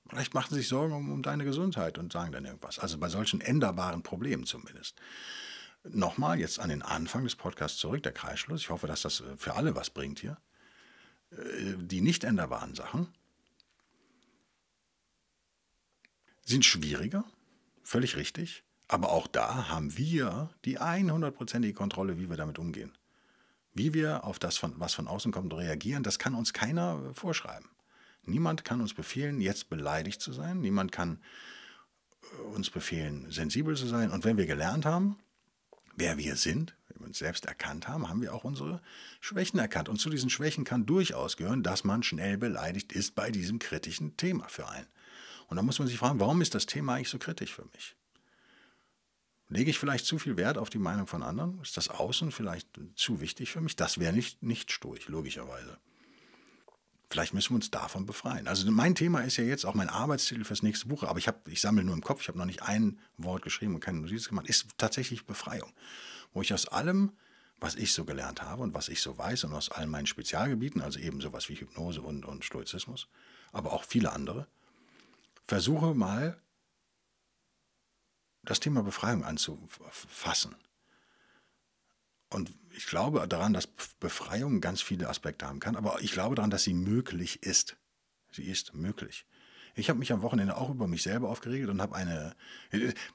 Vielleicht 0.09 0.33
machen 0.33 0.51
sie 0.51 0.61
sich 0.61 0.69
Sorgen 0.69 0.95
um, 0.95 1.11
um 1.11 1.25
deine 1.25 1.45
Gesundheit 1.45 1.99
und 1.99 2.13
sagen 2.13 2.31
dann 2.31 2.45
irgendwas. 2.45 2.79
Also 2.79 2.97
bei 2.99 3.09
solchen 3.09 3.41
änderbaren 3.41 4.05
Problemen 4.05 4.47
zumindest. 4.47 4.95
Nochmal 5.83 6.39
jetzt 6.39 6.61
an 6.61 6.69
den 6.69 6.83
Anfang 6.83 7.25
des 7.25 7.35
Podcasts 7.35 7.79
zurück, 7.79 8.05
der 8.05 8.13
Kreisschluss. 8.13 8.61
Ich 8.61 8.71
hoffe, 8.71 8.87
dass 8.87 9.03
das 9.03 9.21
äh, 9.21 9.37
für 9.37 9.55
alle 9.55 9.75
was 9.75 9.91
bringt 9.91 10.21
hier. 10.21 10.39
Äh, 11.31 11.75
die 11.79 12.01
nicht 12.01 12.25
änderbaren 12.25 12.75
Sachen 12.75 13.09
sind 16.45 16.65
schwieriger, 16.65 17.25
völlig 17.83 18.17
richtig. 18.17 18.63
Aber 18.89 19.11
auch 19.11 19.27
da 19.27 19.69
haben 19.69 19.97
wir 19.99 20.51
die 20.65 20.79
100%ige 20.79 21.75
Kontrolle, 21.75 22.19
wie 22.19 22.31
wir 22.31 22.37
damit 22.37 22.59
umgehen. 22.59 22.97
Wie 23.75 23.95
wir 23.95 24.25
auf 24.25 24.39
das, 24.39 24.61
was 24.63 24.95
von 24.95 25.09
außen 25.09 25.33
kommt, 25.33 25.53
reagieren, 25.53 26.05
das 26.05 26.19
kann 26.19 26.35
uns 26.35 26.53
keiner 26.53 27.13
vorschreiben. 27.13 27.69
Niemand 28.23 28.65
kann 28.65 28.81
uns 28.81 28.95
befehlen, 28.95 29.41
jetzt 29.41 29.69
beleidigt 29.69 30.21
zu 30.21 30.33
sein. 30.33 30.61
Niemand 30.61 30.93
kann 30.93 31.21
äh, 32.23 32.43
uns 32.43 32.71
befehlen, 32.71 33.31
sensibel 33.31 33.77
zu 33.77 33.87
sein. 33.87 34.11
Und 34.11 34.25
wenn 34.25 34.37
wir 34.37 34.47
gelernt 34.47 34.85
haben, 34.85 35.19
wer 35.97 36.19
wir 36.19 36.37
sind, 36.37 36.77
wenn 36.89 37.01
wir 37.01 37.07
uns 37.09 37.19
selbst 37.19 37.47
erkannt 37.47 37.89
haben, 37.89 38.09
haben 38.09 38.23
wir 38.23 38.35
auch 38.35 38.45
unsere 38.45 38.81
Schwächen 39.21 39.59
erkannt. 39.59 39.89
Und 39.89 39.99
zu 39.99 40.11
diesen 40.11 40.31
Schwächen 40.31 40.65
kann 40.65 40.87
durchaus 40.87 41.37
gehören, 41.37 41.63
dass 41.63 41.85
man 41.85 42.03
schnell 42.03 42.39
beleidigt 42.39 42.93
ist 42.93 43.15
bei 43.15 43.31
diesem 43.31 43.59
kritischen 43.59 44.17
Thema 44.17 44.49
für 44.49 44.69
einen. 44.69 44.87
Und 45.49 45.57
da 45.57 45.63
muss 45.63 45.79
man 45.79 45.89
sich 45.89 45.99
fragen, 45.99 46.21
warum 46.21 46.41
ist 46.43 46.55
das 46.55 46.67
Thema 46.67 46.95
eigentlich 46.95 47.09
so 47.09 47.19
kritisch 47.19 47.53
für 47.53 47.65
mich? 47.73 47.97
Lege 49.49 49.71
ich 49.71 49.79
vielleicht 49.79 50.07
zu 50.07 50.19
viel 50.19 50.37
Wert 50.37 50.59
auf 50.59 50.71
die 50.71 50.79
Meinung 50.79 51.07
von 51.07 51.23
anderen? 51.23 51.61
Ist 51.63 51.77
das 51.77 51.89
Außen 51.89 52.33
vielleicht 52.33 52.69
zu 52.97 53.21
wichtig 53.21 53.53
für 53.53 53.61
mich? 53.61 53.77
Das 53.77 53.99
wäre 53.99 54.13
nicht, 54.13 54.43
nicht 54.43 54.73
stoisch, 54.73 55.09
logischerweise. 55.09 55.79
Vielleicht 57.17 57.33
müssen 57.33 57.53
wir 57.53 57.57
uns 57.57 57.71
davon 57.71 58.05
befreien. 58.05 58.47
Also 58.47 58.71
mein 58.71 58.95
Thema 58.95 59.23
ist 59.23 59.39
ja 59.39 59.45
jetzt 59.45 59.65
auch 59.65 59.73
mein 59.73 59.89
Arbeitstitel 59.89 60.45
fürs 60.45 60.63
nächste 60.63 60.87
Buch, 60.87 61.03
aber 61.03 61.19
ich, 61.19 61.27
ich 61.47 61.63
sammle 61.63 61.83
nur 61.83 61.95
im 61.95 62.03
Kopf, 62.03 62.21
ich 62.21 62.29
habe 62.29 62.37
noch 62.37 62.45
nicht 62.45 62.63
ein 62.63 62.99
Wort 63.17 63.41
geschrieben 63.41 63.75
und 63.75 63.81
keine 63.81 64.01
Notiz 64.01 64.29
gemacht, 64.29 64.47
ist 64.49 64.67
tatsächlich 64.77 65.25
Befreiung. 65.25 65.73
Wo 66.35 66.43
ich 66.43 66.53
aus 66.53 66.67
allem, 66.69 67.13
was 67.59 67.75
ich 67.75 67.95
so 67.95 68.05
gelernt 68.05 68.43
habe 68.43 68.63
und 68.63 68.75
was 68.75 68.91
ich 68.91 69.01
so 69.01 69.17
weiß 69.17 69.45
und 69.45 69.55
aus 69.55 69.71
all 69.71 69.87
meinen 69.87 70.05
Spezialgebieten, 70.05 70.83
also 70.83 70.99
eben 70.99 71.23
sowas 71.23 71.49
wie 71.49 71.55
Hypnose 71.55 72.03
und, 72.03 72.27
und 72.27 72.45
Stoizismus, 72.45 73.09
aber 73.51 73.73
auch 73.73 73.85
viele 73.85 74.13
andere, 74.13 74.47
versuche 75.43 75.95
mal 75.95 76.39
das 78.43 78.61
Thema 78.61 78.83
Befreiung 78.83 79.25
anzufassen. 79.25 80.55
Und 82.31 82.53
ich 82.71 82.87
glaube 82.87 83.27
daran, 83.29 83.53
dass 83.53 83.69
Befreiung 84.01 84.61
ganz 84.61 84.83
viele 84.83 85.09
Aspekte 85.09 85.47
haben 85.47 85.61
kann, 85.61 85.77
aber 85.77 86.01
ich 86.01 86.13
glaube 86.13 86.35
daran, 86.35 86.51
dass 86.51 86.65
sie 86.65 86.75
möglich 86.75 87.43
ist. 87.43 87.77
Sie 88.33 88.45
ist 88.45 88.75
möglich. 88.75 89.27
Ich 89.79 89.91
habe 89.91 89.99
mich 89.99 90.11
am 90.11 90.23
Wochenende 90.23 90.57
auch 90.57 90.71
über 90.71 90.87
mich 90.87 91.03
selber 91.03 91.29
aufgeregt 91.29 91.69
und 91.69 91.83
habe 91.83 91.95
eine. 91.95 92.35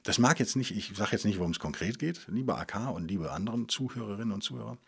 Das 0.04 0.18
mag 0.18 0.38
jetzt 0.38 0.54
nicht, 0.54 0.70
ich 0.70 0.92
sage 0.94 1.12
jetzt 1.12 1.24
nicht, 1.24 1.38
worum 1.38 1.50
es 1.50 1.58
konkret 1.58 1.98
geht, 1.98 2.26
liebe 2.28 2.56
AK 2.56 2.94
und 2.94 3.08
liebe 3.08 3.32
anderen 3.32 3.68
Zuhörerinnen 3.68 4.32
und 4.32 4.42
Zuhörer. 4.42 4.78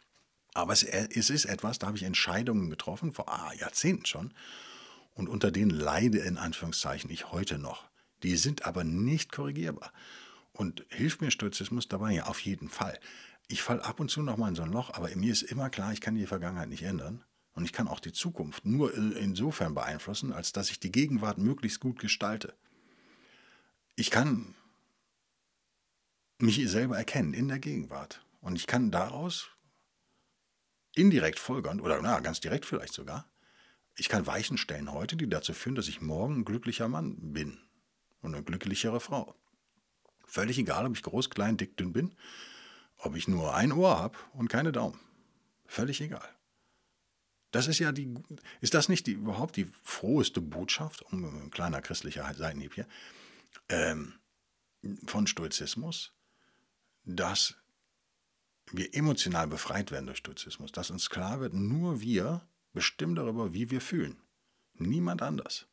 Aber 0.55 0.73
es, 0.73 0.85
ist 0.85 1.45
etwas, 1.47 1.81
da 1.81 1.89
habe 1.89 1.97
ich 1.97 2.05
Entscheidungen 2.05 2.71
getroffen, 2.71 3.13
vor 3.13 3.29
ah, 3.29 3.53
Jahrzehnten 3.59 4.07
schon. 4.07 4.33
Und 5.15 5.29
unter 5.29 5.51
denen 5.51 5.71
leide 5.71 6.19
in 6.19 6.39
Anführungszeichen 6.39 7.11
ich 7.11 7.33
heute 7.33 7.59
noch. 7.59 7.85
Die 8.23 8.37
sind 8.37 8.65
aber 8.65 8.85
nicht 8.85 9.33
korrigierbar. 9.33 9.93
Und 10.53 10.85
hilft 10.89 11.21
mir 11.21 11.33
Stoizismus 11.33 11.89
dabei? 11.89 12.13
Ja, 12.13 12.27
auf 12.27 12.39
jeden 12.39 12.69
Fall 12.69 12.99
ich 13.49 13.63
falle 13.63 13.85
ab 13.85 14.01
und 14.01 14.11
zu 14.11 14.23
noch 14.23 14.37
mal 14.37 14.49
in 14.49 14.55
so 14.55 14.63
ein 14.63 14.73
Loch, 14.73 14.91
aber 14.95 15.15
mir 15.17 15.33
ist 15.33 15.43
immer 15.43 15.71
klar, 15.71 15.93
ich 15.93 16.01
kann 16.01 16.15
die 16.15 16.27
Vergangenheit 16.27 16.69
nicht 16.69 16.83
ändern. 16.83 17.25
Und 17.53 17.65
ich 17.65 17.73
kann 17.73 17.87
auch 17.87 18.01
die 18.01 18.13
Zukunft 18.13 18.65
nur 18.65 18.93
insofern 18.95 19.75
beeinflussen, 19.75 20.33
als 20.33 20.53
dass 20.53 20.71
ich 20.71 20.81
die 20.81 20.91
Gegenwart 20.91 21.39
möglichst 21.39 21.79
gut 21.79 22.01
gestalte. 22.01 22.55
Ich 23.95 24.11
kann 24.11 24.57
mich 26.39 26.69
selber 26.69 26.97
erkennen 26.97 27.33
in 27.33 27.47
der 27.47 27.61
Gegenwart. 27.61 28.25
Und 28.41 28.57
ich 28.57 28.67
kann 28.67 28.91
daraus 28.91 29.51
indirekt 30.97 31.39
folgern, 31.39 31.81
oder 31.81 32.01
na, 32.03 32.19
ganz 32.21 32.41
direkt 32.41 32.67
vielleicht 32.67 32.93
sogar, 32.93 33.31
ich 33.97 34.09
kann 34.09 34.27
Weichen 34.27 34.59
stellen 34.59 34.93
heute, 34.93 35.17
die 35.17 35.29
dazu 35.29 35.53
führen, 35.53 35.77
dass 35.77 35.87
ich 35.87 36.01
morgen 36.01 36.41
ein 36.41 36.45
glücklicher 36.45 36.89
Mann 36.89 37.33
bin 37.33 37.59
und 38.21 38.35
eine 38.35 38.43
glücklichere 38.43 38.99
Frau. 38.99 39.37
Völlig 40.27 40.59
egal, 40.59 40.87
ob 40.87 40.97
ich 40.97 41.03
groß, 41.03 41.31
klein, 41.31 41.57
dick, 41.57 41.77
dünn 41.77 41.93
bin 41.93 42.17
ob 43.05 43.17
ich 43.17 43.29
nur 43.29 43.55
ein 43.55 43.73
Ohr 43.73 43.99
habe 43.99 44.19
und 44.33 44.49
keine 44.49 44.73
Daumen. 44.73 44.99
Völlig 45.67 46.01
egal. 46.01 46.29
Das 47.51 47.69
ist 47.69 47.79
ja 47.79 47.93
die, 47.93 48.13
ist 48.61 48.75
das 48.75 48.89
nicht 48.89 49.07
die, 49.07 49.13
überhaupt 49.13 49.57
die 49.57 49.71
froheste 49.83 50.41
Botschaft, 50.41 51.03
um 51.13 51.25
ein 51.25 51.51
kleiner 51.51 51.81
christlicher 51.83 52.33
Seitenhieb 52.35 52.75
hier, 52.75 52.89
ähm, 53.69 54.15
von 55.07 55.27
Stoizismus, 55.27 56.13
dass 57.05 57.55
wir 58.73 58.95
emotional 58.95 59.47
befreit 59.47 59.91
werden 59.91 60.07
durch 60.07 60.19
Stoizismus, 60.19 60.73
dass 60.73 60.91
uns 60.91 61.11
klar 61.11 61.41
wird, 61.41 61.55
nur 61.55 62.01
wir 62.01 62.47
bestimmen 62.73 63.15
darüber, 63.15 63.53
wie 63.53 63.71
wir 63.71 63.81
fühlen. 63.81 64.17
Niemand 64.75 65.23
anders. 65.23 65.67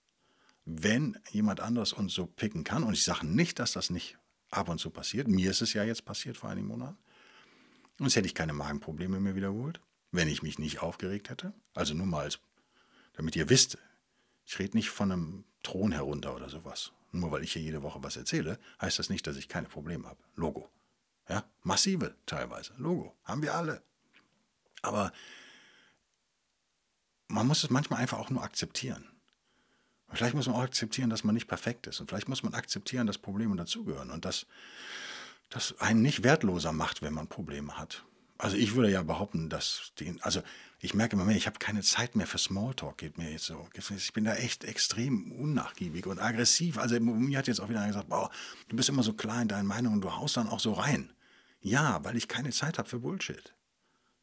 Wenn 0.65 1.17
jemand 1.31 1.61
anderes 1.61 1.93
uns 1.93 2.13
so 2.13 2.27
picken 2.27 2.63
kann, 2.63 2.83
und 2.83 2.93
ich 2.93 3.03
sage 3.03 3.25
nicht, 3.25 3.57
dass 3.57 3.71
das 3.71 3.89
nicht 3.89 4.17
ab 4.51 4.69
und 4.69 4.79
zu 4.79 4.91
passiert, 4.91 5.27
mir 5.27 5.49
ist 5.49 5.61
es 5.61 5.73
ja 5.73 5.83
jetzt 5.83 6.05
passiert 6.05 6.37
vor 6.37 6.49
einigen 6.49 6.67
Monaten, 6.67 6.97
sonst 8.01 8.15
hätte 8.15 8.25
ich 8.25 8.35
keine 8.35 8.53
Magenprobleme 8.53 9.19
mehr 9.19 9.35
wiederholt, 9.35 9.79
wenn 10.11 10.27
ich 10.27 10.41
mich 10.41 10.57
nicht 10.57 10.81
aufgeregt 10.81 11.29
hätte. 11.29 11.53
Also 11.75 11.93
nur 11.93 12.07
mal, 12.07 12.23
als, 12.23 12.39
damit 13.13 13.35
ihr 13.35 13.49
wisst, 13.49 13.77
ich 14.43 14.57
rede 14.57 14.75
nicht 14.75 14.89
von 14.89 15.11
einem 15.11 15.43
Thron 15.61 15.91
herunter 15.91 16.35
oder 16.35 16.49
sowas. 16.49 16.91
Nur 17.11 17.31
weil 17.31 17.43
ich 17.43 17.53
hier 17.53 17.61
jede 17.61 17.83
Woche 17.83 18.01
was 18.01 18.17
erzähle, 18.17 18.57
heißt 18.81 18.97
das 18.97 19.09
nicht, 19.09 19.27
dass 19.27 19.37
ich 19.37 19.49
keine 19.49 19.67
Probleme 19.67 20.07
habe. 20.07 20.19
Logo. 20.35 20.69
Ja, 21.29 21.43
massive 21.61 22.15
teilweise. 22.25 22.73
Logo. 22.77 23.15
Haben 23.23 23.43
wir 23.43 23.53
alle. 23.53 23.83
Aber 24.81 25.13
man 27.27 27.45
muss 27.45 27.63
es 27.63 27.69
manchmal 27.69 27.99
einfach 27.99 28.17
auch 28.17 28.31
nur 28.31 28.43
akzeptieren. 28.43 29.07
Vielleicht 30.09 30.33
muss 30.33 30.47
man 30.47 30.55
auch 30.55 30.63
akzeptieren, 30.63 31.11
dass 31.11 31.23
man 31.23 31.35
nicht 31.35 31.47
perfekt 31.47 31.85
ist. 31.85 31.99
Und 31.99 32.09
vielleicht 32.09 32.27
muss 32.27 32.41
man 32.41 32.55
akzeptieren, 32.55 33.05
dass 33.05 33.19
Probleme 33.19 33.55
dazugehören 33.55 34.09
und 34.09 34.25
dass 34.25 34.47
das 35.51 35.79
einen 35.79 36.01
nicht 36.01 36.23
wertloser 36.23 36.71
macht, 36.71 37.03
wenn 37.03 37.13
man 37.13 37.27
Probleme 37.27 37.77
hat. 37.77 38.03
Also 38.39 38.57
ich 38.57 38.73
würde 38.73 38.89
ja 38.89 39.03
behaupten, 39.03 39.49
dass 39.49 39.91
den, 39.99 40.19
also 40.23 40.41
ich 40.79 40.95
merke 40.95 41.15
immer 41.15 41.25
mehr, 41.25 41.35
ich 41.35 41.45
habe 41.45 41.59
keine 41.59 41.83
Zeit 41.83 42.15
mehr 42.15 42.25
für 42.25 42.39
Smalltalk, 42.39 42.97
geht 42.97 43.19
mir 43.19 43.31
jetzt 43.31 43.45
so. 43.45 43.69
Ich 43.95 44.13
bin 44.13 44.23
da 44.23 44.33
echt 44.33 44.63
extrem 44.63 45.31
unnachgiebig 45.31 46.07
und 46.07 46.17
aggressiv. 46.17 46.79
Also 46.79 46.99
mir 46.99 47.37
hat 47.37 47.47
jetzt 47.47 47.59
auch 47.59 47.69
wieder 47.69 47.81
einer 47.81 47.89
gesagt, 47.89 48.09
boah, 48.09 48.31
du 48.69 48.75
bist 48.75 48.89
immer 48.89 49.03
so 49.03 49.13
klar 49.13 49.43
in 49.43 49.47
deinen 49.47 49.67
Meinungen 49.67 49.97
und 49.97 50.01
du 50.01 50.15
haust 50.15 50.37
dann 50.37 50.49
auch 50.49 50.59
so 50.59 50.73
rein. 50.73 51.13
Ja, 51.59 52.03
weil 52.03 52.17
ich 52.17 52.27
keine 52.27 52.49
Zeit 52.49 52.79
habe 52.79 52.89
für 52.89 52.97
Bullshit. 52.99 53.53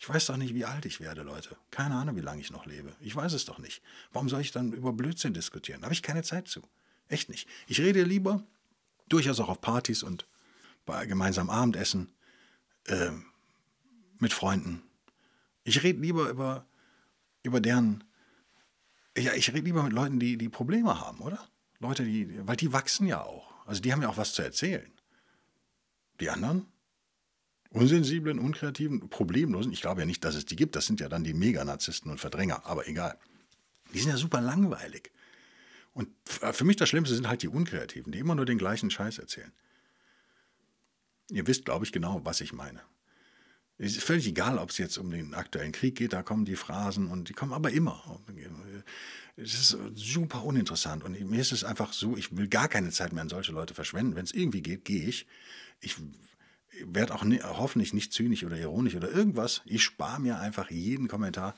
Ich 0.00 0.08
weiß 0.08 0.26
doch 0.26 0.36
nicht, 0.36 0.54
wie 0.54 0.64
alt 0.64 0.84
ich 0.84 0.98
werde, 0.98 1.22
Leute. 1.22 1.56
Keine 1.70 1.94
Ahnung, 1.94 2.16
wie 2.16 2.20
lange 2.20 2.40
ich 2.40 2.50
noch 2.50 2.66
lebe. 2.66 2.96
Ich 3.00 3.14
weiß 3.14 3.32
es 3.34 3.44
doch 3.44 3.58
nicht. 3.58 3.82
Warum 4.12 4.28
soll 4.28 4.40
ich 4.40 4.50
dann 4.50 4.72
über 4.72 4.92
Blödsinn 4.92 5.34
diskutieren? 5.34 5.80
Da 5.80 5.86
habe 5.86 5.94
ich 5.94 6.02
keine 6.02 6.22
Zeit 6.22 6.48
zu. 6.48 6.62
Echt 7.08 7.28
nicht. 7.28 7.48
Ich 7.68 7.80
rede 7.80 8.02
lieber, 8.02 8.44
durchaus 9.08 9.38
auch 9.38 9.48
auf 9.48 9.60
Partys 9.60 10.02
und 10.02 10.26
bei 10.88 11.04
gemeinsamen 11.04 11.50
Abendessen, 11.50 12.08
äh, 12.86 13.10
mit 14.18 14.32
Freunden. 14.32 14.82
Ich 15.62 15.82
rede 15.82 16.00
lieber 16.00 16.30
über, 16.30 16.66
über 17.42 17.60
deren. 17.60 18.04
Ja, 19.16 19.34
ich 19.34 19.52
rede 19.52 19.66
lieber 19.66 19.82
mit 19.82 19.92
Leuten, 19.92 20.18
die, 20.18 20.38
die 20.38 20.48
Probleme 20.48 20.98
haben, 20.98 21.20
oder? 21.20 21.46
Leute, 21.78 22.04
die. 22.04 22.40
Weil 22.46 22.56
die 22.56 22.72
wachsen 22.72 23.06
ja 23.06 23.22
auch. 23.22 23.52
Also 23.66 23.82
die 23.82 23.92
haben 23.92 24.00
ja 24.00 24.08
auch 24.08 24.16
was 24.16 24.32
zu 24.32 24.40
erzählen. 24.40 24.90
Die 26.20 26.30
anderen? 26.30 26.64
Unsensiblen, 27.68 28.38
unkreativen, 28.38 29.10
problemlosen. 29.10 29.72
Ich 29.72 29.82
glaube 29.82 30.00
ja 30.00 30.06
nicht, 30.06 30.24
dass 30.24 30.34
es 30.36 30.46
die 30.46 30.56
gibt. 30.56 30.74
Das 30.74 30.86
sind 30.86 31.00
ja 31.00 31.10
dann 31.10 31.22
die 31.22 31.34
Meganarzisten 31.34 32.10
und 32.10 32.18
Verdränger. 32.18 32.64
Aber 32.64 32.88
egal. 32.88 33.18
Die 33.92 34.00
sind 34.00 34.08
ja 34.08 34.16
super 34.16 34.40
langweilig. 34.40 35.12
Und 35.92 36.08
für 36.24 36.64
mich 36.64 36.76
das 36.76 36.88
Schlimmste 36.88 37.14
sind 37.14 37.28
halt 37.28 37.42
die 37.42 37.48
Unkreativen, 37.48 38.10
die 38.10 38.20
immer 38.20 38.34
nur 38.34 38.46
den 38.46 38.56
gleichen 38.56 38.90
Scheiß 38.90 39.18
erzählen. 39.18 39.52
Ihr 41.30 41.46
wisst, 41.46 41.64
glaube 41.64 41.84
ich, 41.84 41.92
genau, 41.92 42.20
was 42.24 42.40
ich 42.40 42.52
meine. 42.52 42.80
Es 43.80 43.92
ist 43.92 44.02
völlig 44.02 44.26
egal, 44.26 44.58
ob 44.58 44.70
es 44.70 44.78
jetzt 44.78 44.98
um 44.98 45.10
den 45.10 45.34
aktuellen 45.34 45.70
Krieg 45.70 45.94
geht, 45.94 46.12
da 46.12 46.22
kommen 46.22 46.44
die 46.44 46.56
Phrasen 46.56 47.08
und 47.08 47.28
die 47.28 47.32
kommen 47.32 47.52
aber 47.52 47.70
immer. 47.70 48.20
Es 49.36 49.54
ist 49.54 49.78
super 49.94 50.42
uninteressant 50.42 51.04
und 51.04 51.18
mir 51.30 51.40
ist 51.40 51.52
es 51.52 51.62
einfach 51.62 51.92
so, 51.92 52.16
ich 52.16 52.36
will 52.36 52.48
gar 52.48 52.66
keine 52.66 52.90
Zeit 52.90 53.12
mehr 53.12 53.22
an 53.22 53.28
solche 53.28 53.52
Leute 53.52 53.74
verschwenden. 53.74 54.16
Wenn 54.16 54.24
es 54.24 54.32
irgendwie 54.32 54.62
geht, 54.62 54.84
gehe 54.84 55.06
ich. 55.06 55.26
Ich 55.80 55.94
werde 56.86 57.14
auch 57.14 57.22
ne, 57.22 57.40
hoffentlich 57.44 57.94
nicht 57.94 58.12
zynisch 58.12 58.42
oder 58.42 58.56
ironisch 58.56 58.96
oder 58.96 59.10
irgendwas. 59.10 59.62
Ich 59.64 59.84
spare 59.84 60.20
mir 60.20 60.40
einfach 60.40 60.70
jeden 60.72 61.06
Kommentar. 61.06 61.54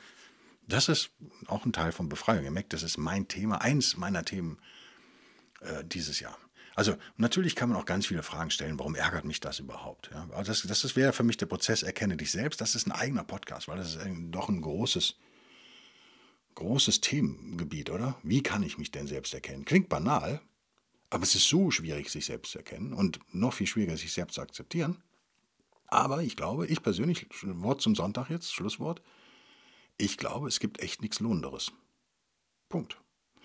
Das 0.66 0.90
ist 0.90 1.10
auch 1.46 1.64
ein 1.64 1.72
Teil 1.72 1.92
von 1.92 2.10
Befreiung. 2.10 2.44
Ihr 2.44 2.50
merkt, 2.50 2.74
das 2.74 2.82
ist 2.82 2.98
mein 2.98 3.28
Thema, 3.28 3.62
eins 3.62 3.96
meiner 3.96 4.26
Themen 4.26 4.58
äh, 5.60 5.84
dieses 5.84 6.20
Jahr. 6.20 6.36
Also 6.80 6.96
natürlich 7.18 7.56
kann 7.56 7.68
man 7.68 7.76
auch 7.76 7.84
ganz 7.84 8.06
viele 8.06 8.22
Fragen 8.22 8.50
stellen, 8.50 8.78
warum 8.78 8.94
ärgert 8.94 9.26
mich 9.26 9.38
das 9.38 9.58
überhaupt? 9.58 10.08
Ja, 10.14 10.22
aber 10.32 10.44
das, 10.44 10.62
das 10.62 10.96
wäre 10.96 11.12
für 11.12 11.24
mich 11.24 11.36
der 11.36 11.44
Prozess, 11.44 11.82
erkenne 11.82 12.16
dich 12.16 12.30
selbst. 12.30 12.58
Das 12.62 12.74
ist 12.74 12.86
ein 12.86 12.92
eigener 12.92 13.22
Podcast, 13.22 13.68
weil 13.68 13.76
das 13.76 13.96
ist 13.96 14.06
doch 14.30 14.48
ein 14.48 14.62
großes, 14.62 15.16
großes 16.54 17.02
Themengebiet, 17.02 17.90
oder? 17.90 18.18
Wie 18.22 18.42
kann 18.42 18.62
ich 18.62 18.78
mich 18.78 18.90
denn 18.90 19.06
selbst 19.06 19.34
erkennen? 19.34 19.66
Klingt 19.66 19.90
banal, 19.90 20.40
aber 21.10 21.22
es 21.22 21.34
ist 21.34 21.48
so 21.48 21.70
schwierig, 21.70 22.08
sich 22.08 22.24
selbst 22.24 22.52
zu 22.52 22.56
erkennen 22.56 22.94
und 22.94 23.20
noch 23.30 23.52
viel 23.52 23.66
schwieriger, 23.66 23.98
sich 23.98 24.14
selbst 24.14 24.36
zu 24.36 24.40
akzeptieren. 24.40 25.02
Aber 25.86 26.22
ich 26.22 26.34
glaube, 26.34 26.66
ich 26.66 26.82
persönlich, 26.82 27.26
Wort 27.42 27.82
zum 27.82 27.94
Sonntag 27.94 28.30
jetzt, 28.30 28.54
Schlusswort, 28.54 29.02
ich 29.98 30.16
glaube, 30.16 30.48
es 30.48 30.60
gibt 30.60 30.80
echt 30.80 31.02
nichts 31.02 31.20
Lohnenderes. 31.20 31.72
Punkt. 32.70 32.96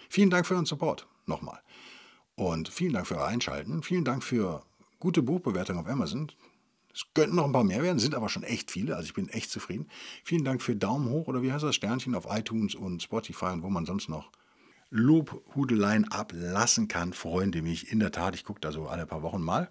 Vielen 0.08 0.30
Dank 0.30 0.48
für 0.48 0.54
euren 0.54 0.66
Support. 0.66 1.06
Nochmal. 1.26 1.62
Und 2.36 2.70
vielen 2.70 2.94
Dank 2.94 3.08
für 3.08 3.18
euer 3.18 3.28
Einschalten. 3.28 3.82
Vielen 3.84 4.04
Dank 4.04 4.24
für 4.24 4.64
gute 5.00 5.22
Buchbewertungen 5.22 5.82
auf 5.82 5.90
Amazon. 5.90 6.32
Es 6.94 7.06
könnten 7.14 7.36
noch 7.36 7.46
ein 7.46 7.52
paar 7.52 7.64
mehr 7.64 7.84
werden, 7.84 8.00
sind 8.00 8.16
aber 8.16 8.30
schon 8.30 8.44
echt 8.44 8.72
viele. 8.72 8.96
Also 8.96 9.08
ich 9.08 9.14
bin 9.14 9.28
echt 9.30 9.52
zufrieden. 9.52 9.90
Vielen 10.24 10.46
Dank 10.46 10.62
für 10.62 10.76
Daumen 10.76 11.10
hoch 11.10 11.28
oder 11.28 11.42
wie 11.42 11.52
heißt 11.52 11.64
das? 11.64 11.76
Sternchen 11.76 12.16
auf 12.16 12.26
iTunes 12.30 12.76
und 12.76 13.04
Spotify 13.04 13.48
und 13.48 13.64
wo 13.64 13.70
man 13.70 13.86
sonst 13.86 14.08
noch 14.10 14.32
Lobhudeleien 14.90 16.10
ablassen 16.12 16.88
kann. 16.88 17.14
Freunde 17.14 17.62
mich 17.62 17.92
in 17.92 18.00
der 18.00 18.12
Tat. 18.12 18.36
Ich 18.36 18.46
gucke 18.46 18.62
da 18.62 18.72
so 18.72 18.88
alle 18.88 19.06
paar 19.06 19.24
Wochen 19.24 19.42
mal. 19.42 19.70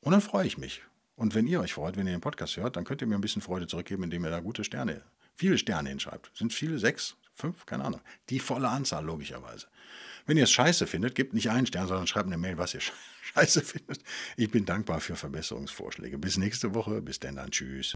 Und 0.00 0.12
dann 0.12 0.20
freue 0.20 0.46
ich 0.46 0.56
mich. 0.56 0.82
Und 1.14 1.34
wenn 1.34 1.46
ihr 1.46 1.60
euch 1.60 1.74
freut, 1.74 1.96
wenn 1.96 2.06
ihr 2.06 2.12
den 2.12 2.20
Podcast 2.20 2.56
hört, 2.56 2.76
dann 2.76 2.84
könnt 2.84 3.00
ihr 3.00 3.06
mir 3.06 3.16
ein 3.16 3.22
bisschen 3.22 3.42
Freude 3.42 3.66
zurückgeben, 3.66 4.04
indem 4.04 4.24
ihr 4.24 4.30
da 4.30 4.40
gute 4.40 4.64
Sterne, 4.64 5.02
viele 5.34 5.58
Sterne 5.58 5.88
hinschreibt. 5.88 6.30
Sind 6.34 6.52
viele? 6.52 6.78
Sechs? 6.78 7.16
Fünf? 7.34 7.66
Keine 7.66 7.84
Ahnung. 7.84 8.00
Die 8.30 8.38
volle 8.38 8.68
Anzahl, 8.68 9.04
logischerweise. 9.04 9.66
Wenn 10.26 10.36
ihr 10.36 10.44
es 10.44 10.50
scheiße 10.50 10.86
findet, 10.86 11.14
gebt 11.14 11.34
nicht 11.34 11.50
einen 11.50 11.66
Stern, 11.66 11.86
sondern 11.86 12.06
schreibt 12.06 12.26
eine 12.26 12.36
Mail, 12.36 12.58
was 12.58 12.74
ihr 12.74 12.80
scheiße 13.22 13.62
findet. 13.62 14.00
Ich 14.36 14.50
bin 14.50 14.64
dankbar 14.64 15.00
für 15.00 15.16
Verbesserungsvorschläge. 15.16 16.18
Bis 16.18 16.36
nächste 16.36 16.74
Woche. 16.74 17.00
Bis 17.00 17.20
dann, 17.20 17.36
dann. 17.36 17.50
Tschüss. 17.50 17.94